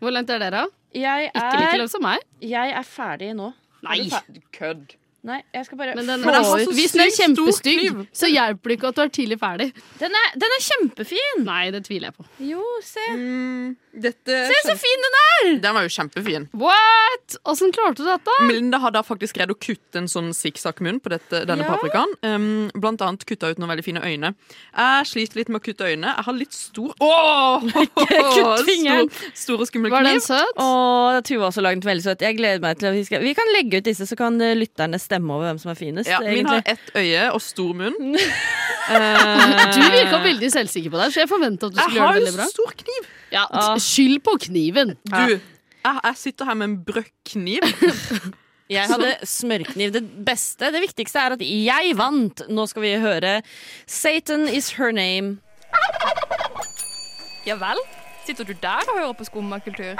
Hvor 0.02 0.12
langt 0.14 0.30
er 0.30 0.40
dere? 0.44 0.66
Jeg 0.96 1.30
Ikke 1.34 1.58
like 1.60 1.78
langt 1.82 1.92
som 1.92 2.04
meg. 2.06 2.20
jeg 2.42 2.72
er 2.72 2.84
ferdig 2.88 3.34
nå. 3.36 3.52
Nei. 3.84 4.10
Kødd. 4.56 4.96
Nei, 5.26 5.40
jeg 5.56 5.66
skal 5.66 5.80
bare 5.80 5.96
Men 5.98 6.06
den, 6.06 6.22
få 6.22 6.30
Men 6.30 6.36
jeg 6.38 6.46
ut 6.46 6.68
så 6.70 6.74
hvis 6.78 6.92
den 6.94 7.02
er 7.02 7.14
kjempestygg, 7.16 8.02
så 8.14 8.28
hjelper 8.30 8.70
det 8.70 8.76
ikke 8.78 8.90
at 8.92 8.98
du 9.00 9.02
er 9.02 9.12
tidlig 9.16 9.38
ferdig. 9.42 9.66
den 9.98 10.14
er, 10.20 10.28
den 10.38 10.54
er 10.58 10.62
kjempefin! 10.68 11.40
Nei, 11.48 11.64
det 11.74 11.82
tviler 11.88 12.12
jeg 12.12 12.18
på. 12.20 12.26
Jo, 12.46 12.62
se. 12.86 13.06
Mm, 13.18 13.72
dette 14.06 14.38
Se 14.52 14.60
så 14.68 14.76
fin 14.78 15.06
den 15.08 15.18
er! 15.22 15.48
Den 15.64 15.74
var 15.80 15.88
jo 15.88 15.90
kjempefin. 15.96 16.46
What?! 16.54 17.38
Åssen 17.50 17.74
klarte 17.74 18.04
du 18.04 18.10
dette? 18.10 18.36
Melinda 18.46 18.78
har 18.84 18.94
da 18.94 19.02
faktisk 19.08 19.40
greid 19.40 19.50
å 19.50 19.58
kutte 19.58 19.98
en 20.04 20.10
sånn 20.12 20.30
sikksakk-munn 20.36 21.02
på 21.02 21.10
dette, 21.16 21.42
denne 21.50 21.66
Ja. 21.66 21.72
paprikaen. 21.74 22.14
Um, 22.22 22.70
blant 22.78 23.02
annet 23.02 23.26
kutta 23.26 23.50
ut 23.50 23.58
noen 23.58 23.74
veldig 23.74 23.86
fine 23.88 24.04
øyne. 24.06 24.36
Jeg 24.78 25.10
sliter 25.10 25.42
litt 25.42 25.50
med 25.50 25.64
å 25.64 25.66
kutte 25.66 25.90
øyne. 25.90 26.14
Jeg 26.14 26.28
har 26.30 26.38
litt 26.38 26.54
stor 26.54 26.94
Åh! 27.02 27.66
kutt 28.36 28.66
fingeren. 28.70 29.10
Stor, 29.10 29.34
stor 29.42 29.66
og 29.66 29.72
skummel 29.72 29.90
Var 29.96 30.06
den 30.12 30.22
søt? 30.22 30.54
Og 30.62 31.24
Tuva 31.26 31.48
har 31.48 31.50
også 31.50 31.66
laget 31.66 31.82
den 31.82 31.90
veldig 31.90 32.06
søt. 32.06 32.22
Jeg 32.30 32.38
gleder 32.38 32.62
meg 32.62 32.78
til 32.78 32.92
at 32.92 32.98
vi 33.00 33.04
skal 33.10 33.26
Vi 33.26 33.34
kan 33.34 33.50
legge 33.58 33.82
ut 33.82 33.90
disse, 33.90 34.06
så 34.06 34.16
kan 34.20 34.38
eh, 34.44 34.54
lytterne 34.60 35.00
stemme 35.02 35.15
over 35.24 35.46
hvem 35.48 35.60
som 35.62 35.72
er 35.72 35.78
finest. 35.80 36.10
Ja, 36.12 36.20
min 36.20 36.46
har 36.50 36.62
ett 36.66 36.92
øye 37.00 37.32
og 37.32 37.42
stor 37.42 37.74
munn. 37.74 38.18
Du 38.86 39.80
virka 39.82 40.20
veldig 40.22 40.50
selvsikker 40.54 40.92
på 40.94 41.00
deg, 41.00 41.10
så 41.16 41.24
jeg 41.24 41.30
forventa 41.32 41.66
at 41.66 41.74
du 41.74 41.80
skulle 41.80 41.96
gjøre 41.96 42.06
har 42.06 42.14
det 42.14 42.20
jo 42.20 42.26
veldig 42.26 42.38
bra. 42.38 42.46
stor 42.52 42.74
kniv. 42.84 43.08
Ja, 43.34 43.46
Ah. 43.50 43.78
Skyld 43.82 44.20
på 44.28 44.36
kniven. 44.46 44.92
Du, 45.10 45.40
jeg, 45.40 45.96
jeg 46.04 46.18
sitter 46.22 46.46
her 46.46 46.54
med 46.60 46.68
en 46.70 46.76
brøkkniv. 46.86 47.66
Jeg 48.70 48.90
hadde 48.90 49.12
smørkniv. 49.30 49.92
Det 49.94 50.02
beste, 50.26 50.72
det 50.74 50.80
viktigste 50.82 51.20
er 51.22 51.36
at 51.36 51.42
jeg 51.46 51.92
vant. 52.00 52.42
Nå 52.50 52.64
skal 52.66 52.82
vi 52.82 52.94
høre 52.98 53.36
Satan 53.86 54.48
is 54.50 54.72
her 54.80 54.90
name. 54.90 55.38
Ja 57.46 57.60
vel? 57.62 57.78
Sitter 58.26 58.44
du 58.50 58.56
der 58.62 58.82
og 58.90 58.98
hører 58.98 59.14
på 59.14 59.28
skummakultur? 59.28 59.94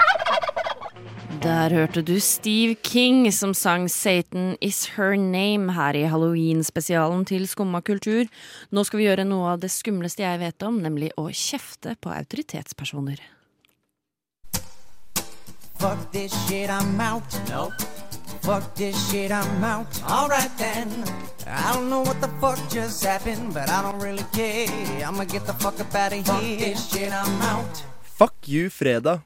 Der 1.42 1.70
hørte 1.70 2.02
du 2.02 2.20
Steve 2.20 2.74
King 2.74 3.32
som 3.32 3.52
sang 3.54 3.88
'Satan 3.88 4.56
Is 4.60 4.86
Her 4.96 5.16
Name' 5.16 5.72
her 5.72 5.94
i 5.94 6.08
halloween-spesialen 6.08 7.24
til 7.24 7.48
Skumma 7.48 7.80
kultur. 7.80 8.24
Nå 8.70 8.84
skal 8.84 8.98
vi 8.98 9.04
gjøre 9.04 9.24
noe 9.24 9.52
av 9.52 9.60
det 9.60 9.70
skumleste 9.70 10.22
jeg 10.22 10.40
vet 10.40 10.62
om, 10.62 10.80
nemlig 10.82 11.10
å 11.16 11.28
kjefte 11.28 11.96
på 12.00 12.10
autoritetspersoner. 12.10 13.20
Fuck 15.78 16.12
this 16.12 16.32
shit, 16.46 16.70
I'm 16.70 17.00
out. 17.00 17.28
Nope. 17.50 17.74
Fuck 18.42 18.74
this 18.74 18.96
shit, 19.10 19.30
I'm 19.30 19.64
out. 19.64 20.02
Alright 20.08 20.56
then. 20.56 20.88
I 21.46 21.74
don't 21.74 21.90
know 21.90 22.02
what 22.02 22.20
the 22.20 22.30
fuck 22.40 22.58
just 22.70 23.04
happened, 23.04 23.52
but 23.52 23.68
I 23.68 23.82
don't 23.82 24.00
really 24.00 24.24
care. 24.32 25.06
I'ma 25.06 25.24
get 25.24 25.44
the 25.46 25.52
fuck 25.52 25.80
up 25.80 25.94
out 25.94 26.12
of 26.12 26.24
here. 26.24 26.24
Fuck 26.24 26.58
this 26.58 26.90
shit, 26.90 27.12
I'm 27.12 27.42
out. 27.42 27.82
Fuck 28.18 28.48
you, 28.48 28.70
fredag. 28.70 29.20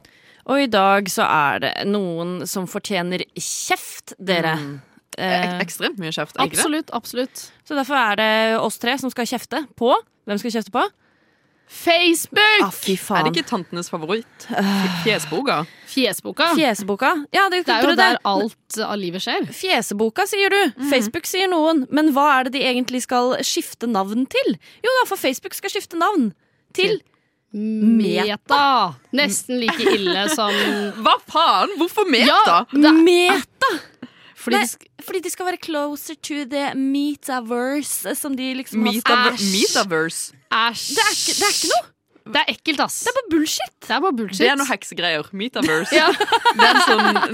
Og 0.47 0.63
i 0.63 0.69
dag 0.71 1.09
så 1.13 1.27
er 1.27 1.61
det 1.65 1.73
noen 1.91 2.47
som 2.49 2.69
fortjener 2.71 3.25
kjeft, 3.37 4.15
dere. 4.19 4.55
Mm. 4.61 4.79
Eh, 5.19 5.35
Ek 5.59 5.67
ekstremt 5.67 5.99
mye 6.01 6.13
kjeft, 6.15 6.37
Ikke 6.37 6.47
ikke 6.49 6.57
det? 6.57 6.63
Absolutt, 6.63 6.91
absolutt. 6.97 7.45
Så 7.67 7.77
derfor 7.77 7.99
er 7.99 8.17
det 8.21 8.31
oss 8.61 8.79
tre 8.81 8.97
som 8.99 9.11
skal 9.13 9.27
kjefte 9.29 9.65
på. 9.77 9.93
Hvem 10.27 10.39
skal 10.41 10.55
kjefte 10.57 10.73
på? 10.75 10.87
Facebook! 11.71 12.63
Ah, 12.65 12.71
fy 12.75 12.97
faen. 12.99 13.21
Er 13.21 13.29
det 13.29 13.37
ikke 13.39 13.49
tantenes 13.53 13.87
favoritt? 13.93 14.47
Fjesboka? 15.05 15.61
Fjesboka. 15.87 16.49
Fjesboka. 16.59 17.13
Ja, 17.35 17.45
det, 17.53 17.61
Det 17.69 17.77
er 17.77 17.87
jo 17.87 17.95
der 17.99 18.19
alt 18.27 18.79
av 18.83 18.97
livet 18.99 19.23
skjer. 19.23 19.47
Fjeseboka, 19.55 20.27
sier 20.27 20.51
du. 20.51 20.59
Facebook 20.91 21.31
sier 21.31 21.47
noen. 21.53 21.85
Men 21.95 22.11
hva 22.17 22.27
er 22.41 22.49
det 22.49 22.57
de 22.59 22.65
egentlig 22.67 23.05
skal 23.07 23.37
skifte 23.47 23.87
navn 23.87 24.27
til? 24.31 24.57
Jo 24.83 24.97
da, 24.99 25.07
for 25.13 25.21
Facebook 25.21 25.55
skal 25.55 25.71
skifte 25.71 26.01
navn 26.01 26.33
til 26.75 26.99
Meta. 27.53 28.95
Nesten 29.17 29.59
like 29.61 29.83
ille 29.95 30.27
som 30.35 30.55
Hva 31.05 31.17
faen? 31.31 31.73
Hvorfor 31.81 32.07
meta? 32.11 32.37
Ja, 32.47 32.61
det 32.71 32.93
Meta! 33.03 33.73
Fordi 34.41 34.57
Nei, 34.57 34.65
de 34.65 34.71
sk- 34.73 35.05
fordi 35.05 35.21
de 35.27 35.31
skal 35.35 35.49
være 35.51 35.59
closer 35.61 36.17
to 36.25 36.45
the 36.49 36.71
metaverse, 36.79 38.15
som 38.17 38.37
de 38.39 38.55
liksom 38.57 38.87
har 38.87 39.35
Metaverse. 39.37 40.33
Æsj. 40.49 40.85
Det 40.97 41.09
det 41.37 41.49
er 41.49 41.57
ikke 41.57 41.73
noe! 41.75 41.89
Det 42.31 42.39
er 42.45 42.51
ekkelt, 42.53 42.81
ass. 42.85 42.97
Det 43.03 43.11
er 43.11 43.15
bare 43.17 43.31
bullshit. 43.33 43.73
Det 43.83 43.91
er 43.97 44.03
bare 44.05 44.15
bullshit. 44.15 44.39
Det 44.45 44.49
er 44.53 44.59
noe 44.61 44.69
heksegreier. 44.71 45.29
Metaverse. 45.35 45.93
Ja. 46.01 46.09
Det 46.15 46.67
er 46.67 46.79
en 46.79 46.83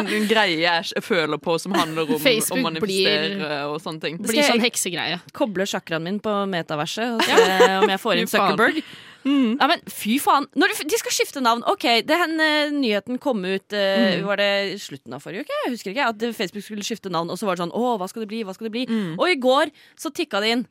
sånn 0.00 0.28
greie 0.30 0.56
jeg 0.62 1.02
føler 1.04 1.40
på 1.42 1.56
som 1.60 1.74
handler 1.76 2.10
om 2.16 2.22
Facebook 2.22 2.58
å 2.58 2.64
manifestere 2.64 3.34
blir- 3.34 3.66
og 3.70 3.76
sånne 3.84 4.02
ting. 4.02 4.18
blir 4.22 4.46
sånn 4.46 4.62
heksegreie. 4.64 5.18
Koble 5.36 5.66
chakraen 5.68 6.06
min 6.06 6.18
på 6.24 6.32
metaverset 6.50 7.18
og 7.18 7.22
se 7.28 7.68
om 7.82 7.92
jeg 7.92 8.02
får 8.02 8.22
inn 8.22 8.30
Fy 8.30 8.82
Zuckerberg. 9.26 9.58
Ja, 9.60 9.68
men 9.72 9.82
fy 9.90 10.16
faen. 10.22 10.46
Når 10.54 10.72
de, 10.72 10.86
de 10.92 11.00
skal 11.00 11.14
skifte 11.16 11.42
navn. 11.42 11.64
Ok, 11.70 11.86
den 12.06 12.36
uh, 12.38 12.74
nyheten 12.74 13.20
kom 13.22 13.44
ut 13.44 13.74
uh, 13.74 13.84
Mm. 13.96 14.24
Var 14.26 14.38
det 14.40 14.50
slutten 14.82 15.14
av 15.16 15.22
forrige 15.24 15.46
uke? 15.46 15.56
Jeg 15.64 15.72
husker 15.72 15.92
ikke. 15.92 16.08
At 16.12 16.24
Facebook 16.36 16.64
skulle 16.64 16.84
skifte 16.86 17.10
navn. 17.12 17.30
Og 17.32 17.38
så 17.40 17.48
var 17.48 17.56
det 17.56 17.64
sånn 17.64 17.74
Å, 17.74 17.96
hva 18.00 18.08
skal 18.10 18.24
det 18.24 18.30
bli? 18.30 18.42
Hva 18.46 18.54
skal 18.56 18.68
det 18.68 18.74
bli? 18.74 18.84
Mm. 18.90 19.14
Og 19.16 19.30
i 19.30 19.38
går 19.40 19.72
så 19.98 20.12
tikka 20.14 20.40
det 20.44 20.52
inn. 20.54 20.64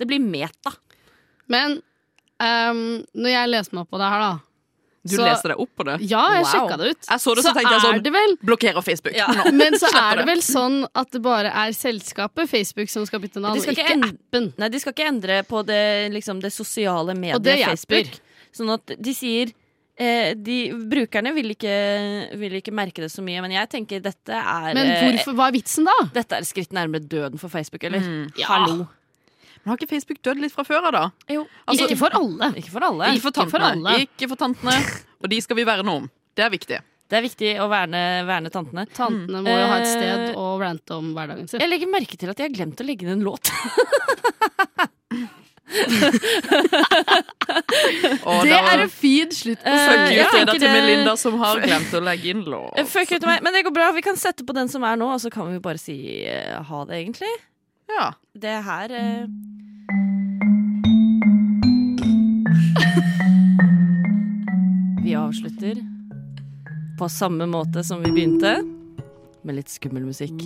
Det 0.00 0.08
blir 0.08 0.22
Meta. 0.22 0.72
Men 1.50 1.78
um, 2.40 3.00
når 3.14 3.34
jeg 3.34 3.52
leser 3.52 3.76
meg 3.76 3.84
opp 3.84 3.92
på 3.94 4.00
det 4.00 4.10
her, 4.12 4.24
da 4.26 4.49
Du 5.02 5.16
så- 5.16 5.24
leste 5.24 5.48
deg 5.48 5.60
opp 5.60 5.70
på 5.76 5.84
det? 5.88 5.94
Ja, 6.10 6.22
jeg 6.34 6.42
Wow. 6.44 6.50
sjekka 6.52 6.76
det 6.76 6.90
ut. 6.90 7.06
Jeg 7.08 7.20
så 7.20 7.34
det, 7.34 7.44
så, 7.44 7.52
tenkte 7.54 7.72
jeg 7.72 7.80
sånn 7.80 8.12
vel 8.12 8.36
Blokkerer 8.44 8.82
Facebook. 8.84 9.14
Ja. 9.16 9.26
Nå. 9.28 9.52
Men 9.56 9.72
så 9.80 9.88
er 9.96 10.16
det 10.20 10.26
vel 10.26 10.42
sånn 10.44 10.86
at 10.94 11.10
det 11.10 11.22
bare 11.22 11.48
er 11.48 11.72
selskapet 11.72 12.48
Facebook 12.50 12.90
som 12.92 13.06
skal 13.06 13.20
bytte 13.20 13.40
navn, 13.40 13.56
De 13.56 13.62
skal 13.64 13.72
ikke, 13.74 13.96
ikke 13.96 14.10
appen. 14.12 14.52
Nei, 14.58 14.68
de 14.68 14.78
skal 14.82 14.92
ikke 14.92 15.08
endre 15.08 15.42
på 15.48 15.64
det, 15.64 16.12
liksom, 16.12 16.40
det 16.40 16.52
sosiale 16.52 17.16
Og 17.16 17.42
det 17.42 17.56
mediet. 17.56 17.66
Facebook. 17.66 18.20
Sånn 18.52 18.74
at 18.74 18.92
de 19.00 19.14
sier 19.14 19.52
eh, 19.96 20.34
de, 20.34 20.58
Brukerne 20.90 21.32
vil 21.34 21.54
ikke, 21.54 22.36
vil 22.36 22.60
ikke 22.60 22.72
merke 22.74 23.00
det 23.04 23.10
så 23.12 23.24
mye, 23.24 23.40
men 23.40 23.52
jeg 23.56 23.70
tenker 23.72 24.02
dette 24.04 24.36
er 24.36 24.74
Men 24.74 24.86
eh, 24.86 25.02
hvorfor, 25.06 25.36
hva 25.38 25.48
er 25.48 25.56
vitsen, 25.56 25.88
da? 25.88 25.96
Dette 26.12 26.36
er 26.36 26.44
et 26.44 26.50
skritt 26.50 26.72
nærmere 26.76 27.06
døden 27.08 27.40
for 27.40 27.48
Facebook, 27.48 27.84
eller? 27.88 28.00
Mm. 28.04 28.32
Ja. 28.36 28.52
Hallo. 28.52 28.88
Men 29.64 29.70
har 29.72 29.76
ikke 29.78 29.90
Facebook 29.90 30.22
dødd 30.22 30.40
litt 30.40 30.52
fra 30.52 30.64
før 30.64 30.86
av, 30.88 30.92
da? 30.92 31.10
Jo. 31.28 31.46
Altså- 31.68 31.88
ikke 31.88 31.98
for 31.98 32.10
alle. 32.16 32.52
Ikke 32.56 32.70
for 32.72 32.80
alle. 32.86 33.04
Ikke 33.12 33.20
for 33.20 33.30
Ikke 33.30 33.50
for 33.50 33.58
tantene. 33.60 33.88
alle. 33.90 34.06
Ikke 34.06 34.28
for 34.28 34.36
tantene. 34.36 34.76
Og 35.22 35.28
de 35.28 35.40
skal 35.44 35.56
vi 35.56 35.64
verne 35.68 35.88
om. 36.00 36.10
Det 36.34 36.44
er 36.46 36.50
viktig. 36.50 36.78
Det 37.10 37.18
er 37.18 37.22
viktig 37.26 37.50
å 37.58 37.66
verne, 37.68 38.00
verne 38.24 38.50
tantene. 38.54 38.86
Tantene 38.94 39.42
må 39.42 39.50
jo 39.50 39.66
ha 39.66 39.76
et 39.80 39.86
Eh, 39.86 39.94
sted 39.96 40.36
å 40.38 40.44
rante 40.60 40.90
om 40.94 41.12
hverdagen 41.12 41.48
sin. 41.50 41.58
Jeg 41.60 41.68
legger 41.68 41.90
merke 41.90 42.16
til 42.16 42.30
at 42.30 42.38
jeg 42.38 42.48
har 42.50 42.54
glemt 42.56 42.78
å 42.80 42.86
legge 42.86 43.02
inn 43.02 43.10
en 43.18 43.24
låt. 43.26 43.50
oh, 48.24 48.42
Det 48.44 48.50
var- 48.50 48.72
er 48.74 48.82
en 48.82 48.88
fin 48.88 49.28
slutt 49.30 49.58
på 49.62 49.66
Eh, 49.66 49.88
Fuck 49.88 50.12
you, 50.12 50.24
Frida, 50.24 50.52
til 50.58 50.68
Melinda, 50.68 51.16
som 51.18 51.38
har 51.38 51.56
glemt 51.60 51.90
å 51.92 52.00
legge 52.02 52.24
inn 52.30 52.44
låt. 52.44 52.86
Fuck 52.88 53.10
you 53.12 53.18
til 53.18 53.28
meg. 53.28 53.42
Men 53.42 53.52
det 53.52 53.64
går 53.64 53.72
bra. 53.74 53.92
Vi 53.92 54.02
kan 54.02 54.16
sette 54.16 54.44
på 54.46 54.54
den 54.54 54.68
som 54.68 54.82
er 54.84 54.96
nå, 54.96 55.12
og 55.14 55.20
så 55.20 55.30
kan 55.30 55.50
vi 55.52 55.58
bare 55.58 55.78
si 55.78 56.26
uh, 56.28 56.62
ha 56.62 56.84
det, 56.84 56.94
egentlig. 57.06 57.30
Ja. 57.96 58.14
Det 58.32 58.56
her 58.64 58.90
eh... 58.90 59.26
Vi 65.04 65.14
avslutter 65.14 65.74
på 66.98 67.08
samme 67.08 67.46
måte 67.46 67.84
som 67.84 68.02
vi 68.04 68.10
begynte, 68.12 68.62
med 69.42 69.56
litt 69.56 69.72
skummel 69.72 70.04
musikk. 70.04 70.42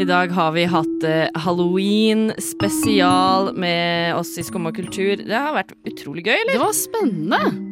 I 0.00 0.04
dag 0.06 0.30
har 0.32 0.52
vi 0.54 0.64
hatt 0.70 1.04
eh, 1.04 1.26
halloween 1.34 2.30
spesial 2.38 3.50
med 3.58 4.14
oss 4.14 4.38
i 4.38 4.46
Skumma 4.46 4.72
kultur. 4.72 5.16
Det 5.26 5.34
har 5.34 5.58
vært 5.58 5.74
utrolig 5.90 6.24
gøy, 6.28 6.36
eller? 6.38 6.54
Det 6.54 6.62
var 6.62 6.72
spennende. 6.78 7.69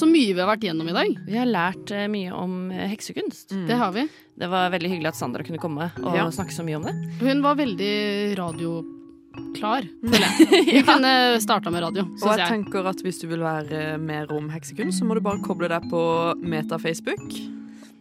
Så 0.00 0.06
mye 0.08 0.32
vi 0.32 0.40
har 0.40 0.48
vært 0.48 0.62
gjennom 0.64 0.88
i 0.88 0.94
dag. 0.96 1.16
Vi 1.26 1.36
har 1.36 1.48
lært 1.50 1.90
eh, 1.92 2.06
mye 2.08 2.32
om 2.32 2.70
heksekunst. 2.72 3.50
heksekunst. 3.50 3.66
Det 3.68 3.76
har 3.76 3.92
vi. 3.92 4.06
Det 4.40 4.48
var 4.48 4.70
veldig 4.72 4.88
hyggelig 4.94 5.10
at 5.12 5.18
Sandra 5.18 5.44
kunne 5.44 5.60
komme 5.60 5.90
og 6.00 6.14
Ja. 6.16 6.24
snakke 6.32 6.54
så 6.56 6.64
mye 6.64 6.78
om 6.80 6.86
det. 6.88 6.94
Hun 7.20 7.42
var 7.44 7.58
veldig 7.58 8.36
radioklar, 8.38 9.84
føler 10.08 10.24
jeg. 10.24 10.64
Vi 10.80 10.82
kunne 10.88 11.12
starta 11.44 11.70
med 11.70 11.82
radio, 11.84 12.06
Og 12.08 12.16
syns 12.16 12.38
jeg 12.38 12.38
jeg. 12.46 12.48
tenker 12.54 12.88
at 12.88 13.02
hvis 13.04 13.20
du 13.20 13.26
vil 13.28 13.44
være 13.44 13.98
mer 14.00 14.32
om 14.32 14.48
heksekunst, 14.48 15.02
så 15.02 15.04
må 15.04 15.14
du 15.14 15.20
bare 15.20 15.42
koble 15.44 15.68
deg 15.68 15.84
på 15.92 16.00
Meta-Facebook. 16.40 17.36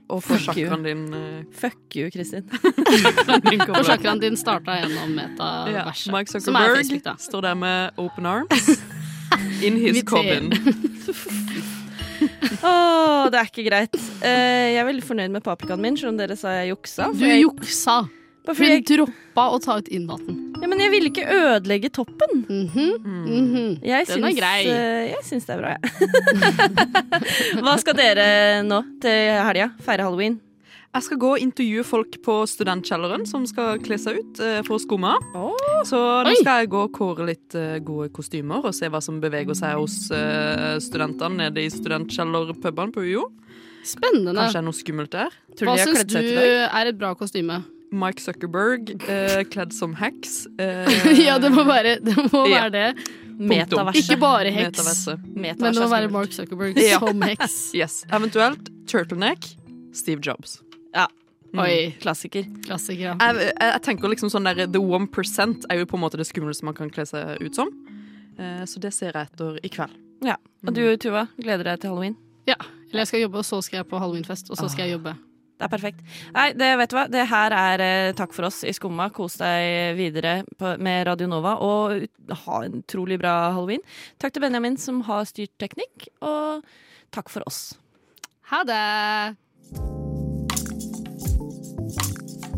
Og 0.10 0.24
få 0.26 0.40
sjakraen 0.42 0.84
din 0.88 1.04
eh, 1.14 1.44
Fuck 1.54 2.00
you, 2.00 2.08
Kristin. 2.16 2.48
din 3.52 3.60
For 3.60 3.76
koblet. 3.76 4.22
din 4.24 4.40
starta 4.40 4.80
gjennom 4.80 5.12
Ja, 5.20 5.28
metaverset. 5.28 6.14
Mike 6.16 6.32
er 6.32 6.40
Zuckerberg 6.40 6.80
Facebook, 6.80 7.20
står 7.28 7.42
der 7.50 7.60
med 7.60 7.92
open 8.00 8.26
arms. 8.26 8.80
In 9.62 9.76
his 9.78 10.02
coven. 10.04 10.50
Åh, 12.63 13.30
det 13.34 13.39
er 13.41 13.49
ikke 13.49 13.65
greit. 13.67 13.95
Uh, 14.21 14.67
jeg 14.73 14.80
er 14.82 14.88
veldig 14.88 15.04
fornøyd 15.08 15.32
med 15.36 15.43
paprikaen 15.45 15.82
min, 15.84 15.97
selv 15.99 16.13
om 16.13 16.17
dere 16.21 16.38
sa 16.39 16.54
jeg 16.62 16.71
juksa. 16.73 17.10
Du 17.12 17.19
for 17.19 17.28
jeg- 17.28 17.43
juksa. 17.45 17.97
Hun 18.49 18.56
jeg, 18.65 18.82
droppa 18.88 19.43
å 19.54 19.58
ta 19.62 19.75
ut 19.78 19.89
innmaten. 19.93 20.38
ja, 20.62 20.67
men 20.67 20.80
jeg 20.82 20.89
ville 20.89 21.10
ikke 21.12 21.25
ødelegge 21.30 21.91
toppen. 21.93 22.39
Mhm, 22.49 22.88
mhm. 23.06 23.67
Jeg 23.86 24.08
Den 24.10 24.23
er 24.25 24.34
grei. 24.39 24.65
Uh, 24.65 25.04
jeg 25.12 25.23
syns 25.28 25.45
det 25.45 25.54
er 25.54 25.62
bra, 25.62 25.75
jeg. 25.78 25.82
Hva 27.63 27.75
skal 27.84 27.93
dere 27.99 28.28
nå 28.65 28.82
til 29.04 29.30
helga? 29.45 29.69
Feire 29.86 30.08
halloween? 30.08 30.39
Jeg 30.89 31.06
skal 31.06 31.19
gå 31.21 31.28
og 31.36 31.41
intervjue 31.43 31.84
folk 31.86 32.15
på 32.25 32.36
Studentkjelleren 32.49 33.25
som 33.30 33.43
skal 33.45 33.78
kle 33.84 33.97
seg 34.02 34.17
ut 34.23 34.39
eh, 34.41 34.60
for 34.65 34.82
skumma. 34.82 35.12
Så 35.86 35.99
nå 36.25 36.32
skal 36.39 36.63
jeg 36.63 36.71
gå 36.73 36.80
og 36.88 36.93
kåre 36.97 37.28
litt 37.30 37.56
eh, 37.58 37.75
gode 37.86 38.08
kostymer 38.15 38.65
og 38.65 38.73
se 38.73 38.89
hva 38.89 39.02
som 39.06 39.19
beveger 39.21 39.54
seg 39.58 39.75
hos 39.78 40.08
eh, 40.15 40.80
studentene 40.82 41.43
nede 41.45 41.62
i 41.62 41.69
studentkjellerpubene 41.69 42.95
på 42.95 43.04
UiO. 43.06 43.28
Spennende. 43.86 44.34
Kanskje 44.34 44.58
det 44.58 44.62
er 44.63 44.65
noe 44.65 44.78
skummelt 44.80 45.13
der. 45.13 45.36
Tror 45.60 45.69
Hva 45.69 45.75
de 45.78 45.86
syns 45.86 46.10
du 46.10 46.17
er 46.19 46.89
et 46.89 46.97
bra 46.99 47.13
kostyme? 47.19 47.62
Mike 47.93 48.21
Zuckerberg 48.21 48.89
eh, 49.10 49.43
kledd 49.49 49.73
som 49.78 49.93
heks. 49.97 50.47
eh, 50.62 50.89
ja, 51.28 51.38
det 51.41 51.52
må 51.54 51.65
være 51.69 51.99
det. 52.06 52.15
Må 52.34 52.47
være 52.49 52.71
det. 52.73 52.88
Metaverse. 53.39 54.02
Ikke 54.04 54.17
bare 54.21 54.52
heks, 54.54 54.73
Metaverse. 54.73 55.15
Metaverse 55.21 55.62
men 55.63 55.78
det 55.78 55.86
må 55.86 55.91
være. 55.93 56.10
Mark 56.17 56.34
Zuckerberg 56.36 56.82
som 56.97 57.21
heks. 57.30 57.60
Yes. 57.80 58.02
Eventuelt 58.10 58.73
turtleneck. 58.89 59.54
Steve 59.93 60.21
Jobs. 60.25 60.60
Ja. 60.95 61.08
Mm. 61.49 61.60
Oi. 61.63 61.75
Klassiker. 62.02 62.45
Klassiker, 62.65 63.04
ja. 63.08 63.13
Jeg, 63.17 63.47
jeg, 63.49 63.54
jeg 63.73 63.82
tenker 63.88 64.12
liksom 64.12 64.30
sånn 64.30 64.45
der 64.45 64.67
The 64.69 64.82
one 64.82 65.08
percent 65.10 65.65
er 65.69 65.80
jo 65.82 65.88
på 65.89 65.97
en 65.97 66.04
måte 66.04 66.19
det 66.21 66.28
skumleste 66.30 66.65
man 66.67 66.75
kan 66.78 66.91
kle 66.93 67.06
seg 67.10 67.41
ut 67.41 67.58
som. 67.58 67.71
Eh, 68.38 68.62
så 68.69 68.82
det 68.84 68.91
ser 68.95 69.15
jeg 69.17 69.32
etter 69.32 69.58
i 69.65 69.71
kveld. 69.73 69.95
Ja. 70.25 70.36
Og 70.67 70.75
du, 70.75 70.84
Tuva, 71.02 71.28
gleder 71.39 71.71
deg 71.71 71.82
til 71.82 71.93
halloween? 71.93 72.17
ja. 72.49 72.58
Eller 72.89 73.04
jeg 73.04 73.10
skal 73.12 73.21
jobbe, 73.21 73.38
og 73.38 73.45
så 73.45 73.60
skal 73.62 73.78
jeg 73.84 73.86
på 73.86 73.99
halloweenfest, 74.02 74.47
og 74.49 74.58
så 74.58 74.65
skal 74.73 74.88
jeg 74.88 74.95
jobbe. 74.95 75.12
Det 75.60 75.65
er 75.67 75.69
perfekt. 75.69 75.99
Nei, 76.34 76.45
det 76.58 76.69
vet 76.80 76.89
du 76.89 76.95
hva. 76.97 77.04
Det 77.12 77.25
her 77.30 77.54
er 77.54 77.84
eh, 77.86 78.13
takk 78.17 78.32
for 78.34 78.47
oss 78.47 78.63
i 78.65 78.71
Skumma. 78.73 79.10
Kos 79.13 79.36
deg 79.38 79.93
videre 79.99 80.32
på, 80.58 80.71
med 80.82 81.04
Radio 81.06 81.28
Nova, 81.30 81.52
og 81.62 82.08
ha 82.47 82.62
en 82.65 82.80
utrolig 82.80 83.19
bra 83.21 83.52
halloween. 83.54 83.84
Takk 84.17 84.34
til 84.34 84.41
Benjamin 84.47 84.80
som 84.82 85.04
har 85.06 85.28
styrt 85.30 85.54
teknikk, 85.62 86.08
og 86.25 86.65
takk 87.13 87.29
for 87.29 87.46
oss. 87.46 87.75
Ha 88.50 88.63
det! 88.65 88.81